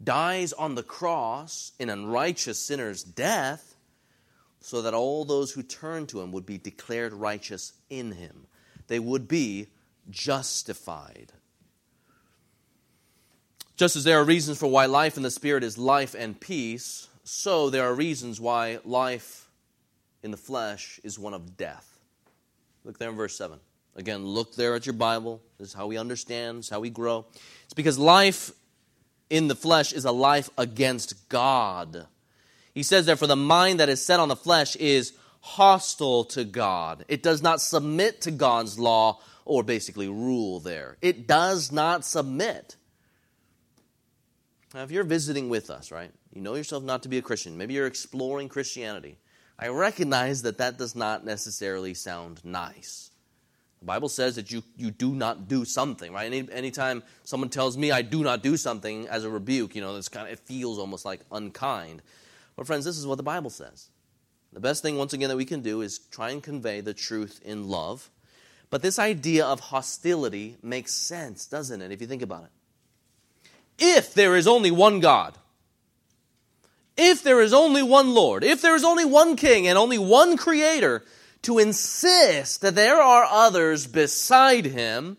dies 0.03 0.53
on 0.53 0.75
the 0.75 0.83
cross 0.83 1.73
in 1.79 1.91
unrighteous 1.91 2.59
sinner's 2.59 3.03
death, 3.03 3.77
so 4.61 4.83
that 4.83 4.95
all 4.95 5.25
those 5.25 5.53
who 5.53 5.63
turn 5.63 6.07
to 6.09 6.21
him 6.21 6.33
would 6.33 6.45
be 6.45 6.59
declared 6.59 7.13
righteous 7.13 7.73
in 7.89 8.13
him. 8.13 8.47
They 8.89 8.99
would 8.99 9.29
be 9.29 9.69
justified. 10.11 11.33
Just 13.77 13.95
as 13.95 14.05
there 14.05 14.19
are 14.19 14.25
reasons 14.25 14.59
for 14.59 14.67
why 14.67 14.87
life 14.87 15.17
in 15.17 15.23
the 15.23 15.31
Spirit 15.31 15.63
is 15.63 15.79
life 15.79 16.15
and 16.19 16.39
peace, 16.39 17.07
so 17.23 17.71
there 17.71 17.85
are 17.85 17.95
reasons 17.95 18.41
why 18.41 18.81
life 18.85 19.48
in 20.23 20.31
the 20.31 20.37
flesh 20.37 21.01
is 21.05 21.19
one 21.19 21.35
of 21.35 21.57
death. 21.57 21.99
Look 22.85 22.99
there 22.99 23.11
in 23.11 23.17
verse 23.17 23.37
7. 23.37 23.59
Again, 23.97 24.25
look 24.25 24.55
there 24.55 24.75
at 24.75 24.87
your 24.87 24.93
Bible. 24.93 25.43
This 25.59 25.69
is 25.69 25.75
how 25.75 25.89
we 25.89 25.99
understand, 25.99 26.59
this 26.59 26.67
is 26.67 26.71
how 26.71 26.81
we 26.81 26.91
grow. 26.91 27.27
It's 27.65 27.75
because 27.75 27.99
life 27.99 28.53
in 29.29 29.49
the 29.49 29.55
flesh 29.55 29.93
is 29.93 30.05
a 30.05 30.13
life 30.13 30.49
against 30.57 31.29
God. 31.29 32.07
He 32.73 32.83
says 32.83 33.07
there, 33.07 33.17
for 33.17 33.27
the 33.27 33.37
mind 33.37 33.81
that 33.81 33.89
is 33.89 34.05
set 34.05 34.21
on 34.21 34.29
the 34.29 34.37
flesh 34.37 34.77
is 34.77 35.13
hostile 35.41 36.25
to 36.27 36.45
God. 36.45 37.05
It 37.09 37.23
does 37.23 37.43
not 37.43 37.61
submit 37.61 38.21
to 38.23 38.31
God's 38.31 38.79
law 38.79 39.21
or 39.45 39.63
basically 39.63 40.09
rule 40.09 40.61
there. 40.61 40.97
It 41.01 41.27
does 41.27 41.73
not 41.73 42.05
submit. 42.05 42.77
Now, 44.75 44.83
if 44.83 44.91
you're 44.91 45.05
visiting 45.05 45.49
with 45.49 45.71
us, 45.71 45.91
right, 45.91 46.13
you 46.33 46.41
know 46.43 46.55
yourself 46.55 46.85
not 46.85 47.03
to 47.05 47.09
be 47.09 47.19
a 47.19 47.23
Christian, 47.23 47.57
maybe 47.57 47.75
you're 47.75 47.87
exploring 47.87 48.49
Christianity, 48.49 49.19
I 49.59 49.69
recognize 49.69 50.43
that 50.43 50.59
that 50.59 50.79
does 50.79 50.95
not 50.95 51.25
necessarily 51.25 51.95
sound 51.95 52.45
nice. 52.45 53.11
The 53.81 53.87
Bible 53.87 54.09
says 54.09 54.37
that 54.37 54.51
you, 54.51 54.63
you 54.77 54.91
do 54.91 55.15
not 55.15 55.49
do 55.49 55.65
something, 55.65 56.13
right? 56.13 56.27
Any, 56.27 56.51
anytime 56.53 57.03
someone 57.25 57.49
tells 57.49 57.77
me 57.77 57.91
I 57.91 58.03
do 58.03 58.23
not 58.23 58.43
do 58.43 58.57
something 58.57 59.07
as 59.09 59.25
a 59.25 59.31
rebuke, 59.31 59.75
you 59.75 59.81
know, 59.81 59.97
it's 59.97 60.09
kind 60.09 60.27
of, 60.27 60.33
it 60.33 60.41
feels 60.41 60.79
almost 60.79 61.05
like 61.05 61.21
unkind. 61.31 62.03
But, 62.57 62.67
friends, 62.67 62.85
this 62.85 62.99
is 62.99 63.07
what 63.07 63.17
the 63.17 63.23
Bible 63.23 63.51
says. 63.51 63.89
The 64.53 64.61
best 64.61 64.83
thing, 64.83 64.97
once 64.97 65.13
again, 65.13 65.29
that 65.29 65.37
we 65.37 65.45
can 65.45 65.61
do 65.61 65.81
is 65.81 65.99
try 65.99 66.31
and 66.31 66.43
convey 66.43 66.81
the 66.81 66.95
truth 66.95 67.41
in 67.45 67.69
love. 67.69 68.11
But 68.71 68.83
this 68.83 68.99
idea 68.99 69.47
of 69.47 69.61
hostility 69.61 70.57
makes 70.63 70.93
sense, 70.93 71.47
doesn't 71.47 71.81
it, 71.81 71.93
if 71.93 72.01
you 72.01 72.07
think 72.07 72.23
about 72.23 72.45
it? 72.45 72.51
if 73.79 74.13
there 74.15 74.37
is 74.37 74.47
only 74.47 74.71
one 74.71 75.01
God, 75.01 75.39
if 76.99 77.23
there 77.23 77.41
is 77.41 77.55
only 77.55 77.83
one 77.83 78.13
Lord, 78.13 78.43
if 78.43 78.61
there 78.61 78.75
is 78.75 78.85
only 78.85 79.05
one 79.05 79.37
King 79.37 79.69
and 79.69 79.79
only 79.79 79.99
one 79.99 80.37
Creator, 80.37 81.05
to 81.43 81.59
insist 81.59 82.61
that 82.61 82.75
there 82.75 83.01
are 83.01 83.25
others 83.25 83.87
beside 83.87 84.67
Him, 84.67 85.17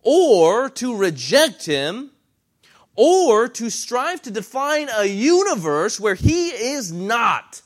or 0.00 0.70
to 0.70 0.96
reject 0.96 1.66
Him, 1.66 2.10
or 2.96 3.48
to 3.48 3.70
strive 3.70 4.22
to 4.22 4.30
define 4.30 4.88
a 4.96 5.04
universe 5.04 6.00
where 6.00 6.14
He 6.14 6.48
is 6.48 6.90
not. 6.90 7.60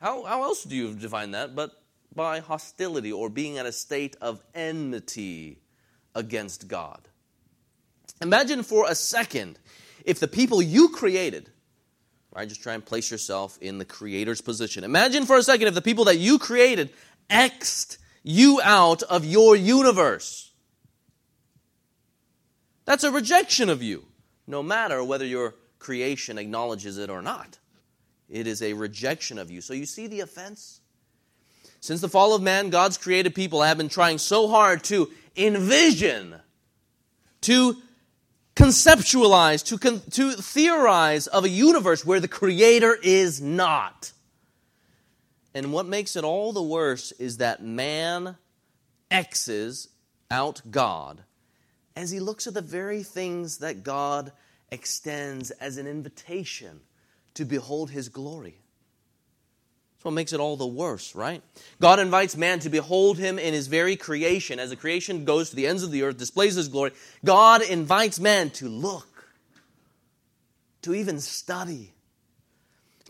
How, 0.00 0.24
how 0.24 0.42
else 0.42 0.64
do 0.64 0.74
you 0.74 0.94
define 0.94 1.32
that 1.32 1.54
but 1.54 1.70
by 2.14 2.40
hostility 2.40 3.12
or 3.12 3.28
being 3.28 3.58
at 3.58 3.66
a 3.66 3.72
state 3.72 4.16
of 4.20 4.42
enmity 4.54 5.58
against 6.14 6.66
God? 6.66 7.06
Imagine 8.20 8.62
for 8.62 8.88
a 8.88 8.94
second 8.94 9.58
if 10.04 10.20
the 10.20 10.28
people 10.28 10.60
you 10.60 10.90
created 10.90 11.50
Right? 12.34 12.48
Just 12.48 12.62
try 12.62 12.74
and 12.74 12.84
place 12.84 13.10
yourself 13.10 13.58
in 13.60 13.78
the 13.78 13.84
creator's 13.84 14.40
position. 14.40 14.84
Imagine 14.84 15.26
for 15.26 15.36
a 15.36 15.42
second 15.42 15.68
if 15.68 15.74
the 15.74 15.82
people 15.82 16.06
that 16.06 16.18
you 16.18 16.38
created 16.38 16.90
X'd 17.28 17.98
you 18.22 18.60
out 18.62 19.02
of 19.02 19.24
your 19.24 19.54
universe. 19.54 20.50
That's 22.84 23.04
a 23.04 23.10
rejection 23.10 23.68
of 23.68 23.82
you, 23.82 24.06
no 24.46 24.62
matter 24.62 25.04
whether 25.04 25.26
your 25.26 25.54
creation 25.78 26.38
acknowledges 26.38 26.96
it 26.96 27.10
or 27.10 27.20
not. 27.20 27.58
It 28.30 28.46
is 28.46 28.62
a 28.62 28.72
rejection 28.72 29.38
of 29.38 29.50
you. 29.50 29.60
So 29.60 29.74
you 29.74 29.84
see 29.84 30.06
the 30.06 30.20
offense? 30.20 30.80
Since 31.80 32.00
the 32.00 32.08
fall 32.08 32.34
of 32.34 32.40
man, 32.40 32.70
God's 32.70 32.96
created 32.96 33.34
people 33.34 33.60
have 33.60 33.76
been 33.76 33.88
trying 33.90 34.18
so 34.18 34.48
hard 34.48 34.84
to 34.84 35.10
envision, 35.36 36.36
to 37.42 37.76
conceptualize, 38.62 39.64
to, 39.64 39.76
con- 39.76 40.02
to 40.10 40.32
theorize 40.32 41.26
of 41.26 41.44
a 41.44 41.48
universe 41.48 42.06
where 42.06 42.20
the 42.20 42.28
Creator 42.28 42.96
is 43.02 43.40
not. 43.40 44.12
And 45.52 45.72
what 45.72 45.86
makes 45.86 46.14
it 46.14 46.22
all 46.22 46.52
the 46.52 46.62
worse 46.62 47.12
is 47.12 47.38
that 47.38 47.62
man 47.62 48.36
X's 49.10 49.88
out 50.30 50.62
God 50.70 51.24
as 51.96 52.10
he 52.10 52.20
looks 52.20 52.46
at 52.46 52.54
the 52.54 52.62
very 52.62 53.02
things 53.02 53.58
that 53.58 53.82
God 53.82 54.32
extends 54.70 55.50
as 55.50 55.76
an 55.76 55.86
invitation 55.86 56.80
to 57.34 57.44
behold 57.44 57.90
his 57.90 58.08
glory. 58.08 58.61
That's 60.02 60.06
what 60.06 60.14
makes 60.14 60.32
it 60.32 60.40
all 60.40 60.56
the 60.56 60.66
worse, 60.66 61.14
right? 61.14 61.44
God 61.80 62.00
invites 62.00 62.36
man 62.36 62.58
to 62.58 62.68
behold 62.68 63.18
him 63.18 63.38
in 63.38 63.54
his 63.54 63.68
very 63.68 63.94
creation. 63.94 64.58
As 64.58 64.70
the 64.70 64.74
creation 64.74 65.24
goes 65.24 65.50
to 65.50 65.54
the 65.54 65.68
ends 65.68 65.84
of 65.84 65.92
the 65.92 66.02
earth, 66.02 66.18
displays 66.18 66.56
his 66.56 66.66
glory, 66.66 66.90
God 67.24 67.62
invites 67.62 68.18
man 68.18 68.50
to 68.50 68.68
look, 68.68 69.06
to 70.82 70.92
even 70.92 71.20
study, 71.20 71.92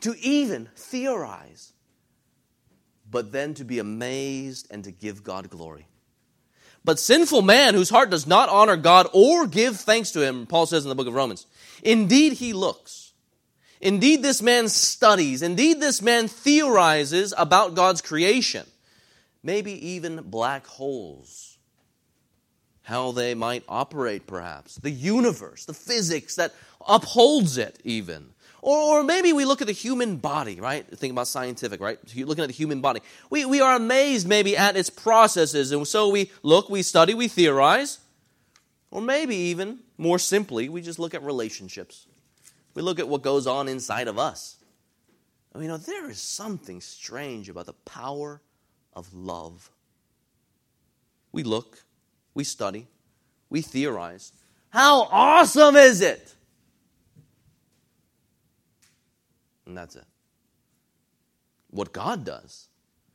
to 0.01 0.15
even 0.19 0.69
theorize, 0.77 1.73
but 3.11 3.33
then 3.33 3.55
to 3.55 3.65
be 3.65 3.79
amazed 3.79 4.69
and 4.71 4.85
to 4.85 4.91
give 4.91 5.25
God 5.25 5.49
glory. 5.49 5.87
But 6.85 6.99
sinful 6.99 7.41
man 7.41 7.73
whose 7.73 7.89
heart 7.89 8.11
does 8.11 8.27
not 8.27 8.51
honor 8.51 8.77
God 8.77 9.09
or 9.15 9.47
give 9.47 9.79
thanks 9.79 10.11
to 10.11 10.21
him, 10.21 10.45
Paul 10.47 10.67
says 10.67 10.85
in 10.85 10.91
the 10.91 10.95
book 10.95 11.07
of 11.07 11.15
Romans, 11.15 11.47
indeed 11.83 12.35
he 12.35 12.53
looks 12.53 13.02
Indeed, 13.83 14.23
this 14.23 14.41
man 14.41 14.69
studies. 14.69 15.43
Indeed, 15.43 15.81
this 15.81 16.01
man 16.01 16.29
theorizes 16.29 17.35
about 17.37 17.75
God's 17.75 18.01
creation. 18.01 18.65
Maybe 19.43 19.73
even 19.89 20.23
black 20.23 20.67
holes. 20.67 21.59
How 22.83 23.11
they 23.11 23.35
might 23.35 23.65
operate, 23.69 24.29
perhaps. 24.29 24.77
The 24.77 24.91
universe, 24.91 25.65
the 25.65 25.75
physics 25.75 26.37
that 26.37 26.55
upholds 26.87 27.59
it, 27.59 27.81
even. 27.83 28.29
Or, 28.61 29.01
or 29.01 29.03
maybe 29.03 29.33
we 29.33 29.45
look 29.45 29.61
at 29.61 29.67
the 29.67 29.73
human 29.73 30.17
body, 30.17 30.61
right? 30.61 30.87
Think 30.87 31.11
about 31.11 31.27
scientific, 31.27 31.81
right? 31.81 31.99
Looking 32.17 32.45
at 32.45 32.49
the 32.49 32.55
human 32.55 32.81
body. 32.81 33.01
We, 33.31 33.45
we 33.45 33.61
are 33.61 33.75
amazed 33.75 34.29
maybe 34.29 34.57
at 34.57 34.77
its 34.77 34.91
processes, 34.91 35.73
and 35.73 35.87
so 35.89 36.09
we 36.09 36.31
look, 36.45 36.71
we 36.71 36.83
study, 36.83 37.15
we 37.15 37.27
theorize. 37.27 37.99
Or 38.93 39.01
maybe 39.01 39.35
even 39.35 39.81
more 39.99 40.21
simply, 40.21 40.69
we 40.69 40.83
just 40.83 41.01
look 41.01 41.15
at 41.15 41.23
relationships. 41.25 42.07
We 42.75 42.83
look 42.83 42.99
at 42.99 43.09
what 43.09 43.23
goes 43.23 43.47
on 43.47 43.69
inside 43.69 44.09
of 44.09 44.19
us. 44.19 44.57
Mean, 45.55 45.65
you 45.65 45.69
know, 45.69 45.77
there 45.77 46.09
is 46.09 46.21
something 46.21 46.81
strange 46.81 47.49
about 47.49 47.67
the 47.67 47.75
power 47.75 48.41
of 48.95 49.13
love. 49.13 49.71
We 51.31 51.43
look, 51.43 51.85
we 52.35 52.45
study, 52.45 52.89
we 53.51 53.61
theorize. 53.61 54.33
How 54.71 55.03
awesome 55.11 55.77
is 55.77 56.01
it? 56.01 56.35
And 59.67 59.77
that's 59.77 59.97
it. 59.97 60.05
What 61.71 61.93
God 61.93 62.25
does, 62.25 62.69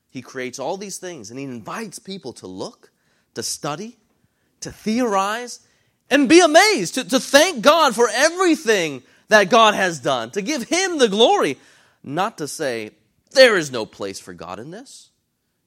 He 0.09 0.21
creates 0.21 0.59
all 0.59 0.77
these 0.77 0.97
things 0.97 1.31
and 1.31 1.39
He 1.39 1.45
invites 1.45 1.97
people 1.97 2.33
to 2.33 2.47
look, 2.47 2.91
to 3.33 3.41
study, 3.41 3.97
to 4.61 4.71
theorize, 4.71 5.59
and 6.09 6.29
be 6.29 6.39
amazed, 6.39 6.95
to, 6.95 7.03
to 7.03 7.19
thank 7.19 7.61
God 7.61 7.95
for 7.95 8.09
everything 8.09 9.01
that 9.29 9.49
God 9.49 9.73
has 9.73 9.99
done, 9.99 10.31
to 10.31 10.41
give 10.41 10.63
Him 10.63 10.97
the 10.97 11.09
glory, 11.09 11.57
not 12.03 12.37
to 12.37 12.47
say, 12.47 12.91
there 13.31 13.57
is 13.57 13.71
no 13.71 13.85
place 13.85 14.19
for 14.19 14.33
God 14.33 14.59
in 14.59 14.71
this. 14.71 15.09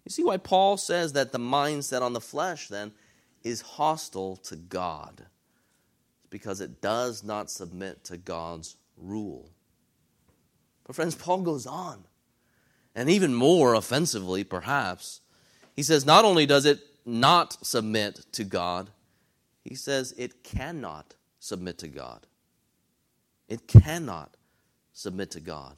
You 0.05 0.11
see 0.11 0.25
why 0.25 0.39
Paul 0.39 0.77
says 0.77 1.13
that 1.13 1.33
the 1.33 1.39
mindset 1.39 2.03
on 2.03 2.15
the 2.15 2.21
flesh 2.21 2.69
then 2.69 2.93
is 3.45 3.61
hostile 3.61 4.37
to 4.37 4.57
God? 4.57 5.27
It's 6.19 6.27
because 6.31 6.61
it 6.61 6.81
does 6.81 7.23
not 7.23 7.51
submit 7.51 8.05
to 8.05 8.17
God's 8.17 8.77
rule. 8.97 9.51
But, 10.85 10.97
friends, 10.97 11.15
Paul 11.15 11.43
goes 11.43 11.67
on, 11.67 12.05
and 12.95 13.09
even 13.09 13.35
more 13.35 13.75
offensively, 13.75 14.43
perhaps, 14.43 15.21
he 15.77 15.83
says 15.83 16.05
not 16.05 16.25
only 16.25 16.47
does 16.47 16.65
it 16.65 16.81
not 17.05 17.65
submit 17.65 18.27
to 18.33 18.45
God, 18.45 18.91
he 19.63 19.75
says 19.75 20.13
it 20.17 20.43
cannot 20.43 21.15
submit 21.39 21.79
to 21.79 21.89
God. 21.89 22.27
It 23.51 23.67
cannot 23.67 24.37
submit 24.95 25.33
to 25.33 25.41
God. 25.41 25.77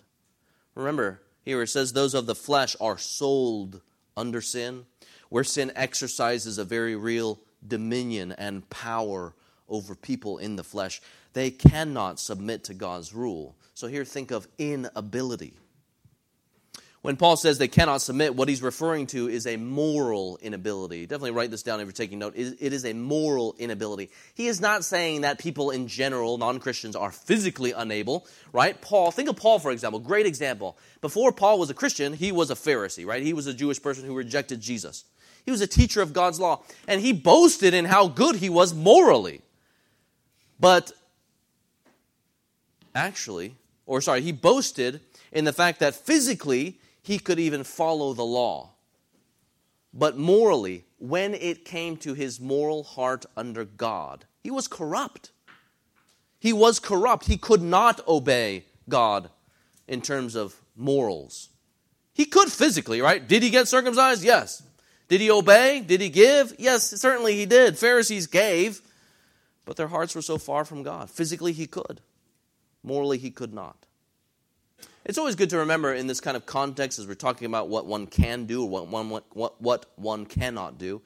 Remember, 0.76 1.22
here 1.44 1.62
it 1.62 1.68
says, 1.68 1.92
those 1.92 2.14
of 2.14 2.26
the 2.26 2.34
flesh 2.34 2.76
are 2.80 2.98
sold 2.98 3.80
under 4.16 4.40
sin, 4.40 4.84
where 5.28 5.42
sin 5.42 5.72
exercises 5.74 6.58
a 6.58 6.64
very 6.64 6.94
real 6.94 7.40
dominion 7.66 8.32
and 8.32 8.68
power 8.70 9.34
over 9.68 9.94
people 9.94 10.38
in 10.38 10.56
the 10.56 10.64
flesh. 10.64 11.00
They 11.32 11.50
cannot 11.50 12.20
submit 12.20 12.64
to 12.64 12.74
God's 12.74 13.14
rule. 13.14 13.56
So 13.74 13.86
here 13.86 14.04
think 14.04 14.30
of 14.30 14.46
inability. 14.58 15.54
When 17.02 17.16
Paul 17.16 17.36
says 17.36 17.58
they 17.58 17.66
cannot 17.66 18.00
submit, 18.00 18.36
what 18.36 18.48
he's 18.48 18.62
referring 18.62 19.08
to 19.08 19.28
is 19.28 19.44
a 19.48 19.56
moral 19.56 20.38
inability. 20.40 21.04
Definitely 21.06 21.32
write 21.32 21.50
this 21.50 21.64
down 21.64 21.80
if 21.80 21.86
you're 21.86 21.92
taking 21.92 22.20
note. 22.20 22.34
It 22.36 22.72
is 22.72 22.84
a 22.84 22.92
moral 22.92 23.56
inability. 23.58 24.10
He 24.34 24.46
is 24.46 24.60
not 24.60 24.84
saying 24.84 25.22
that 25.22 25.40
people 25.40 25.72
in 25.72 25.88
general, 25.88 26.38
non 26.38 26.60
Christians, 26.60 26.94
are 26.94 27.10
physically 27.10 27.72
unable, 27.72 28.24
right? 28.52 28.80
Paul, 28.80 29.10
think 29.10 29.28
of 29.28 29.34
Paul, 29.34 29.58
for 29.58 29.72
example, 29.72 29.98
great 29.98 30.26
example. 30.26 30.78
Before 31.00 31.32
Paul 31.32 31.58
was 31.58 31.70
a 31.70 31.74
Christian, 31.74 32.12
he 32.12 32.30
was 32.30 32.52
a 32.52 32.54
Pharisee, 32.54 33.04
right? 33.04 33.22
He 33.22 33.32
was 33.32 33.48
a 33.48 33.54
Jewish 33.54 33.82
person 33.82 34.04
who 34.04 34.14
rejected 34.14 34.60
Jesus. 34.60 35.04
He 35.44 35.50
was 35.50 35.60
a 35.60 35.66
teacher 35.66 36.02
of 36.02 36.12
God's 36.12 36.38
law, 36.38 36.62
and 36.86 37.00
he 37.00 37.12
boasted 37.12 37.74
in 37.74 37.84
how 37.84 38.06
good 38.06 38.36
he 38.36 38.48
was 38.48 38.72
morally. 38.72 39.40
But 40.60 40.92
actually, 42.94 43.56
or 43.86 44.00
sorry, 44.00 44.20
he 44.20 44.30
boasted 44.30 45.00
in 45.32 45.44
the 45.44 45.52
fact 45.52 45.80
that 45.80 45.96
physically 45.96 46.78
he 47.02 47.18
could 47.18 47.38
even 47.38 47.64
follow 47.64 48.12
the 48.12 48.24
law. 48.24 48.70
But 49.92 50.16
morally, 50.16 50.84
when 50.98 51.34
it 51.34 51.64
came 51.64 51.96
to 51.98 52.14
his 52.14 52.40
moral 52.40 52.82
heart 52.82 53.26
under 53.36 53.64
God, 53.64 54.24
he 54.42 54.50
was 54.50 54.68
corrupt. 54.68 55.30
He 56.38 56.52
was 56.52 56.78
corrupt. 56.78 57.26
He 57.26 57.36
could 57.36 57.62
not 57.62 58.06
obey 58.08 58.64
God 58.88 59.30
in 59.86 60.00
terms 60.00 60.34
of 60.34 60.56
morals. 60.76 61.50
He 62.14 62.24
could 62.24 62.50
physically, 62.50 63.00
right? 63.00 63.26
Did 63.26 63.42
he 63.42 63.50
get 63.50 63.68
circumcised? 63.68 64.24
Yes. 64.24 64.62
Did 65.08 65.20
he 65.20 65.30
obey? 65.30 65.80
Did 65.80 66.00
he 66.00 66.08
give? 66.08 66.54
Yes, 66.58 66.84
certainly 67.00 67.34
he 67.36 67.46
did. 67.46 67.78
Pharisees 67.78 68.26
gave, 68.26 68.80
but 69.66 69.76
their 69.76 69.88
hearts 69.88 70.14
were 70.14 70.22
so 70.22 70.38
far 70.38 70.64
from 70.64 70.82
God. 70.82 71.10
Physically, 71.10 71.52
he 71.52 71.66
could. 71.66 72.00
Morally, 72.82 73.18
he 73.18 73.30
could 73.30 73.52
not. 73.52 73.81
It's 75.04 75.18
always 75.18 75.34
good 75.34 75.50
to 75.50 75.58
remember 75.58 75.92
in 75.92 76.06
this 76.06 76.20
kind 76.20 76.36
of 76.36 76.46
context 76.46 76.98
as 76.98 77.06
we're 77.08 77.14
talking 77.14 77.46
about 77.46 77.68
what 77.68 77.86
one 77.86 78.06
can 78.06 78.44
do 78.46 78.62
or 78.62 78.68
what 78.68 78.86
one, 78.88 79.10
what, 79.10 79.60
what 79.60 79.86
one 79.96 80.26
cannot 80.26 80.78
do. 80.78 81.02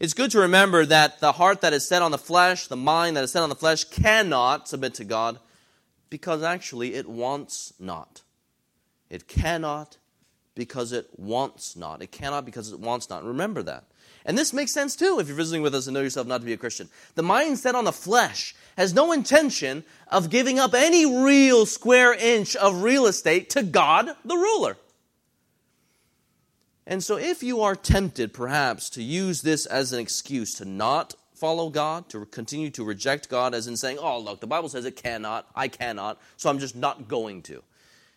It's 0.00 0.14
good 0.14 0.30
to 0.30 0.40
remember 0.40 0.86
that 0.86 1.20
the 1.20 1.32
heart 1.32 1.60
that 1.60 1.72
is 1.72 1.86
set 1.86 2.00
on 2.00 2.10
the 2.10 2.18
flesh, 2.18 2.66
the 2.66 2.76
mind 2.76 3.16
that 3.16 3.24
is 3.24 3.32
set 3.32 3.42
on 3.42 3.50
the 3.50 3.54
flesh, 3.54 3.84
cannot 3.84 4.66
submit 4.68 4.94
to 4.94 5.04
God 5.04 5.38
because 6.08 6.42
actually 6.42 6.94
it 6.94 7.08
wants 7.08 7.74
not. 7.78 8.22
It 9.10 9.28
cannot 9.28 9.98
because 10.54 10.92
it 10.92 11.08
wants 11.16 11.76
not. 11.76 12.02
It 12.02 12.12
cannot 12.12 12.44
because 12.46 12.72
it 12.72 12.80
wants 12.80 13.10
not. 13.10 13.24
Remember 13.24 13.62
that. 13.62 13.84
And 14.24 14.38
this 14.38 14.52
makes 14.52 14.72
sense 14.72 14.96
too 14.96 15.18
if 15.20 15.28
you're 15.28 15.36
visiting 15.36 15.62
with 15.62 15.74
us 15.74 15.86
and 15.86 15.94
know 15.94 16.00
yourself 16.00 16.26
not 16.26 16.38
to 16.38 16.46
be 16.46 16.52
a 16.52 16.58
Christian. 16.58 16.88
The 17.14 17.22
mind 17.22 17.58
set 17.58 17.74
on 17.74 17.84
the 17.84 17.92
flesh 17.92 18.54
has 18.76 18.94
no 18.94 19.12
intention 19.12 19.84
of 20.08 20.30
giving 20.30 20.58
up 20.58 20.74
any 20.74 21.04
real 21.22 21.66
square 21.66 22.14
inch 22.14 22.56
of 22.56 22.82
real 22.82 23.06
estate 23.06 23.50
to 23.50 23.62
God, 23.62 24.10
the 24.24 24.36
ruler. 24.36 24.76
And 26.86 27.02
so, 27.02 27.16
if 27.16 27.42
you 27.42 27.62
are 27.62 27.74
tempted 27.74 28.34
perhaps 28.34 28.90
to 28.90 29.02
use 29.02 29.42
this 29.42 29.64
as 29.64 29.92
an 29.92 30.00
excuse 30.00 30.54
to 30.56 30.66
not 30.66 31.14
follow 31.34 31.70
God, 31.70 32.08
to 32.10 32.26
continue 32.26 32.70
to 32.70 32.84
reject 32.84 33.28
God, 33.28 33.54
as 33.54 33.66
in 33.66 33.76
saying, 33.76 33.98
oh, 33.98 34.18
look, 34.18 34.40
the 34.40 34.46
Bible 34.46 34.68
says 34.68 34.84
it 34.84 34.96
cannot, 34.96 35.48
I 35.54 35.68
cannot, 35.68 36.20
so 36.36 36.50
I'm 36.50 36.58
just 36.58 36.76
not 36.76 37.08
going 37.08 37.42
to. 37.42 37.62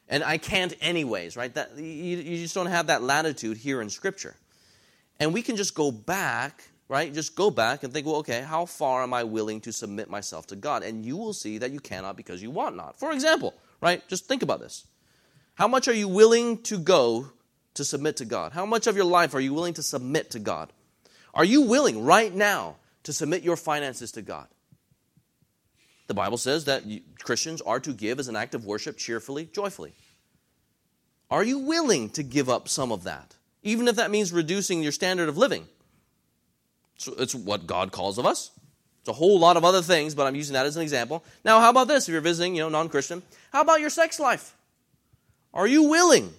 And 0.09 0.23
I 0.23 0.37
can't 0.37 0.73
anyways, 0.81 1.35
right? 1.35 1.53
That, 1.53 1.77
you, 1.77 1.83
you 1.83 2.37
just 2.37 2.55
don't 2.55 2.67
have 2.67 2.87
that 2.87 3.03
latitude 3.03 3.57
here 3.57 3.81
in 3.81 3.89
Scripture. 3.89 4.35
And 5.19 5.33
we 5.33 5.41
can 5.41 5.55
just 5.55 5.73
go 5.73 5.91
back, 5.91 6.63
right? 6.87 7.13
Just 7.13 7.35
go 7.35 7.49
back 7.49 7.83
and 7.83 7.91
think, 7.91 8.05
well, 8.05 8.17
okay, 8.17 8.41
how 8.41 8.65
far 8.65 9.03
am 9.03 9.13
I 9.13 9.23
willing 9.23 9.61
to 9.61 9.73
submit 9.73 10.09
myself 10.09 10.47
to 10.47 10.55
God? 10.55 10.83
And 10.83 11.05
you 11.05 11.17
will 11.17 11.33
see 11.33 11.57
that 11.57 11.71
you 11.71 11.79
cannot 11.79 12.17
because 12.17 12.41
you 12.41 12.51
want 12.51 12.75
not. 12.75 12.99
For 12.99 13.11
example, 13.11 13.53
right? 13.81 14.07
Just 14.07 14.25
think 14.27 14.43
about 14.43 14.59
this. 14.59 14.85
How 15.55 15.67
much 15.67 15.87
are 15.87 15.93
you 15.93 16.07
willing 16.07 16.61
to 16.63 16.77
go 16.77 17.31
to 17.73 17.83
submit 17.83 18.17
to 18.17 18.25
God? 18.25 18.51
How 18.51 18.65
much 18.65 18.85
of 18.87 18.95
your 18.95 19.05
life 19.05 19.33
are 19.33 19.39
you 19.39 19.53
willing 19.53 19.73
to 19.75 19.83
submit 19.83 20.31
to 20.31 20.39
God? 20.39 20.71
Are 21.33 21.45
you 21.45 21.61
willing 21.63 22.03
right 22.03 22.33
now 22.33 22.75
to 23.03 23.13
submit 23.13 23.43
your 23.43 23.55
finances 23.55 24.11
to 24.13 24.21
God? 24.21 24.47
The 26.07 26.13
Bible 26.13 26.37
says 26.37 26.65
that 26.65 26.83
Christians 27.23 27.61
are 27.61 27.79
to 27.81 27.93
give 27.93 28.19
as 28.19 28.27
an 28.27 28.35
act 28.35 28.55
of 28.55 28.65
worship 28.65 28.97
cheerfully, 28.97 29.49
joyfully. 29.51 29.93
Are 31.29 31.43
you 31.43 31.59
willing 31.59 32.09
to 32.11 32.23
give 32.23 32.49
up 32.49 32.69
some 32.69 32.91
of 32.91 33.03
that, 33.03 33.35
even 33.67 33.87
if 33.87 33.97
that 33.97 34.11
means 34.11 34.31
reducing 34.31 34.81
your 34.81 34.91
standard 34.91 35.29
of 35.29 35.37
living? 35.37 35.67
So 36.97 37.13
it's 37.17 37.35
what 37.35 37.67
God 37.67 37.91
calls 37.91 38.17
of 38.17 38.25
us. 38.25 38.51
It's 39.01 39.09
a 39.09 39.13
whole 39.13 39.39
lot 39.39 39.57
of 39.57 39.63
other 39.63 39.81
things, 39.81 40.15
but 40.15 40.25
I'm 40.25 40.35
using 40.35 40.53
that 40.53 40.65
as 40.65 40.75
an 40.75 40.81
example. 40.81 41.23
Now, 41.45 41.59
how 41.59 41.69
about 41.69 41.87
this? 41.87 42.07
If 42.07 42.13
you're 42.13 42.21
visiting, 42.21 42.55
you 42.55 42.63
know, 42.63 42.69
non-Christian, 42.69 43.21
how 43.51 43.61
about 43.61 43.79
your 43.79 43.89
sex 43.89 44.19
life? 44.19 44.55
Are 45.53 45.67
you 45.67 45.83
willing 45.83 46.33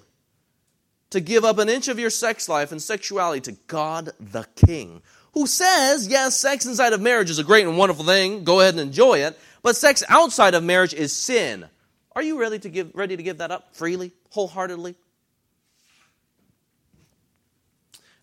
to 1.11 1.21
give 1.21 1.45
up 1.45 1.59
an 1.59 1.69
inch 1.69 1.89
of 1.89 1.99
your 1.99 2.11
sex 2.11 2.49
life 2.49 2.73
and 2.73 2.83
sexuality 2.83 3.41
to 3.41 3.53
God 3.67 4.11
the 4.21 4.45
King, 4.57 5.03
who 5.33 5.47
says, 5.47 6.07
yes, 6.09 6.37
sex 6.37 6.67
inside 6.67 6.93
of 6.93 7.01
marriage 7.01 7.31
is 7.31 7.39
a 7.39 7.45
great 7.45 7.67
and 7.67 7.79
wonderful 7.79 8.05
thing. 8.05 8.45
Go 8.45 8.61
ahead 8.61 8.75
and 8.75 8.81
enjoy 8.81 9.21
it. 9.21 9.39
But 9.63 9.77
sex 9.77 10.05
outside 10.09 10.55
of 10.55 10.63
marriage 10.63 10.95
is 10.95 11.15
sin. 11.15 11.67
Are 12.13 12.23
you 12.23 12.41
ready 12.41 12.59
to 12.59 12.69
give, 12.69 12.95
ready 12.95 13.17
to 13.17 13.23
give 13.23 13.39
that 13.39 13.51
up 13.51 13.75
freely, 13.75 14.13
wholeheartedly? 14.31 14.97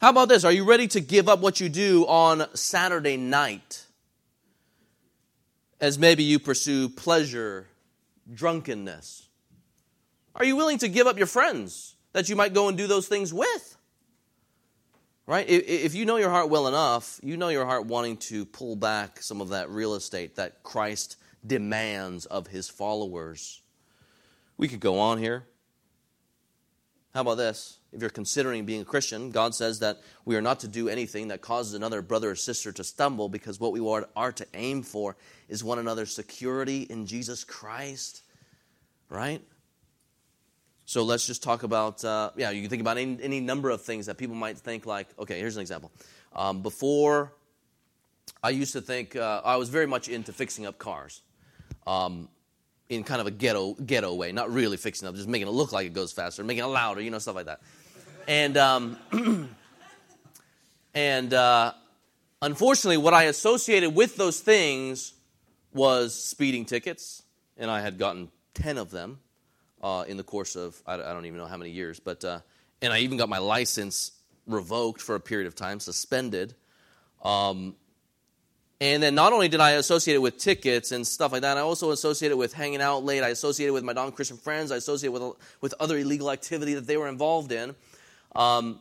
How 0.05 0.11
about 0.11 0.29
this? 0.29 0.43
Are 0.43 0.51
you 0.51 0.65
ready 0.65 0.87
to 0.89 1.01
give 1.01 1.27
up 1.27 1.39
what 1.39 1.59
you 1.59 1.67
do 1.67 2.05
on 2.05 2.45
Saturday 2.55 3.17
night 3.17 3.87
as 5.81 5.97
maybe 5.97 6.21
you 6.21 6.37
pursue 6.37 6.89
pleasure, 6.89 7.65
drunkenness? 8.31 9.27
Are 10.35 10.45
you 10.45 10.55
willing 10.55 10.77
to 10.77 10.89
give 10.89 11.07
up 11.07 11.17
your 11.17 11.25
friends 11.25 11.95
that 12.13 12.29
you 12.29 12.35
might 12.35 12.53
go 12.53 12.67
and 12.67 12.77
do 12.77 12.85
those 12.85 13.07
things 13.07 13.33
with? 13.33 13.77
Right? 15.25 15.49
If 15.49 15.95
you 15.95 16.05
know 16.05 16.17
your 16.17 16.29
heart 16.29 16.51
well 16.51 16.67
enough, 16.67 17.19
you 17.23 17.35
know 17.35 17.49
your 17.49 17.65
heart 17.65 17.87
wanting 17.87 18.17
to 18.17 18.45
pull 18.45 18.75
back 18.75 19.23
some 19.23 19.41
of 19.41 19.49
that 19.49 19.71
real 19.71 19.95
estate 19.95 20.35
that 20.35 20.61
Christ 20.61 21.17
demands 21.47 22.27
of 22.27 22.45
his 22.45 22.69
followers. 22.69 23.59
We 24.55 24.67
could 24.67 24.81
go 24.81 24.99
on 24.99 25.17
here. 25.17 25.47
How 27.15 27.21
about 27.21 27.35
this? 27.35 27.77
If 27.93 28.01
you're 28.01 28.09
considering 28.09 28.65
being 28.65 28.81
a 28.81 28.85
Christian, 28.85 29.31
God 29.31 29.55
says 29.55 29.79
that 29.79 30.01
we 30.25 30.35
are 30.35 30.41
not 30.41 30.59
to 30.59 30.67
do 30.67 30.89
anything 30.89 31.29
that 31.29 31.39
causes 31.39 31.73
another 31.73 32.01
brother 32.01 32.31
or 32.31 32.35
sister 32.35 32.73
to 32.73 32.83
stumble 32.83 33.29
because 33.29 33.57
what 33.57 33.71
we 33.71 33.79
are, 34.17 34.31
to 34.33 34.45
aim 34.53 34.83
for 34.83 35.15
is 35.47 35.63
one 35.63 35.79
another's 35.79 36.13
security 36.13 36.81
in 36.81 37.05
Jesus 37.05 37.45
Christ. 37.45 38.21
Right? 39.07 39.41
So 40.83 41.03
let's 41.03 41.25
just 41.25 41.41
talk 41.41 41.63
about, 41.63 42.03
uh, 42.03 42.31
yeah, 42.35 42.49
you 42.49 42.59
can 42.59 42.69
think 42.69 42.81
about 42.81 42.97
any, 42.97 43.17
any, 43.23 43.39
number 43.39 43.69
of 43.69 43.81
things 43.81 44.07
that 44.07 44.17
people 44.17 44.35
might 44.35 44.57
think 44.57 44.85
like, 44.85 45.07
okay, 45.17 45.39
here's 45.39 45.55
an 45.55 45.61
example. 45.61 45.93
Um, 46.35 46.63
before, 46.63 47.31
I 48.43 48.49
used 48.49 48.73
to 48.73 48.81
think, 48.81 49.15
uh, 49.15 49.39
I 49.45 49.55
was 49.55 49.69
very 49.69 49.87
much 49.87 50.09
into 50.09 50.33
fixing 50.33 50.65
up 50.65 50.79
cars 50.79 51.21
um, 51.87 52.27
in 52.89 53.03
kind 53.03 53.21
of 53.21 53.27
a 53.27 53.31
ghetto 53.31 53.73
ghetto 53.73 54.13
way, 54.13 54.31
not 54.31 54.51
really 54.51 54.77
fixing 54.77 55.07
up, 55.07 55.15
just 55.15 55.27
making 55.27 55.47
it 55.47 55.51
look 55.51 55.71
like 55.71 55.87
it 55.87 55.93
goes 55.93 56.11
faster, 56.11 56.43
making 56.43 56.63
it 56.63 56.67
louder, 56.67 57.01
you 57.01 57.09
know, 57.09 57.19
stuff 57.19 57.35
like 57.35 57.47
that. 57.47 57.61
And 58.27 58.57
um, 58.57 58.97
and 60.93 61.33
uh, 61.33 61.73
unfortunately, 62.41 62.97
what 62.97 63.13
I 63.13 63.23
associated 63.23 63.95
with 63.95 64.15
those 64.17 64.39
things 64.39 65.13
was 65.73 66.13
speeding 66.13 66.65
tickets, 66.65 67.23
and 67.57 67.69
I 67.69 67.81
had 67.81 67.97
gotten 67.97 68.29
ten 68.53 68.77
of 68.77 68.91
them 68.91 69.19
uh, 69.81 70.05
in 70.07 70.17
the 70.17 70.23
course 70.23 70.55
of 70.55 70.81
I, 70.85 70.93
I, 70.93 70.97
don't 70.97 71.25
even 71.25 71.37
know 71.37 71.47
how 71.47 71.57
many 71.57 71.71
years, 71.71 71.99
but 71.99 72.23
uh, 72.23 72.39
and 72.81 72.93
I 72.93 72.99
even 72.99 73.17
got 73.17 73.29
my 73.29 73.39
license 73.39 74.11
revoked 74.47 75.01
for 75.01 75.15
a 75.15 75.19
period 75.19 75.47
of 75.47 75.55
time, 75.55 75.79
suspended. 75.79 76.53
Um, 77.23 77.75
and 78.81 79.01
then 79.01 79.15
not 79.15 79.31
only 79.31 79.47
did 79.47 79.61
I 79.61 79.71
associate 79.71 80.15
it 80.15 80.21
with 80.21 80.37
tickets 80.37 80.91
and 80.91 81.07
stuff 81.07 81.31
like 81.31 81.43
that, 81.43 81.57
I 81.57 81.61
also 81.61 81.91
associated 81.91 82.33
it 82.33 82.37
with 82.37 82.53
hanging 82.53 82.81
out 82.81 83.05
late. 83.05 83.23
I 83.23 83.29
associated 83.29 83.69
it 83.69 83.73
with 83.73 83.85
my 83.85 83.93
non 83.93 84.11
Christian 84.11 84.37
friends. 84.37 84.71
I 84.71 84.75
associated 84.75 85.13
with, 85.13 85.35
with 85.61 85.73
other 85.79 85.97
illegal 85.97 86.29
activity 86.29 86.73
that 86.73 86.85
they 86.85 86.97
were 86.97 87.07
involved 87.07 87.53
in. 87.53 87.73
Um, 88.35 88.79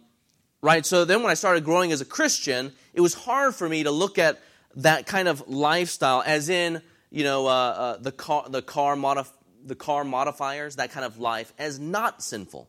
right? 0.63 0.85
So 0.85 1.05
then 1.05 1.23
when 1.23 1.31
I 1.31 1.35
started 1.35 1.65
growing 1.65 1.93
as 1.93 2.01
a 2.01 2.05
Christian, 2.05 2.73
it 2.93 3.01
was 3.01 3.15
hard 3.15 3.55
for 3.55 3.69
me 3.69 3.85
to 3.85 3.93
look 3.93 4.19
at 4.19 4.41
that 4.77 5.07
kind 5.07 5.29
of 5.29 5.49
lifestyle 5.49 6.23
as 6.27 6.49
in, 6.49 6.83
you 7.11 7.23
know, 7.23 7.47
uh, 7.47 7.51
uh, 7.51 7.97
the, 7.99 8.11
car, 8.11 8.47
the, 8.49 8.63
car 8.63 8.97
modif- 8.97 9.33
the 9.65 9.77
car 9.77 10.03
modifiers, 10.03 10.77
that 10.77 10.91
kind 10.91 11.07
of 11.07 11.19
life, 11.19 11.53
as 11.57 11.79
not 11.79 12.21
sinful. 12.21 12.69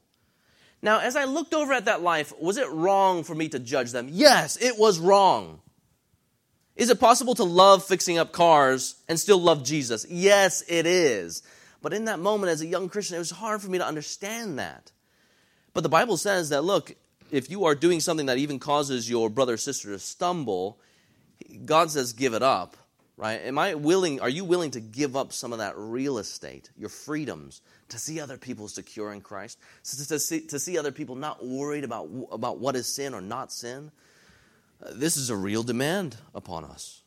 Now, 0.83 0.99
as 0.99 1.15
I 1.15 1.23
looked 1.23 1.55
over 1.55 1.73
at 1.73 1.85
that 1.85 2.03
life, 2.03 2.31
was 2.39 2.57
it 2.57 2.69
wrong 2.69 3.23
for 3.23 3.33
me 3.33 3.49
to 3.49 3.57
judge 3.57 3.91
them? 3.91 4.09
Yes, 4.11 4.57
it 4.57 4.77
was 4.77 4.99
wrong. 4.99 5.61
Is 6.75 6.89
it 6.89 6.99
possible 6.99 7.35
to 7.35 7.43
love 7.43 7.85
fixing 7.85 8.17
up 8.17 8.31
cars 8.33 8.95
and 9.07 9.19
still 9.19 9.39
love 9.39 9.63
Jesus? 9.63 10.05
Yes, 10.09 10.63
it 10.67 10.85
is. 10.85 11.41
But 11.81 11.93
in 11.93 12.05
that 12.05 12.19
moment, 12.19 12.51
as 12.51 12.61
a 12.61 12.65
young 12.65 12.89
Christian, 12.89 13.15
it 13.15 13.19
was 13.19 13.31
hard 13.31 13.61
for 13.61 13.69
me 13.69 13.77
to 13.77 13.85
understand 13.85 14.59
that. 14.59 14.91
But 15.73 15.81
the 15.81 15.89
Bible 15.89 16.17
says 16.17 16.49
that, 16.49 16.63
look, 16.63 16.95
if 17.31 17.49
you 17.49 17.65
are 17.65 17.75
doing 17.75 17.99
something 17.99 18.25
that 18.25 18.37
even 18.37 18.59
causes 18.59 19.09
your 19.09 19.29
brother 19.29 19.53
or 19.53 19.57
sister 19.57 19.91
to 19.91 19.99
stumble, 19.99 20.79
God 21.65 21.91
says, 21.91 22.13
give 22.13 22.33
it 22.33 22.43
up, 22.43 22.75
right? 23.17 23.41
Am 23.41 23.57
I 23.57 23.75
willing, 23.75 24.19
are 24.19 24.29
you 24.29 24.45
willing 24.45 24.71
to 24.71 24.79
give 24.79 25.15
up 25.15 25.31
some 25.31 25.53
of 25.53 25.59
that 25.59 25.77
real 25.77 26.17
estate, 26.17 26.69
your 26.77 26.89
freedoms, 26.89 27.61
to 27.89 27.99
see 27.99 28.19
other 28.19 28.37
people 28.37 28.67
secure 28.67 29.11
in 29.13 29.21
Christ? 29.21 29.59
To 29.83 30.19
see, 30.19 30.41
to 30.41 30.59
see 30.59 30.77
other 30.77 30.91
people 30.91 31.15
not 31.15 31.45
worried 31.45 31.83
about, 31.83 32.09
about 32.31 32.59
what 32.59 32.75
is 32.75 32.87
sin 32.87 33.13
or 33.13 33.21
not 33.21 33.51
sin? 33.51 33.91
This 34.93 35.17
is 35.17 35.29
a 35.29 35.35
real 35.35 35.63
demand 35.63 36.17
upon 36.33 36.63
us. 36.63 37.01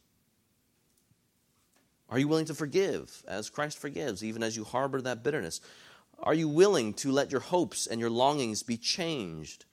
Are 2.11 2.19
you 2.19 2.29
willing 2.29 2.47
to 2.47 2.55
forgive 2.55 3.23
as 3.29 3.51
Christ 3.51 3.79
forgives, 3.79 4.25
even 4.25 4.43
as 4.43 4.57
you 4.57 4.65
harbor 4.65 5.01
that 5.03 5.23
bitterness? 5.23 5.61
Are 6.21 6.35
you 6.35 6.49
willing 6.49 6.95
to 6.95 7.13
let 7.13 7.31
your 7.31 7.41
hopes 7.41 7.87
and 7.87 8.01
your 8.01 8.11
longings 8.11 8.63
be 8.63 8.77
changed? 8.77 9.67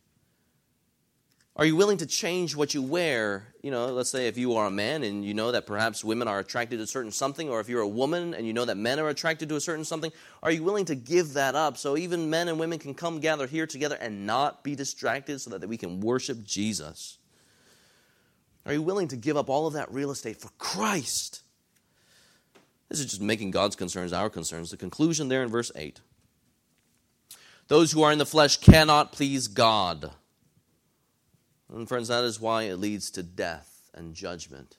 Are 1.58 1.66
you 1.66 1.78
willing 1.78 1.98
to 2.00 2.06
change 2.06 2.54
what 2.54 2.74
you 2.74 2.82
wear? 2.82 3.48
You 3.64 3.72
know, 3.72 3.88
let's 3.88 4.10
say 4.10 4.28
if 4.28 4.38
you 4.38 4.56
are 4.56 4.68
a 4.68 4.72
man 4.72 5.04
and 5.04 5.24
you 5.24 5.34
know 5.34 5.54
that 5.54 5.66
perhaps 5.66 6.04
women 6.04 6.28
are 6.28 6.39
attracted 6.39 6.80
to 6.80 6.88
certain 6.88 7.12
something, 7.12 7.50
or 7.50 7.62
if 7.62 7.70
you're 7.70 7.82
a 7.82 7.88
woman 7.88 8.34
and 8.34 8.46
you 8.46 8.52
know 8.52 8.66
that 8.66 8.76
men 8.76 9.00
are 9.00 9.08
attracted 9.08 9.48
to 9.50 9.56
a 9.56 9.62
certain 9.62 9.86
something, 9.86 10.12
are 10.43 10.52
you 10.52 10.64
willing 10.64 10.84
to 10.86 10.96
give 10.96 11.34
that 11.34 11.56
up 11.56 11.78
so 11.78 11.96
even 11.96 12.30
men 12.30 12.50
and 12.50 12.60
women 12.60 12.78
can 12.78 12.93
come 12.93 13.22
gather 13.22 13.48
here 13.48 13.66
together 13.66 13.96
and 13.96 14.26
not 14.26 14.66
be 14.66 14.76
distracted 14.76 15.39
so 15.39 15.52
that 15.52 15.66
we 15.70 15.78
can 15.78 16.02
worship 16.02 16.43
Jesus? 16.43 17.20
Are 18.66 18.74
you 18.74 18.82
willing 18.82 19.07
to 19.09 19.16
give 19.16 19.38
up 19.38 19.49
all 19.49 19.68
of 19.68 19.74
that 19.74 19.91
real 19.91 20.11
estate 20.11 20.38
for 20.38 20.49
Christ? 20.57 21.43
This 22.89 22.99
is 22.99 23.05
just 23.05 23.22
making 23.22 23.51
God's 23.51 23.76
concerns 23.76 24.13
our 24.13 24.30
concerns. 24.30 24.72
The 24.72 24.78
conclusion 24.78 25.28
there 25.28 25.43
in 25.43 25.49
verse 25.49 25.72
8 25.76 25.99
Those 27.68 27.91
who 27.91 28.03
are 28.03 28.11
in 28.11 28.18
the 28.18 28.26
flesh 28.26 28.57
cannot 28.57 29.11
please 29.11 29.47
God. 29.47 30.11
And 31.74 31.88
friends, 31.88 32.07
that 32.07 32.24
is 32.24 32.39
why 32.39 32.63
it 32.63 32.78
leads 32.78 33.11
to 33.11 33.24
death 33.24 33.89
and 33.93 34.13
judgment. 34.13 34.78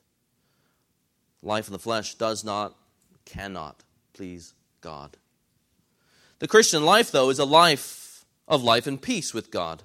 Life 1.43 1.67
in 1.67 1.73
the 1.73 1.79
flesh 1.79 2.15
does 2.15 2.45
not, 2.45 2.77
cannot 3.25 3.83
please 4.13 4.55
God. 4.81 5.17
The 6.39 6.49
Christian 6.49 6.85
life, 6.85 7.11
though, 7.11 7.31
is 7.31 7.39
a 7.39 7.45
life 7.45 8.25
of 8.47 8.63
life 8.63 8.87
and 8.87 9.01
peace 9.01 9.35
with 9.35 9.51
God 9.51 9.83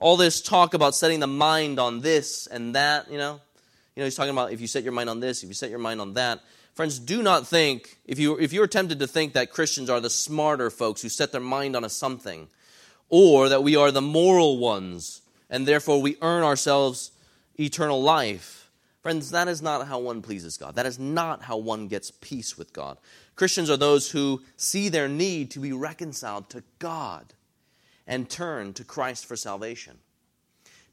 all 0.00 0.16
this 0.16 0.40
talk 0.40 0.74
about 0.74 0.94
setting 0.94 1.20
the 1.20 1.26
mind 1.26 1.78
on 1.78 2.00
this 2.00 2.46
and 2.46 2.74
that, 2.74 3.10
you 3.10 3.18
know. 3.18 3.40
You 3.94 4.02
know, 4.02 4.04
he's 4.04 4.14
talking 4.14 4.32
about 4.32 4.52
if 4.52 4.60
you 4.60 4.66
set 4.66 4.82
your 4.82 4.92
mind 4.92 5.10
on 5.10 5.20
this, 5.20 5.42
if 5.42 5.48
you 5.48 5.54
set 5.54 5.68
your 5.68 5.78
mind 5.78 6.00
on 6.00 6.14
that. 6.14 6.40
Friends, 6.74 6.98
do 6.98 7.22
not 7.22 7.46
think, 7.46 7.98
if, 8.06 8.18
you, 8.18 8.38
if 8.38 8.52
you're 8.52 8.66
tempted 8.66 9.00
to 9.00 9.06
think 9.06 9.34
that 9.34 9.50
Christians 9.50 9.90
are 9.90 10.00
the 10.00 10.08
smarter 10.08 10.70
folks 10.70 11.02
who 11.02 11.08
set 11.08 11.32
their 11.32 11.40
mind 11.40 11.76
on 11.76 11.84
a 11.84 11.90
something, 11.90 12.48
or 13.08 13.48
that 13.48 13.62
we 13.62 13.76
are 13.76 13.90
the 13.90 14.00
moral 14.00 14.58
ones, 14.58 15.20
and 15.50 15.66
therefore 15.66 16.00
we 16.00 16.16
earn 16.22 16.44
ourselves 16.44 17.10
eternal 17.58 18.00
life. 18.02 18.70
Friends, 19.02 19.32
that 19.32 19.48
is 19.48 19.60
not 19.60 19.86
how 19.86 19.98
one 19.98 20.22
pleases 20.22 20.56
God. 20.56 20.76
That 20.76 20.86
is 20.86 20.98
not 20.98 21.42
how 21.42 21.58
one 21.58 21.88
gets 21.88 22.10
peace 22.10 22.56
with 22.56 22.72
God. 22.72 22.96
Christians 23.34 23.68
are 23.68 23.76
those 23.76 24.10
who 24.10 24.42
see 24.56 24.88
their 24.88 25.08
need 25.08 25.50
to 25.50 25.58
be 25.58 25.72
reconciled 25.72 26.48
to 26.50 26.62
God 26.78 27.34
and 28.10 28.28
turn 28.28 28.74
to 28.74 28.84
Christ 28.84 29.24
for 29.24 29.36
salvation. 29.36 29.96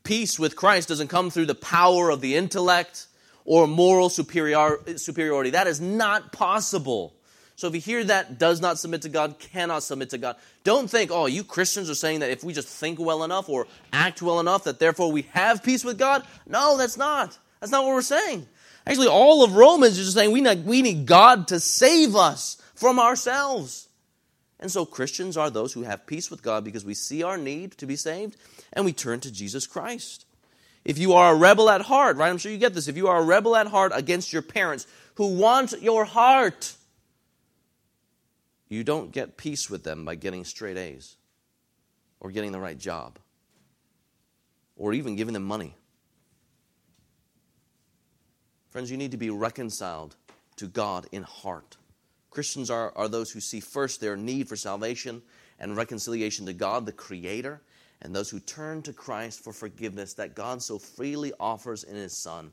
Peace 0.04 0.40
with 0.40 0.56
Christ 0.56 0.88
doesn't 0.88 1.10
come 1.10 1.32
through 1.32 1.48
the 1.48 1.56
power 1.56 2.12
of 2.12 2.22
the 2.22 2.36
intellect 2.36 3.08
or 3.44 3.68
moral 3.68 4.10
superiority. 4.10 5.50
That 5.50 5.68
is 5.68 5.82
not 5.82 6.32
possible. 6.32 7.16
So 7.56 7.68
if 7.68 7.74
you 7.74 7.82
hear 7.82 8.04
that 8.04 8.38
does 8.38 8.62
not 8.62 8.78
submit 8.78 9.02
to 9.02 9.10
God, 9.10 9.40
cannot 9.40 9.82
submit 9.82 10.12
to 10.12 10.20
God, 10.20 10.36
don't 10.64 10.88
think, 10.88 11.10
oh, 11.12 11.26
you 11.26 11.44
Christians 11.44 11.90
are 11.90 11.96
saying 11.96 12.20
that 12.20 12.30
if 12.30 12.44
we 12.44 12.54
just 12.54 12.68
think 12.68 13.00
well 13.00 13.24
enough 13.24 13.50
or 13.50 13.66
act 13.92 14.22
well 14.22 14.40
enough, 14.40 14.66
that 14.66 14.78
therefore 14.78 15.12
we 15.12 15.24
have 15.32 15.64
peace 15.64 15.84
with 15.84 15.98
God. 15.98 16.24
No, 16.46 16.78
that's 16.78 16.98
not. 16.98 17.36
That's 17.60 17.72
not 17.72 17.84
what 17.84 17.96
we're 17.96 18.02
saying. 18.04 18.48
Actually, 18.86 19.08
all 19.08 19.44
of 19.44 19.56
Romans 19.56 19.98
is 19.98 20.06
just 20.06 20.18
saying 20.18 20.32
we 20.32 20.42
need, 20.42 20.66
we 20.66 20.84
need 20.84 21.08
God 21.08 21.48
to 21.48 21.60
save 21.60 22.16
us 22.16 22.62
from 22.76 23.00
ourselves. 23.00 23.87
And 24.60 24.72
so 24.72 24.86
Christians 24.86 25.38
are 25.38 25.50
those 25.50 25.74
who 25.74 25.84
have 25.84 26.08
peace 26.08 26.32
with 26.32 26.42
God 26.42 26.64
because 26.64 26.84
we 26.84 26.94
see 26.94 27.22
our 27.24 27.38
need 27.38 27.74
to 27.74 27.86
be 27.86 27.96
saved 27.96 28.38
and 28.74 28.86
we 28.86 28.94
turn 28.94 29.20
to 29.22 29.32
Jesus 29.32 29.68
Christ. 29.68 30.26
If 30.84 30.98
you 30.98 31.14
are 31.14 31.34
a 31.34 31.38
rebel 31.38 31.70
at 31.70 31.82
heart, 31.82 32.18
right? 32.18 32.30
I'm 32.30 32.38
sure 32.38 32.52
you 32.52 32.58
get 32.58 32.74
this. 32.74 32.88
If 32.88 32.98
you 32.98 33.08
are 33.08 33.18
a 33.18 33.26
rebel 33.26 33.56
at 33.56 33.68
heart 33.68 33.92
against 33.94 34.34
your 34.34 34.42
parents 34.42 34.88
who 35.16 35.36
want 35.36 35.74
your 35.82 36.06
heart, 36.06 36.74
you 38.70 38.84
don't 38.84 39.12
get 39.12 39.38
peace 39.38 39.70
with 39.70 39.84
them 39.84 40.06
by 40.06 40.16
getting 40.16 40.44
straight 40.44 40.78
A's 40.78 41.18
or 42.20 42.32
getting 42.32 42.52
the 42.52 42.60
right 42.60 42.78
job 42.78 43.20
or 44.76 44.94
even 44.94 45.16
giving 45.16 45.34
them 45.34 45.44
money. 45.44 45.76
Friends, 48.70 48.92
you 48.92 48.98
need 48.98 49.12
to 49.12 49.18
be 49.18 49.30
reconciled 49.30 50.16
to 50.58 50.68
God 50.68 51.08
in 51.12 51.24
heart. 51.24 51.77
Christians 52.38 52.70
are, 52.70 52.96
are 52.96 53.08
those 53.08 53.32
who 53.32 53.40
see 53.40 53.60
first 53.60 54.00
their 54.00 54.16
need 54.16 54.48
for 54.48 54.56
salvation 54.56 55.24
and 55.58 55.76
reconciliation 55.76 56.46
to 56.46 56.54
God, 56.54 56.86
the 56.86 56.92
Creator, 56.92 57.64
and 58.04 58.16
those 58.16 58.30
who 58.30 58.40
turn 58.40 58.84
to 58.84 58.94
Christ 58.94 59.44
for 59.44 59.52
forgiveness 59.52 60.14
that 60.14 60.36
God 60.36 60.62
so 60.62 60.78
freely 60.78 61.34
offers 61.40 61.84
in 61.84 61.96
His 61.96 62.16
Son. 62.16 62.52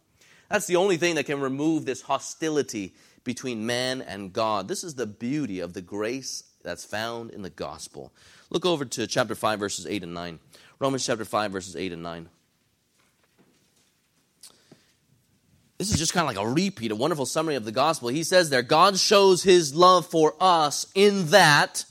That's 0.49 0.66
the 0.66 0.76
only 0.76 0.97
thing 0.97 1.16
that 1.16 1.26
can 1.26 1.39
remove 1.39 1.85
this 1.85 2.01
hostility 2.01 2.95
between 3.24 3.66
man 3.66 4.01
and 4.01 4.32
God. 4.32 4.68
This 4.68 4.85
is 4.85 4.95
the 4.95 5.07
beauty 5.07 5.61
of 5.61 5.74
the 5.74 5.82
grace 5.82 6.45
that's 6.62 6.87
found 6.87 7.32
in 7.32 7.43
the 7.43 7.51
gospel. 7.51 8.11
Look 8.49 8.64
over 8.64 8.87
to 8.87 9.07
chapter 9.07 9.35
5, 9.35 9.59
verses 9.59 9.87
8 9.87 10.03
and 10.03 10.14
9. 10.14 10.39
Romans 10.78 11.05
chapter 11.05 11.26
5, 11.26 11.53
verses 11.53 11.76
8 11.76 11.93
and 11.93 12.03
9. 12.03 12.30
This 15.79 15.91
is 15.91 15.99
just 15.99 16.12
kind 16.12 16.29
of 16.29 16.35
like 16.37 16.45
a 16.45 16.49
repeat, 16.49 16.93
a 16.93 16.97
wonderful 16.97 17.27
summary 17.27 17.57
of 17.57 17.64
the 17.64 17.72
gospel. 17.72 18.09
He 18.09 18.22
says 18.22 18.49
there, 18.49 18.62
God 18.62 18.99
shows 18.99 19.43
his 19.43 19.75
love 19.75 20.07
for 20.07 20.35
us 20.41 20.87
in 20.95 21.27
that 21.27 21.85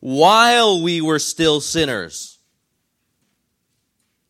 while 0.00 0.82
we 0.82 1.00
were 1.00 1.18
still 1.18 1.60
sinners, 1.60 2.38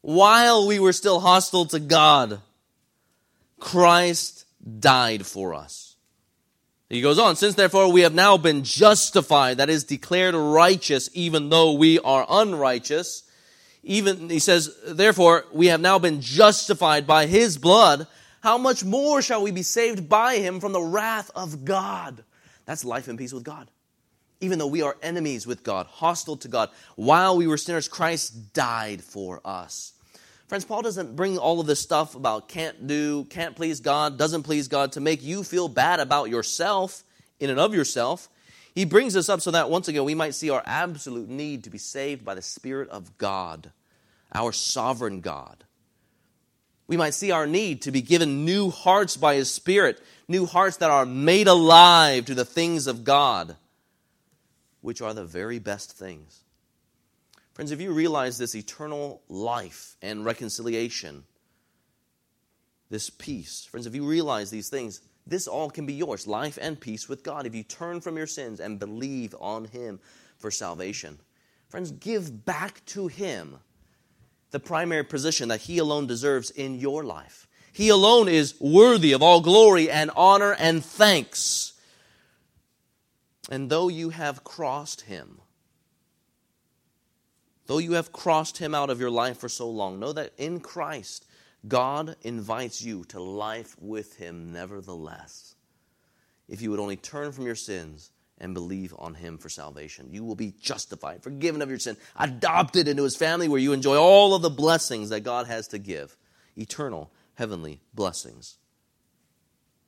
while 0.01 0.67
we 0.67 0.79
were 0.79 0.93
still 0.93 1.21
hostile 1.21 1.67
to 1.67 1.79
God, 1.79 2.41
Christ 3.61 4.47
died 4.81 5.27
for 5.27 5.55
us. 5.55 5.97
He 6.89 7.03
goes 7.03 7.19
on, 7.19 7.37
since 7.37 7.55
therefore 7.55 7.93
we 7.93 8.01
have 8.01 8.15
now 8.15 8.39
been 8.39 8.65
justified, 8.65 9.59
that 9.59 9.69
is 9.69 9.85
declared 9.85 10.35
righteous, 10.35 11.11
even 11.13 11.51
though 11.51 11.75
we 11.75 11.99
are 12.01 12.27
unrighteous. 12.29 13.25
Even, 13.83 14.31
he 14.31 14.39
says, 14.39 14.75
therefore 14.87 15.45
we 15.53 15.67
have 15.67 15.81
now 15.81 15.99
been 15.99 16.21
justified 16.21 17.07
by 17.07 17.27
his 17.27 17.59
blood. 17.59 18.07
How 18.49 18.57
much 18.57 18.83
more 18.83 19.21
shall 19.21 19.43
we 19.43 19.51
be 19.51 19.63
saved 19.63 20.09
by 20.09 20.37
him 20.37 20.59
from 20.59 20.73
the 20.73 20.81
wrath 20.81 21.31
of 21.35 21.67
God? 21.67 22.25
That's 22.65 22.83
life 22.83 23.07
and 23.07 23.19
peace 23.19 23.35
with 23.35 23.45
God. 23.45 23.71
Even 24.41 24.59
though 24.59 24.69
we 24.69 24.81
are 24.81 24.97
enemies 25.03 25.47
with 25.47 25.63
God, 25.63 25.85
hostile 25.85 26.39
to 26.39 26.49
God, 26.49 26.71
while 26.97 27.37
we 27.37 27.47
were 27.47 27.59
sinners, 27.59 27.89
Christ 27.89 28.55
died 28.55 29.05
for 29.05 29.43
us. 29.45 29.93
Friends, 30.47 30.65
Paul 30.65 30.81
doesn't 30.81 31.15
bring 31.15 31.37
all 31.37 31.61
of 31.61 31.67
this 31.67 31.81
stuff 31.81 32.15
about 32.15 32.49
can't 32.49 32.87
do, 32.87 33.25
can't 33.25 33.55
please 33.55 33.81
God, 33.81 34.17
doesn't 34.17 34.45
please 34.45 34.67
God 34.67 34.93
to 34.93 35.01
make 35.01 35.23
you 35.23 35.45
feel 35.45 35.69
bad 35.69 36.01
about 36.01 36.31
yourself 36.31 37.05
in 37.39 37.51
and 37.51 37.61
of 37.61 37.75
yourself. 37.75 38.31
He 38.75 38.87
brings 38.87 39.13
this 39.13 39.29
up 39.29 39.43
so 39.43 39.51
that 39.51 39.69
once 39.69 39.89
again 39.89 40.05
we 40.05 40.15
might 40.15 40.35
see 40.35 40.49
our 40.49 40.63
absolute 40.65 41.29
need 41.29 41.65
to 41.65 41.71
be 41.71 41.77
saved 41.77 42.25
by 42.25 42.35
the 42.35 42.41
Spirit 42.41 42.89
of 42.89 43.19
God, 43.19 43.73
our 44.33 44.53
sovereign 44.53 45.21
God. 45.21 45.65
We 46.89 46.97
might 46.97 47.15
see 47.15 47.31
our 47.31 47.47
need 47.47 47.83
to 47.83 47.93
be 47.93 48.01
given 48.01 48.47
new 48.47 48.71
hearts 48.71 49.17
by 49.17 49.35
His 49.35 49.53
Spirit, 49.53 50.03
new 50.27 50.47
hearts 50.47 50.79
that 50.79 50.91
are 50.91 51.05
made 51.05 51.47
alive 51.47 52.25
to 52.25 52.35
the 52.35 52.47
things 52.47 52.87
of 52.87 53.05
God, 53.05 53.57
which 54.81 55.03
are 55.03 55.13
the 55.13 55.25
very 55.25 55.59
best 55.59 55.93
things. 55.93 56.41
Friends, 57.53 57.73
if 57.73 57.81
you 57.81 57.93
realize 57.93 58.39
this 58.39 58.55
eternal 58.55 59.21
life 59.29 59.97
and 60.01 60.25
reconciliation, 60.25 61.25
this 62.89 63.11
peace, 63.11 63.67
friends, 63.71 63.87
if 63.87 63.95
you 63.95 64.07
realize 64.07 64.51
these 64.51 64.71
things, 64.71 65.03
this 65.27 65.47
all 65.47 65.69
can 65.69 65.85
be 65.85 65.93
yours 65.93 66.27
life 66.27 66.59
and 66.61 66.81
peace 66.81 67.07
with 67.07 67.23
God 67.23 67.45
if 67.45 67.55
you 67.55 67.63
turn 67.63 68.01
from 68.01 68.17
your 68.17 68.27
sins 68.27 68.61
and 68.61 68.79
believe 68.79 69.35
on 69.39 69.67
Him 69.67 70.01
for 70.39 70.51
salvation. 70.51 71.19
Friends, 71.69 71.91
give 71.91 72.47
back 72.47 72.83
to 72.87 73.09
Him 73.09 73.59
the 74.51 74.61
primary 74.61 75.05
position 75.05 75.49
that 75.49 75.63
He 75.63 75.79
alone 75.79 76.07
deserves 76.07 76.51
in 76.51 76.75
your 76.77 77.05
life. 77.05 77.47
He 77.73 77.89
alone 77.89 78.29
is 78.29 78.55
worthy 78.61 79.13
of 79.13 79.23
all 79.23 79.41
glory 79.41 79.91
and 79.91 80.11
honor 80.17 80.55
and 80.59 80.85
thanks. 80.85 81.75
And 83.51 83.71
though 83.71 83.89
you 83.89 84.11
have 84.11 84.45
crossed 84.45 85.03
Him, 85.03 85.41
Though 87.69 87.79
you 87.79 87.93
have 87.93 88.13
crossed 88.13 88.57
him 88.57 88.75
out 88.75 88.89
of 88.89 88.99
your 88.99 89.11
life 89.11 89.37
for 89.37 89.49
so 89.51 89.69
long, 89.69 90.01
know 90.01 90.15
that 90.15 90.33
in 90.39 90.59
Christ, 90.59 91.27
God 91.69 92.17
invites 92.23 92.83
you 92.83 93.05
to 93.09 93.21
life 93.21 93.77
with 93.79 94.17
him 94.17 94.55
nevertheless. 94.55 95.55
If 96.49 96.63
you 96.63 96.71
would 96.71 96.81
only 96.81 96.97
turn 96.97 97.31
from 97.31 97.45
your 97.45 97.55
sins 97.55 98.11
and 98.41 98.55
believe 98.55 98.95
on 98.99 99.15
him 99.15 99.39
for 99.39 99.49
salvation, 99.49 100.09
you 100.13 100.25
will 100.25 100.35
be 100.35 100.55
justified, 100.61 101.23
forgiven 101.23 101.63
of 101.63 101.69
your 101.69 101.79
sin, 101.79 101.97
adopted 102.17 102.89
into 102.89 103.03
his 103.03 103.17
family 103.17 103.49
where 103.49 103.61
you 103.61 103.73
enjoy 103.73 103.97
all 103.97 104.35
of 104.35 104.43
the 104.43 104.51
blessings 104.51 105.11
that 105.11 105.21
God 105.21 105.47
has 105.47 105.69
to 105.69 105.79
give 105.79 106.17
eternal, 106.57 107.11
heavenly 107.35 107.81
blessings. 107.95 108.57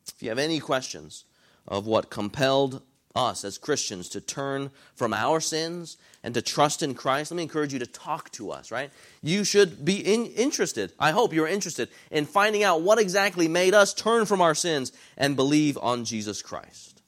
If 0.09 0.23
you 0.23 0.29
have 0.29 0.39
any 0.39 0.61
questions 0.61 1.25
of 1.67 1.87
what 1.87 2.11
compelled 2.11 2.83
us 3.15 3.45
as 3.45 3.59
Christians 3.59 4.09
to 4.11 4.21
turn 4.21 4.71
from 4.95 5.13
our 5.13 5.41
sins 5.41 5.97
and 6.23 6.35
to 6.35 6.43
trust 6.43 6.83
in 6.83 6.95
Christ, 6.95 7.31
let 7.31 7.37
me 7.37 7.43
encourage 7.43 7.73
you 7.73 7.79
to 7.81 7.87
talk 7.87 8.31
to 8.33 8.51
us, 8.51 8.71
right? 8.71 8.91
You 9.23 9.45
should 9.45 9.85
be 9.85 9.97
in, 9.97 10.27
interested. 10.27 10.93
I 10.99 11.11
hope 11.11 11.33
you're 11.33 11.49
interested 11.49 11.89
in 12.11 12.27
finding 12.27 12.63
out 12.63 12.83
what 12.83 13.01
exactly 13.01 13.49
made 13.49 13.75
us 13.75 13.95
turn 13.95 14.27
from 14.27 14.41
our 14.41 14.55
sins 14.55 14.93
and 15.17 15.37
believe 15.37 15.77
on 15.79 16.05
Jesus 16.05 16.43
Christ. 16.43 17.00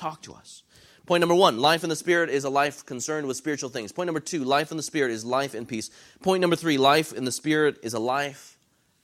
Talk 0.00 0.22
to 0.22 0.32
us. 0.32 0.62
Point 1.04 1.20
number 1.20 1.34
one 1.34 1.58
life 1.58 1.84
in 1.84 1.90
the 1.90 1.94
Spirit 1.94 2.30
is 2.30 2.44
a 2.44 2.48
life 2.48 2.86
concerned 2.86 3.26
with 3.26 3.36
spiritual 3.36 3.68
things. 3.68 3.92
Point 3.92 4.06
number 4.06 4.18
two 4.18 4.44
life 4.44 4.70
in 4.70 4.78
the 4.78 4.82
Spirit 4.82 5.10
is 5.10 5.26
life 5.26 5.54
in 5.54 5.66
peace. 5.66 5.90
Point 6.22 6.40
number 6.40 6.56
three 6.56 6.78
life 6.78 7.12
in 7.12 7.26
the 7.26 7.30
Spirit 7.32 7.76
is 7.82 7.92
a 7.92 7.98
life 7.98 8.56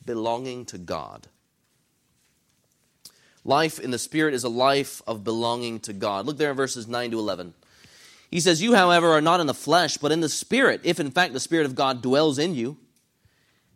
belonging 0.06 0.64
to 0.64 0.78
God. 0.78 1.28
Life 3.44 3.78
in 3.78 3.90
the 3.90 3.98
Spirit 3.98 4.32
is 4.32 4.42
a 4.42 4.48
life 4.48 5.02
of 5.06 5.22
belonging 5.22 5.80
to 5.80 5.92
God. 5.92 6.24
Look 6.24 6.38
there 6.38 6.48
in 6.48 6.56
verses 6.56 6.88
9 6.88 7.10
to 7.10 7.18
11. 7.18 7.52
He 8.30 8.40
says, 8.40 8.62
You, 8.62 8.74
however, 8.74 9.10
are 9.10 9.20
not 9.20 9.40
in 9.40 9.46
the 9.46 9.52
flesh, 9.52 9.98
but 9.98 10.12
in 10.12 10.20
the 10.20 10.30
Spirit, 10.30 10.80
if 10.82 10.98
in 10.98 11.10
fact 11.10 11.34
the 11.34 11.40
Spirit 11.40 11.66
of 11.66 11.74
God 11.74 12.00
dwells 12.00 12.38
in 12.38 12.54
you. 12.54 12.78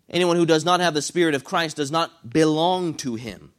Anyone 0.09 0.37
who 0.37 0.47
does 0.47 0.65
not 0.65 0.81
have 0.81 0.95
the 0.95 1.03
Spirit 1.03 1.35
of 1.35 1.45
Christ 1.45 1.77
does 1.77 1.91
not 1.91 2.31
belong 2.31 2.95
to 2.95 3.17
him. 3.17 3.53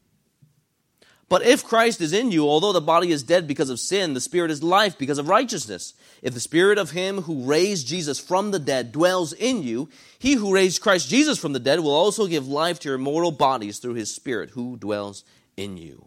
But 1.32 1.44
if 1.44 1.64
Christ 1.64 2.02
is 2.02 2.12
in 2.12 2.30
you, 2.34 2.46
although 2.46 2.74
the 2.74 2.82
body 2.82 3.10
is 3.10 3.24
dead 3.24 3.48
because 3.48 3.70
of 3.70 3.80
sin, 3.80 4.14
the 4.14 4.20
Spirit 4.20 4.52
is 4.52 4.62
life 4.62 4.98
because 4.98 5.18
of 5.18 5.30
righteousness. 5.30 5.94
If 6.22 6.34
the 6.34 6.42
Spirit 6.42 6.78
of 6.78 6.92
Him 6.92 7.22
who 7.22 7.46
raised 7.46 7.88
Jesus 7.88 8.20
from 8.20 8.52
the 8.52 8.60
dead 8.60 8.92
dwells 8.92 9.32
in 9.32 9.64
you, 9.64 9.88
He 10.20 10.34
who 10.34 10.54
raised 10.54 10.82
Christ 10.82 11.08
Jesus 11.08 11.40
from 11.40 11.54
the 11.54 11.60
dead 11.62 11.80
will 11.80 11.96
also 11.96 12.28
give 12.28 12.50
life 12.50 12.82
to 12.82 12.90
your 12.90 12.98
mortal 12.98 13.32
bodies 13.32 13.80
through 13.80 13.94
His 13.94 14.14
Spirit 14.14 14.50
who 14.50 14.76
dwells 14.76 15.24
in 15.56 15.78
you. 15.78 16.04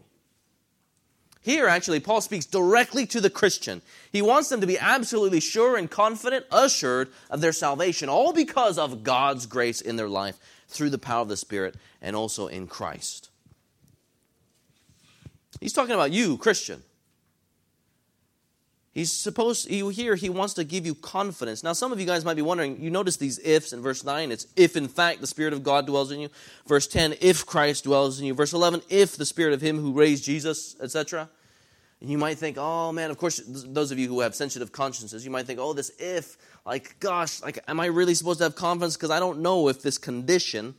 Here, 1.41 1.65
actually, 1.65 2.01
Paul 2.01 2.21
speaks 2.21 2.45
directly 2.45 3.07
to 3.07 3.19
the 3.19 3.31
Christian. 3.31 3.81
He 4.11 4.21
wants 4.21 4.49
them 4.49 4.61
to 4.61 4.67
be 4.67 4.77
absolutely 4.77 5.39
sure 5.39 5.75
and 5.75 5.89
confident, 5.89 6.45
assured 6.51 7.09
of 7.31 7.41
their 7.41 7.51
salvation, 7.51 8.09
all 8.09 8.31
because 8.31 8.77
of 8.77 9.03
God's 9.03 9.47
grace 9.47 9.81
in 9.81 9.95
their 9.95 10.07
life 10.07 10.37
through 10.67 10.91
the 10.91 10.99
power 10.99 11.21
of 11.21 11.29
the 11.29 11.35
Spirit 11.35 11.73
and 11.99 12.15
also 12.15 12.45
in 12.45 12.67
Christ. 12.67 13.31
He's 15.65 15.73
talking 15.73 15.95
about 15.95 16.11
you, 16.11 16.37
Christian. 16.37 16.83
He's 18.91 19.11
supposed 19.11 19.67
you 19.67 19.89
here 19.89 20.13
he 20.13 20.29
wants 20.29 20.53
to 20.53 20.63
give 20.63 20.85
you 20.85 20.93
confidence. 20.93 21.63
Now 21.63 21.73
some 21.73 21.91
of 21.91 21.99
you 21.99 22.05
guys 22.05 22.23
might 22.23 22.35
be 22.35 22.43
wondering, 22.43 22.79
you 22.79 22.91
notice 22.91 23.17
these 23.17 23.39
ifs 23.39 23.73
in 23.73 23.81
verse 23.81 24.03
9, 24.03 24.31
it's 24.31 24.45
if 24.55 24.75
in 24.77 24.87
fact 24.87 25.21
the 25.21 25.25
spirit 25.27 25.53
of 25.53 25.63
God 25.63 25.87
dwells 25.87 26.11
in 26.11 26.19
you. 26.19 26.29
Verse 26.67 26.85
10, 26.85 27.15
if 27.19 27.47
Christ 27.47 27.85
dwells 27.85 28.19
in 28.19 28.27
you. 28.27 28.35
Verse 28.35 28.53
11, 28.53 28.83
if 28.89 29.17
the 29.17 29.25
spirit 29.25 29.55
of 29.55 29.61
him 29.61 29.79
who 29.79 29.91
raised 29.91 30.23
Jesus, 30.23 30.75
etc. 30.79 31.31
And 31.99 32.11
you 32.11 32.19
might 32.19 32.37
think, 32.37 32.57
"Oh 32.59 32.91
man, 32.91 33.09
of 33.09 33.17
course 33.17 33.41
those 33.47 33.89
of 33.89 33.97
you 33.97 34.07
who 34.07 34.19
have 34.19 34.35
sensitive 34.35 34.71
consciences, 34.71 35.25
you 35.25 35.31
might 35.31 35.47
think, 35.47 35.59
"Oh, 35.59 35.73
this 35.73 35.89
if, 35.97 36.37
like 36.63 36.99
gosh, 36.99 37.41
like 37.41 37.57
am 37.67 37.79
I 37.79 37.87
really 37.87 38.13
supposed 38.13 38.37
to 38.37 38.43
have 38.43 38.55
confidence 38.55 38.95
because 38.97 39.09
I 39.09 39.19
don't 39.19 39.39
know 39.39 39.67
if 39.67 39.81
this 39.81 39.97
condition 39.97 40.75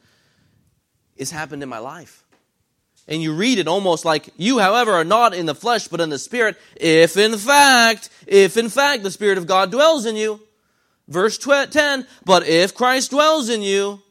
is 1.16 1.32
happened 1.32 1.64
in 1.64 1.68
my 1.68 1.78
life?" 1.78 2.22
And 3.08 3.22
you 3.22 3.34
read 3.34 3.58
it 3.58 3.68
almost 3.68 4.04
like 4.04 4.30
you, 4.36 4.58
however, 4.58 4.92
are 4.92 5.04
not 5.04 5.34
in 5.34 5.46
the 5.46 5.54
flesh 5.54 5.88
but 5.88 6.00
in 6.00 6.10
the 6.10 6.18
spirit, 6.18 6.56
if 6.76 7.16
in 7.16 7.36
fact, 7.38 8.10
if 8.26 8.56
in 8.56 8.68
fact 8.68 9.02
the 9.02 9.10
Spirit 9.10 9.38
of 9.38 9.46
God 9.46 9.70
dwells 9.70 10.06
in 10.06 10.16
you. 10.16 10.40
Verse 11.08 11.38
10, 11.38 12.06
but 12.24 12.48
if 12.48 12.74
Christ 12.74 13.12
dwells 13.12 13.48
in 13.48 13.62
you, 13.62 14.02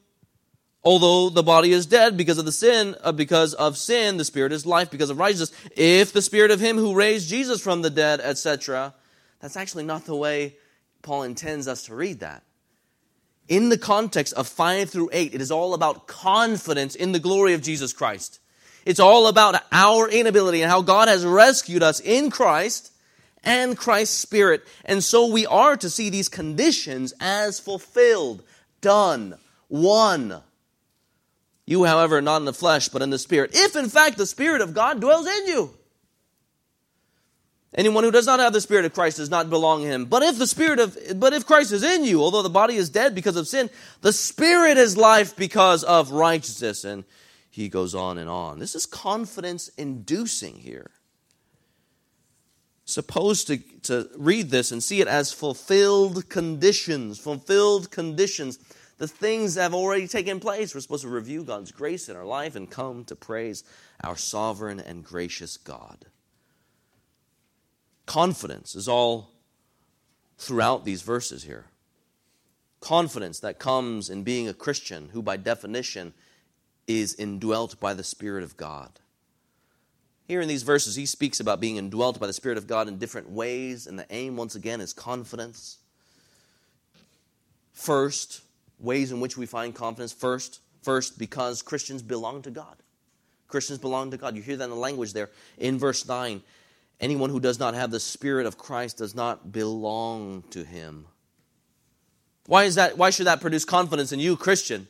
Although 0.86 1.30
the 1.30 1.42
body 1.42 1.72
is 1.72 1.88
dead 1.88 2.16
because 2.16 2.38
of 2.38 2.46
the 2.46 2.52
sin, 2.52 2.96
uh, 3.04 3.12
because 3.12 3.56
of 3.56 3.76
sin, 3.76 4.18
the 4.18 4.24
spirit 4.24 4.52
is 4.52 4.68
life 4.68 4.92
because 4.92 5.10
of 5.10 5.18
righteousness. 5.18 5.52
If 5.76 6.14
the 6.14 6.22
spirit 6.22 6.52
of 6.52 6.60
him 6.60 6.78
who 6.78 6.94
raised 6.94 7.28
Jesus 7.28 7.60
from 7.60 7.82
the 7.82 7.90
dead, 7.90 8.22
etc., 8.22 8.94
that's 9.42 9.58
actually 9.58 9.84
not 9.84 10.06
the 10.06 10.16
way 10.16 10.58
Paul 11.02 11.24
intends 11.24 11.68
us 11.68 11.86
to 11.86 11.96
read 11.96 12.20
that. 12.20 12.44
In 13.48 13.70
the 13.70 13.80
context 13.80 14.36
of 14.36 14.48
5 14.48 14.92
through 14.92 15.10
8, 15.12 15.34
it 15.34 15.42
is 15.42 15.50
all 15.50 15.74
about 15.74 16.06
confidence 16.06 16.94
in 16.94 17.14
the 17.14 17.20
glory 17.20 17.56
of 17.56 17.64
Jesus 17.64 17.92
Christ. 17.92 18.40
It's 18.86 19.00
all 19.00 19.28
about 19.28 19.62
our 19.72 20.08
inability 20.08 20.62
and 20.62 20.72
how 20.72 20.84
God 20.84 21.08
has 21.08 21.26
rescued 21.26 21.82
us 21.82 22.00
in 22.00 22.30
Christ 22.30 22.92
and 23.44 23.76
Christ's 23.76 24.16
Spirit. 24.16 24.64
And 24.86 25.04
so 25.04 25.28
we 25.28 25.46
are 25.48 25.76
to 25.78 25.90
see 25.90 26.10
these 26.10 26.30
conditions 26.30 27.14
as 27.20 27.60
fulfilled, 27.60 28.44
done, 28.82 29.38
won. 29.70 30.42
You, 31.66 31.84
however, 31.86 32.22
not 32.22 32.38
in 32.38 32.46
the 32.46 32.54
flesh, 32.54 32.90
but 32.90 33.02
in 33.02 33.10
the 33.10 33.18
Spirit. 33.18 33.52
If 33.54 33.76
in 33.76 33.90
fact 33.90 34.18
the 34.18 34.28
Spirit 34.28 34.62
of 34.62 34.76
God 34.76 35.02
dwells 35.02 35.26
in 35.26 35.48
you. 35.48 35.72
Anyone 37.74 38.06
who 38.06 38.12
does 38.12 38.28
not 38.28 38.40
have 38.40 38.54
the 38.54 38.62
Spirit 38.62 38.86
of 38.86 38.94
Christ 38.94 39.18
does 39.18 39.30
not 39.30 39.50
belong 39.50 39.82
to 39.82 39.88
him. 39.88 40.06
But 40.06 40.24
if 40.24 40.38
the 40.38 40.48
Spirit 40.48 40.80
of, 40.80 40.98
but 41.16 41.34
if 41.34 41.46
Christ 41.46 41.74
is 41.74 41.84
in 41.84 42.06
you, 42.06 42.22
although 42.22 42.44
the 42.44 42.50
body 42.50 42.76
is 42.76 42.90
dead 42.90 43.14
because 43.14 43.36
of 43.36 43.48
sin, 43.48 43.70
the 44.02 44.14
Spirit 44.14 44.78
is 44.78 44.96
life 44.96 45.36
because 45.36 45.84
of 45.84 46.12
righteousness. 46.12 46.86
And 46.86 47.04
he 47.62 47.70
goes 47.70 47.96
on 47.96 48.18
and 48.18 48.30
on. 48.30 48.60
This 48.60 48.76
is 48.76 48.86
confidence 48.86 49.70
inducing 49.78 50.56
here. 50.56 50.92
Supposed 52.86 53.48
to, 53.48 53.58
to 53.84 54.10
read 54.18 54.50
this 54.50 54.72
and 54.72 54.84
see 54.84 55.02
it 55.02 55.08
as 55.08 55.32
fulfilled 55.32 56.30
conditions, 56.30 57.18
fulfilled 57.18 57.90
conditions. 57.90 58.60
The 58.98 59.08
things 59.08 59.56
that 59.56 59.64
have 59.64 59.74
already 59.74 60.08
taken 60.08 60.40
place. 60.40 60.74
We're 60.74 60.82
supposed 60.82 61.04
to 61.04 61.10
review 61.10 61.44
God's 61.44 61.72
grace 61.72 62.08
in 62.10 62.16
our 62.16 62.26
life 62.26 62.56
and 62.56 62.70
come 62.70 63.04
to 63.06 63.16
praise 63.16 63.64
our 64.04 64.16
sovereign 64.16 64.80
and 64.80 65.04
gracious 65.04 65.58
God 65.58 66.06
confidence 68.06 68.76
is 68.76 68.88
all 68.88 69.32
throughout 70.38 70.86
these 70.86 71.02
verses 71.02 71.44
here. 71.44 71.66
Confidence 72.80 73.40
that 73.40 73.60
comes 73.60 74.10
in 74.10 74.24
being 74.24 74.48
a 74.48 74.54
Christian 74.54 75.10
who, 75.10 75.22
by 75.22 75.38
definition, 75.38 76.14
is 76.88 77.14
indwelt 77.16 77.80
by 77.80 77.94
the 77.94 78.04
Spirit 78.04 78.44
of 78.44 78.58
God. 78.58 78.90
Here 80.28 80.42
in 80.42 80.48
these 80.48 80.64
verses, 80.64 80.96
he 80.96 81.06
speaks 81.06 81.40
about 81.40 81.60
being 81.60 81.78
indwelt 81.78 82.20
by 82.20 82.28
the 82.28 82.34
Spirit 82.34 82.58
of 82.58 82.68
God 82.68 82.88
in 82.88 82.98
different 82.98 83.30
ways, 83.30 83.86
and 83.86 83.98
the 83.98 84.08
aim, 84.10 84.38
once 84.38 84.56
again, 84.56 84.82
is 84.82 84.94
confidence. 84.94 85.78
First, 87.74 88.42
ways 88.80 89.12
in 89.12 89.20
which 89.20 89.38
we 89.38 89.46
find 89.46 89.76
confidence. 89.76 90.12
First, 90.12 90.62
first, 90.82 91.20
because 91.20 91.62
Christians 91.62 92.02
belong 92.02 92.42
to 92.44 92.52
God. 92.52 92.76
Christians 93.48 93.80
belong 93.80 94.12
to 94.12 94.18
God. 94.18 94.36
You 94.36 94.42
hear 94.42 94.58
that 94.58 94.64
in 94.64 94.70
the 94.72 94.76
language 94.76 95.14
there 95.14 95.30
in 95.58 95.78
verse 95.78 96.08
9. 96.08 96.42
Anyone 97.00 97.30
who 97.30 97.40
does 97.40 97.60
not 97.60 97.76
have 97.76 97.92
the 97.92 98.00
Spirit 98.00 98.46
of 98.46 98.58
Christ 98.58 98.98
does 98.98 99.14
not 99.14 99.52
belong 99.52 100.44
to 100.52 100.64
him. 100.64 101.06
Why, 102.48 102.64
is 102.64 102.76
that, 102.76 102.98
why 102.98 103.10
should 103.10 103.28
that 103.28 103.42
produce 103.42 103.66
confidence 103.66 104.12
in 104.12 104.20
you, 104.20 104.38
Christian? 104.38 104.88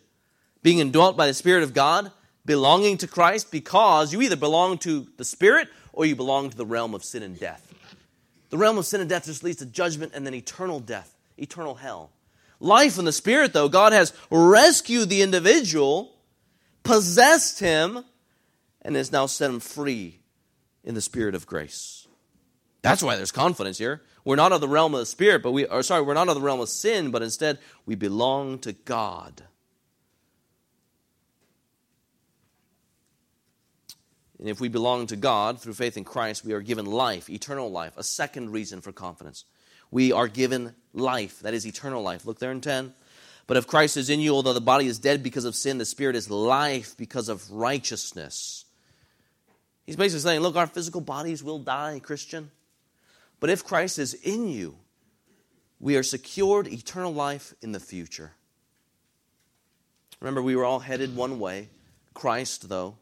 Being 0.66 0.80
indwelt 0.80 1.16
by 1.16 1.28
the 1.28 1.34
Spirit 1.36 1.62
of 1.62 1.76
God, 1.76 2.12
belonging 2.44 2.98
to 2.98 3.08
Christ, 3.08 3.52
because 3.52 4.12
you 4.12 4.24
either 4.24 4.36
belong 4.36 4.80
to 4.80 5.06
the 5.16 5.24
Spirit 5.24 5.68
or 5.94 6.08
you 6.08 6.16
belong 6.16 6.50
to 6.50 6.58
the 6.58 6.66
realm 6.66 6.96
of 6.96 7.04
sin 7.04 7.22
and 7.22 7.40
death. 7.40 7.72
The 8.50 8.58
realm 8.58 8.80
of 8.80 8.88
sin 8.88 9.00
and 9.00 9.08
death 9.08 9.26
just 9.26 9.44
leads 9.44 9.60
to 9.60 9.68
judgment 9.68 10.14
and 10.16 10.26
then 10.26 10.34
eternal 10.34 10.80
death, 10.80 11.16
eternal 11.38 11.76
hell. 11.76 12.10
Life 12.60 12.98
in 12.98 13.06
the 13.06 13.12
Spirit, 13.12 13.54
though, 13.54 13.70
God 13.70 13.94
has 13.94 14.12
rescued 14.32 15.10
the 15.10 15.22
individual, 15.22 16.16
possessed 16.82 17.60
him, 17.60 18.04
and 18.82 18.96
has 18.96 19.12
now 19.12 19.28
set 19.28 19.52
him 19.52 19.60
free 19.60 20.20
in 20.84 20.96
the 20.96 21.02
spirit 21.02 21.36
of 21.36 21.46
grace. 21.46 22.08
That's 22.82 23.04
why 23.04 23.18
there's 23.18 23.32
confidence 23.32 23.78
here. 23.78 24.02
We're 24.24 24.36
not 24.36 24.52
of 24.52 24.62
the 24.62 24.68
realm 24.68 24.96
of 24.96 25.00
the 25.00 25.06
spirit, 25.06 25.44
but 25.44 25.52
we 25.52 25.68
are 25.68 25.84
sorry, 25.84 26.02
we're 26.02 26.16
not 26.16 26.28
of 26.28 26.34
the 26.34 26.42
realm 26.42 26.60
of 26.60 26.70
sin, 26.70 27.12
but 27.12 27.22
instead 27.22 27.60
we 27.86 27.94
belong 27.94 28.58
to 28.60 28.74
God. 28.74 29.44
And 34.40 34.50
if 34.50 34.60
we 34.60 34.68
belong 34.68 35.08
to 35.08 35.16
God 35.16 35.62
through 35.62 35.74
faith 35.74 35.98
in 35.98 36.04
Christ, 36.04 36.44
we 36.44 36.54
are 36.54 36.62
given 36.62 36.86
life, 36.86 37.30
eternal 37.30 37.72
life, 37.72 37.94
a 37.98 38.04
second 38.04 38.52
reason 38.52 38.82
for 38.82 38.92
confidence. 38.92 39.46
We 39.92 40.12
are 40.12 40.28
given 40.28 40.76
life, 40.94 41.40
that 41.40 41.54
is 41.54 41.66
eternal 41.66 42.02
life. 42.02 42.26
Look 42.26 42.40
there 42.40 42.52
in 42.52 42.62
10. 42.62 42.94
But 43.48 43.58
if 43.58 43.68
Christ 43.68 43.96
is 43.96 44.10
in 44.10 44.20
you, 44.20 44.34
although 44.34 44.54
the 44.54 44.62
body 44.62 44.88
is 44.88 45.00
dead 45.00 45.24
because 45.24 45.46
of 45.46 45.56
sin, 45.56 45.78
the 45.78 45.86
spirit 45.86 46.16
is 46.16 46.30
life 46.30 46.98
because 46.98 47.30
of 47.30 47.50
righteousness. 47.52 48.66
He's 49.86 49.96
basically 49.96 50.22
saying, 50.22 50.42
look, 50.42 50.56
our 50.56 50.68
physical 50.68 51.02
bodies 51.02 51.44
will 51.44 51.60
die, 51.60 52.02
Christian. 52.04 52.50
But 53.40 53.52
if 53.52 53.64
Christ 53.64 54.00
is 54.00 54.16
in 54.16 54.48
you, 54.48 54.78
we 55.80 55.96
are 55.96 56.04
secured 56.04 56.68
eternal 56.68 57.14
life 57.14 57.54
in 57.62 57.72
the 57.72 57.80
future. 57.80 58.32
Remember, 60.20 60.42
we 60.42 60.56
were 60.56 60.66
all 60.66 60.80
headed 60.80 61.16
one 61.16 61.40
way. 61.40 61.70
Christ, 62.16 62.68
though, 62.70 62.96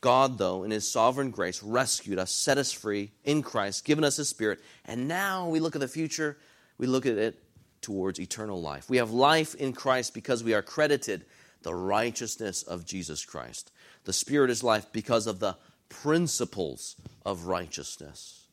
God, 0.00 0.38
though, 0.38 0.62
in 0.62 0.70
His 0.70 0.90
sovereign 0.90 1.30
grace, 1.30 1.62
rescued 1.62 2.18
us, 2.18 2.30
set 2.30 2.58
us 2.58 2.72
free 2.72 3.10
in 3.24 3.42
Christ, 3.42 3.84
given 3.84 4.04
us 4.04 4.16
His 4.16 4.28
Spirit. 4.28 4.60
And 4.84 5.08
now 5.08 5.48
we 5.48 5.60
look 5.60 5.74
at 5.74 5.80
the 5.80 5.88
future, 5.88 6.38
we 6.78 6.86
look 6.86 7.06
at 7.06 7.18
it 7.18 7.42
towards 7.80 8.20
eternal 8.20 8.60
life. 8.60 8.88
We 8.88 8.98
have 8.98 9.10
life 9.10 9.54
in 9.54 9.72
Christ 9.72 10.14
because 10.14 10.44
we 10.44 10.54
are 10.54 10.62
credited 10.62 11.24
the 11.62 11.74
righteousness 11.74 12.62
of 12.62 12.84
Jesus 12.84 13.24
Christ. 13.24 13.72
The 14.04 14.12
Spirit 14.12 14.50
is 14.50 14.62
life 14.62 14.86
because 14.92 15.26
of 15.26 15.40
the 15.40 15.56
principles 15.88 16.96
of 17.24 17.46
righteousness. 17.46 18.44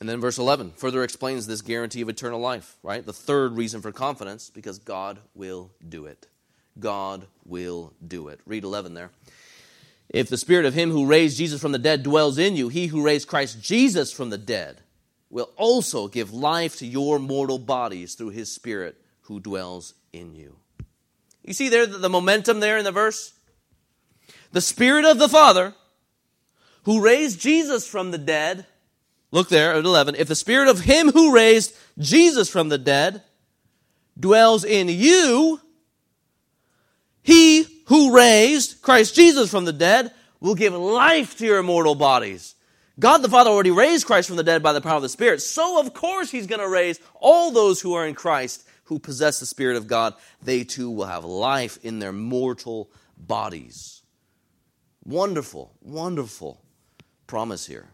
And 0.00 0.08
then 0.08 0.20
verse 0.20 0.38
11 0.38 0.72
further 0.76 1.04
explains 1.04 1.46
this 1.46 1.60
guarantee 1.60 2.00
of 2.00 2.08
eternal 2.08 2.40
life, 2.40 2.76
right? 2.82 3.04
The 3.04 3.12
third 3.12 3.52
reason 3.52 3.82
for 3.82 3.92
confidence, 3.92 4.48
because 4.48 4.78
God 4.78 5.18
will 5.34 5.70
do 5.86 6.06
it. 6.06 6.26
God 6.80 7.26
will 7.44 7.92
do 8.06 8.28
it. 8.28 8.40
Read 8.46 8.64
11 8.64 8.94
there. 8.94 9.10
If 10.08 10.28
the 10.28 10.36
spirit 10.36 10.66
of 10.66 10.74
him 10.74 10.90
who 10.90 11.06
raised 11.06 11.38
Jesus 11.38 11.60
from 11.60 11.72
the 11.72 11.78
dead 11.78 12.02
dwells 12.02 12.38
in 12.38 12.56
you, 12.56 12.68
he 12.68 12.88
who 12.88 13.02
raised 13.02 13.28
Christ 13.28 13.62
Jesus 13.62 14.12
from 14.12 14.30
the 14.30 14.38
dead 14.38 14.80
will 15.28 15.50
also 15.56 16.08
give 16.08 16.32
life 16.32 16.76
to 16.78 16.86
your 16.86 17.18
mortal 17.20 17.58
bodies 17.58 18.14
through 18.14 18.30
his 18.30 18.52
spirit 18.52 19.00
who 19.22 19.38
dwells 19.38 19.94
in 20.12 20.34
you. 20.34 20.56
You 21.44 21.52
see 21.54 21.68
there 21.68 21.86
the 21.86 22.08
momentum 22.08 22.58
there 22.58 22.76
in 22.76 22.84
the 22.84 22.90
verse? 22.90 23.32
the 24.52 24.60
Spirit 24.60 25.04
of 25.04 25.18
the 25.18 25.28
Father, 25.28 25.74
who 26.84 27.02
raised 27.02 27.40
Jesus 27.40 27.86
from 27.86 28.10
the 28.10 28.18
dead, 28.18 28.66
look 29.30 29.48
there 29.48 29.72
at 29.72 29.84
11, 29.84 30.16
if 30.16 30.28
the 30.28 30.34
Spirit 30.34 30.68
of 30.68 30.80
Him 30.80 31.10
who 31.10 31.34
raised 31.34 31.76
Jesus 31.98 32.48
from 32.48 32.68
the 32.68 32.78
dead 32.78 33.22
dwells 34.18 34.64
in 34.64 34.88
you, 34.88 35.60
He 37.30 37.64
who 37.86 38.12
raised 38.12 38.82
Christ 38.82 39.14
Jesus 39.14 39.52
from 39.52 39.64
the 39.64 39.72
dead 39.72 40.12
will 40.40 40.56
give 40.56 40.74
life 40.74 41.38
to 41.38 41.46
your 41.46 41.58
immortal 41.58 41.94
bodies. 41.94 42.56
God 42.98 43.18
the 43.18 43.28
Father 43.28 43.50
already 43.50 43.70
raised 43.70 44.04
Christ 44.04 44.26
from 44.26 44.36
the 44.36 44.42
dead 44.42 44.64
by 44.64 44.72
the 44.72 44.80
power 44.80 44.96
of 44.96 45.02
the 45.02 45.08
Spirit. 45.08 45.40
So, 45.40 45.78
of 45.78 45.94
course, 45.94 46.32
He's 46.32 46.48
going 46.48 46.60
to 46.60 46.68
raise 46.68 46.98
all 47.14 47.52
those 47.52 47.80
who 47.80 47.94
are 47.94 48.04
in 48.04 48.16
Christ 48.16 48.66
who 48.86 48.98
possess 48.98 49.38
the 49.38 49.46
Spirit 49.46 49.76
of 49.76 49.86
God. 49.86 50.14
They 50.42 50.64
too 50.64 50.90
will 50.90 51.06
have 51.06 51.24
life 51.24 51.78
in 51.84 52.00
their 52.00 52.12
mortal 52.12 52.90
bodies. 53.16 54.02
Wonderful, 55.04 55.72
wonderful 55.80 56.60
promise 57.28 57.64
here. 57.64 57.90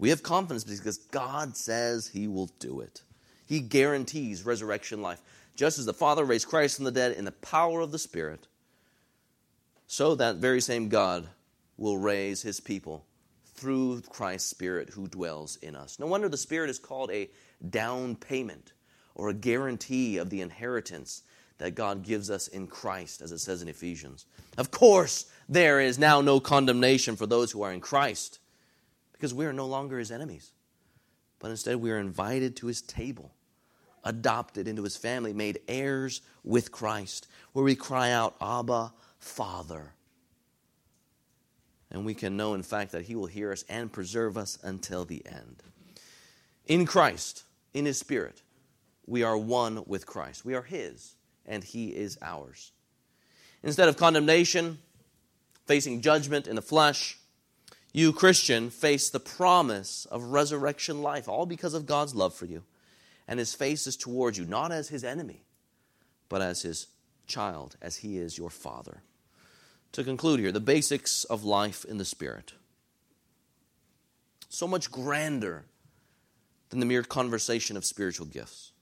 We 0.00 0.08
have 0.08 0.24
confidence 0.24 0.64
because 0.64 0.98
God 0.98 1.56
says 1.56 2.08
He 2.08 2.26
will 2.26 2.50
do 2.58 2.80
it. 2.80 3.02
He 3.46 3.60
guarantees 3.60 4.44
resurrection 4.44 5.00
life. 5.00 5.22
Just 5.54 5.78
as 5.78 5.86
the 5.86 5.94
Father 5.94 6.24
raised 6.24 6.48
Christ 6.48 6.74
from 6.74 6.86
the 6.86 6.90
dead 6.90 7.12
in 7.12 7.24
the 7.24 7.30
power 7.30 7.82
of 7.82 7.92
the 7.92 7.98
Spirit, 7.98 8.48
so 9.90 10.14
that 10.14 10.36
very 10.36 10.60
same 10.60 10.88
God 10.88 11.26
will 11.76 11.98
raise 11.98 12.42
His 12.42 12.60
people 12.60 13.04
through 13.56 14.02
Christ's 14.02 14.48
Spirit 14.48 14.90
who 14.90 15.08
dwells 15.08 15.56
in 15.56 15.74
us. 15.74 15.98
No 15.98 16.06
wonder 16.06 16.28
the 16.28 16.36
Spirit 16.36 16.70
is 16.70 16.78
called 16.78 17.10
a 17.10 17.28
down 17.68 18.14
payment 18.14 18.72
or 19.16 19.28
a 19.30 19.34
guarantee 19.34 20.18
of 20.18 20.30
the 20.30 20.42
inheritance 20.42 21.24
that 21.58 21.74
God 21.74 22.04
gives 22.04 22.30
us 22.30 22.46
in 22.46 22.68
Christ, 22.68 23.20
as 23.20 23.32
it 23.32 23.40
says 23.40 23.62
in 23.62 23.68
Ephesians. 23.68 24.26
Of 24.56 24.70
course, 24.70 25.26
there 25.48 25.80
is 25.80 25.98
now 25.98 26.20
no 26.20 26.38
condemnation 26.38 27.16
for 27.16 27.26
those 27.26 27.50
who 27.50 27.62
are 27.62 27.72
in 27.72 27.80
Christ 27.80 28.38
because 29.10 29.34
we 29.34 29.44
are 29.44 29.52
no 29.52 29.66
longer 29.66 29.98
his 29.98 30.12
enemies, 30.12 30.52
but 31.40 31.50
instead 31.50 31.74
we 31.78 31.90
are 31.90 31.98
invited 31.98 32.54
to 32.58 32.68
his 32.68 32.80
table, 32.80 33.34
adopted 34.04 34.68
into 34.68 34.84
his 34.84 34.96
family, 34.96 35.32
made 35.32 35.58
heirs 35.66 36.22
with 36.44 36.70
Christ, 36.70 37.26
where 37.54 37.64
we 37.64 37.74
cry 37.74 38.12
out, 38.12 38.36
Abba, 38.40 38.92
Father. 39.20 39.92
And 41.90 42.04
we 42.04 42.14
can 42.14 42.36
know, 42.36 42.54
in 42.54 42.62
fact, 42.62 42.92
that 42.92 43.02
he 43.02 43.14
will 43.14 43.26
hear 43.26 43.52
us 43.52 43.64
and 43.68 43.92
preserve 43.92 44.36
us 44.36 44.58
until 44.62 45.04
the 45.04 45.24
end. 45.26 45.62
In 46.66 46.86
Christ, 46.86 47.44
in 47.72 47.84
his 47.84 47.98
Spirit, 47.98 48.42
we 49.06 49.22
are 49.22 49.36
one 49.36 49.84
with 49.86 50.06
Christ. 50.06 50.44
We 50.44 50.54
are 50.54 50.62
his 50.62 51.14
and 51.50 51.64
He 51.64 51.88
is 51.88 52.16
ours. 52.22 52.72
Instead 53.62 53.88
of 53.88 53.98
condemnation, 53.98 54.78
facing 55.66 56.00
judgment 56.00 56.46
in 56.46 56.56
the 56.56 56.62
flesh, 56.62 57.18
you, 57.92 58.12
Christian, 58.12 58.70
face 58.70 59.10
the 59.10 59.20
promise 59.20 60.06
of 60.06 60.22
resurrection 60.24 61.02
life, 61.02 61.28
all 61.28 61.44
because 61.44 61.74
of 61.74 61.86
God's 61.86 62.14
love 62.14 62.32
for 62.32 62.46
you. 62.46 62.62
And 63.28 63.38
His 63.38 63.52
face 63.52 63.86
is 63.86 63.96
towards 63.96 64.38
you, 64.38 64.46
not 64.46 64.72
as 64.72 64.88
His 64.88 65.04
enemy, 65.04 65.42
but 66.28 66.40
as 66.40 66.62
His 66.62 66.86
child, 67.26 67.76
as 67.82 67.96
He 67.96 68.16
is 68.16 68.38
your 68.38 68.50
Father. 68.50 69.02
To 69.92 70.04
conclude 70.04 70.40
here, 70.40 70.52
the 70.52 70.60
basics 70.60 71.24
of 71.24 71.44
life 71.44 71.84
in 71.84 71.98
the 71.98 72.04
Spirit. 72.04 72.52
So 74.48 74.68
much 74.68 74.90
grander 74.90 75.64
than 76.70 76.80
the 76.80 76.86
mere 76.86 77.02
conversation 77.02 77.76
of 77.76 77.84
spiritual 77.84 78.26
gifts. 78.26 78.72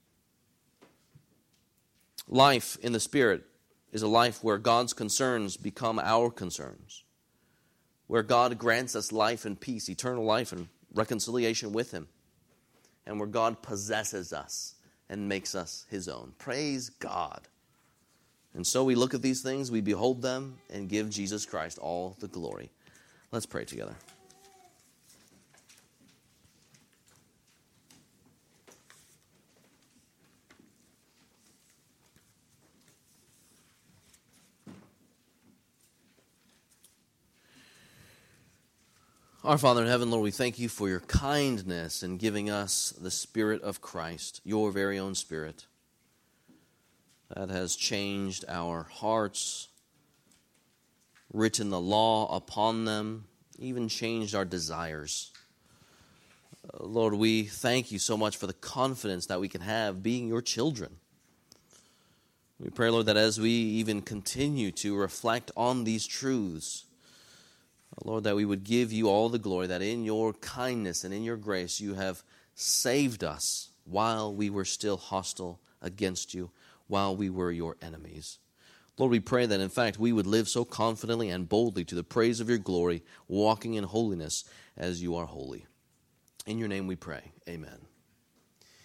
Life 2.28 2.76
in 2.82 2.92
the 2.92 3.00
Spirit 3.00 3.44
is 3.90 4.02
a 4.02 4.08
life 4.08 4.44
where 4.44 4.58
God's 4.58 4.92
concerns 4.92 5.56
become 5.56 5.98
our 5.98 6.30
concerns, 6.30 7.04
where 8.06 8.22
God 8.22 8.58
grants 8.58 8.94
us 8.94 9.12
life 9.12 9.46
and 9.46 9.58
peace, 9.58 9.88
eternal 9.88 10.24
life 10.24 10.52
and 10.52 10.68
reconciliation 10.92 11.72
with 11.72 11.90
Him, 11.90 12.08
and 13.06 13.18
where 13.18 13.28
God 13.28 13.62
possesses 13.62 14.34
us 14.34 14.74
and 15.08 15.26
makes 15.26 15.54
us 15.54 15.86
His 15.88 16.06
own. 16.06 16.34
Praise 16.38 16.90
God. 16.90 17.48
And 18.54 18.66
so 18.66 18.82
we 18.82 18.94
look 18.94 19.14
at 19.14 19.22
these 19.22 19.40
things, 19.40 19.70
we 19.70 19.80
behold 19.80 20.22
them, 20.22 20.58
and 20.68 20.88
give 20.88 21.10
Jesus 21.10 21.46
Christ 21.46 21.78
all 21.78 22.16
the 22.18 22.28
glory. 22.28 22.70
Let's 23.30 23.46
pray 23.46 23.64
together. 23.64 23.94
Our 39.44 39.56
Father 39.56 39.80
in 39.80 39.88
heaven, 39.88 40.10
Lord, 40.10 40.24
we 40.24 40.30
thank 40.30 40.58
you 40.58 40.68
for 40.68 40.90
your 40.90 41.00
kindness 41.00 42.02
in 42.02 42.18
giving 42.18 42.50
us 42.50 42.92
the 43.00 43.10
Spirit 43.10 43.62
of 43.62 43.80
Christ, 43.80 44.42
your 44.44 44.70
very 44.70 44.98
own 44.98 45.14
Spirit, 45.14 45.67
that 47.34 47.50
has 47.50 47.76
changed 47.76 48.44
our 48.48 48.84
hearts, 48.84 49.68
written 51.32 51.70
the 51.70 51.80
law 51.80 52.34
upon 52.34 52.84
them, 52.84 53.26
even 53.58 53.88
changed 53.88 54.34
our 54.34 54.44
desires. 54.44 55.30
Uh, 56.64 56.84
Lord, 56.86 57.14
we 57.14 57.44
thank 57.44 57.92
you 57.92 57.98
so 57.98 58.16
much 58.16 58.36
for 58.36 58.46
the 58.46 58.52
confidence 58.52 59.26
that 59.26 59.40
we 59.40 59.48
can 59.48 59.60
have 59.60 60.02
being 60.02 60.28
your 60.28 60.42
children. 60.42 60.96
We 62.58 62.70
pray, 62.70 62.90
Lord, 62.90 63.06
that 63.06 63.16
as 63.16 63.38
we 63.38 63.50
even 63.50 64.02
continue 64.02 64.72
to 64.72 64.96
reflect 64.96 65.52
on 65.56 65.84
these 65.84 66.06
truths, 66.06 66.86
Lord, 68.04 68.24
that 68.24 68.36
we 68.36 68.44
would 68.44 68.64
give 68.64 68.92
you 68.92 69.08
all 69.08 69.28
the 69.28 69.38
glory, 69.38 69.66
that 69.68 69.82
in 69.82 70.04
your 70.04 70.32
kindness 70.34 71.04
and 71.04 71.12
in 71.12 71.22
your 71.22 71.36
grace 71.36 71.80
you 71.80 71.94
have 71.94 72.22
saved 72.54 73.22
us 73.22 73.70
while 73.84 74.34
we 74.34 74.50
were 74.50 74.64
still 74.64 74.96
hostile 74.96 75.60
against 75.80 76.34
you, 76.34 76.50
while 76.88 77.14
we 77.14 77.30
were 77.30 77.52
your 77.52 77.76
enemies. 77.80 78.38
Lord, 78.98 79.12
we 79.12 79.20
pray 79.20 79.46
that 79.46 79.60
in 79.60 79.68
fact 79.68 79.98
we 79.98 80.12
would 80.12 80.26
live 80.26 80.48
so 80.48 80.64
confidently 80.64 81.30
and 81.30 81.48
boldly 81.48 81.84
to 81.84 81.94
the 81.94 82.02
praise 82.02 82.40
of 82.40 82.48
your 82.48 82.58
glory, 82.58 83.04
walking 83.28 83.74
in 83.74 83.84
holiness 83.84 84.44
as 84.76 85.00
you 85.00 85.14
are 85.14 85.26
holy. 85.26 85.66
In 86.46 86.58
your 86.58 86.68
name 86.68 86.86
we 86.86 86.96
pray. 86.96 87.32
Amen. 87.48 87.87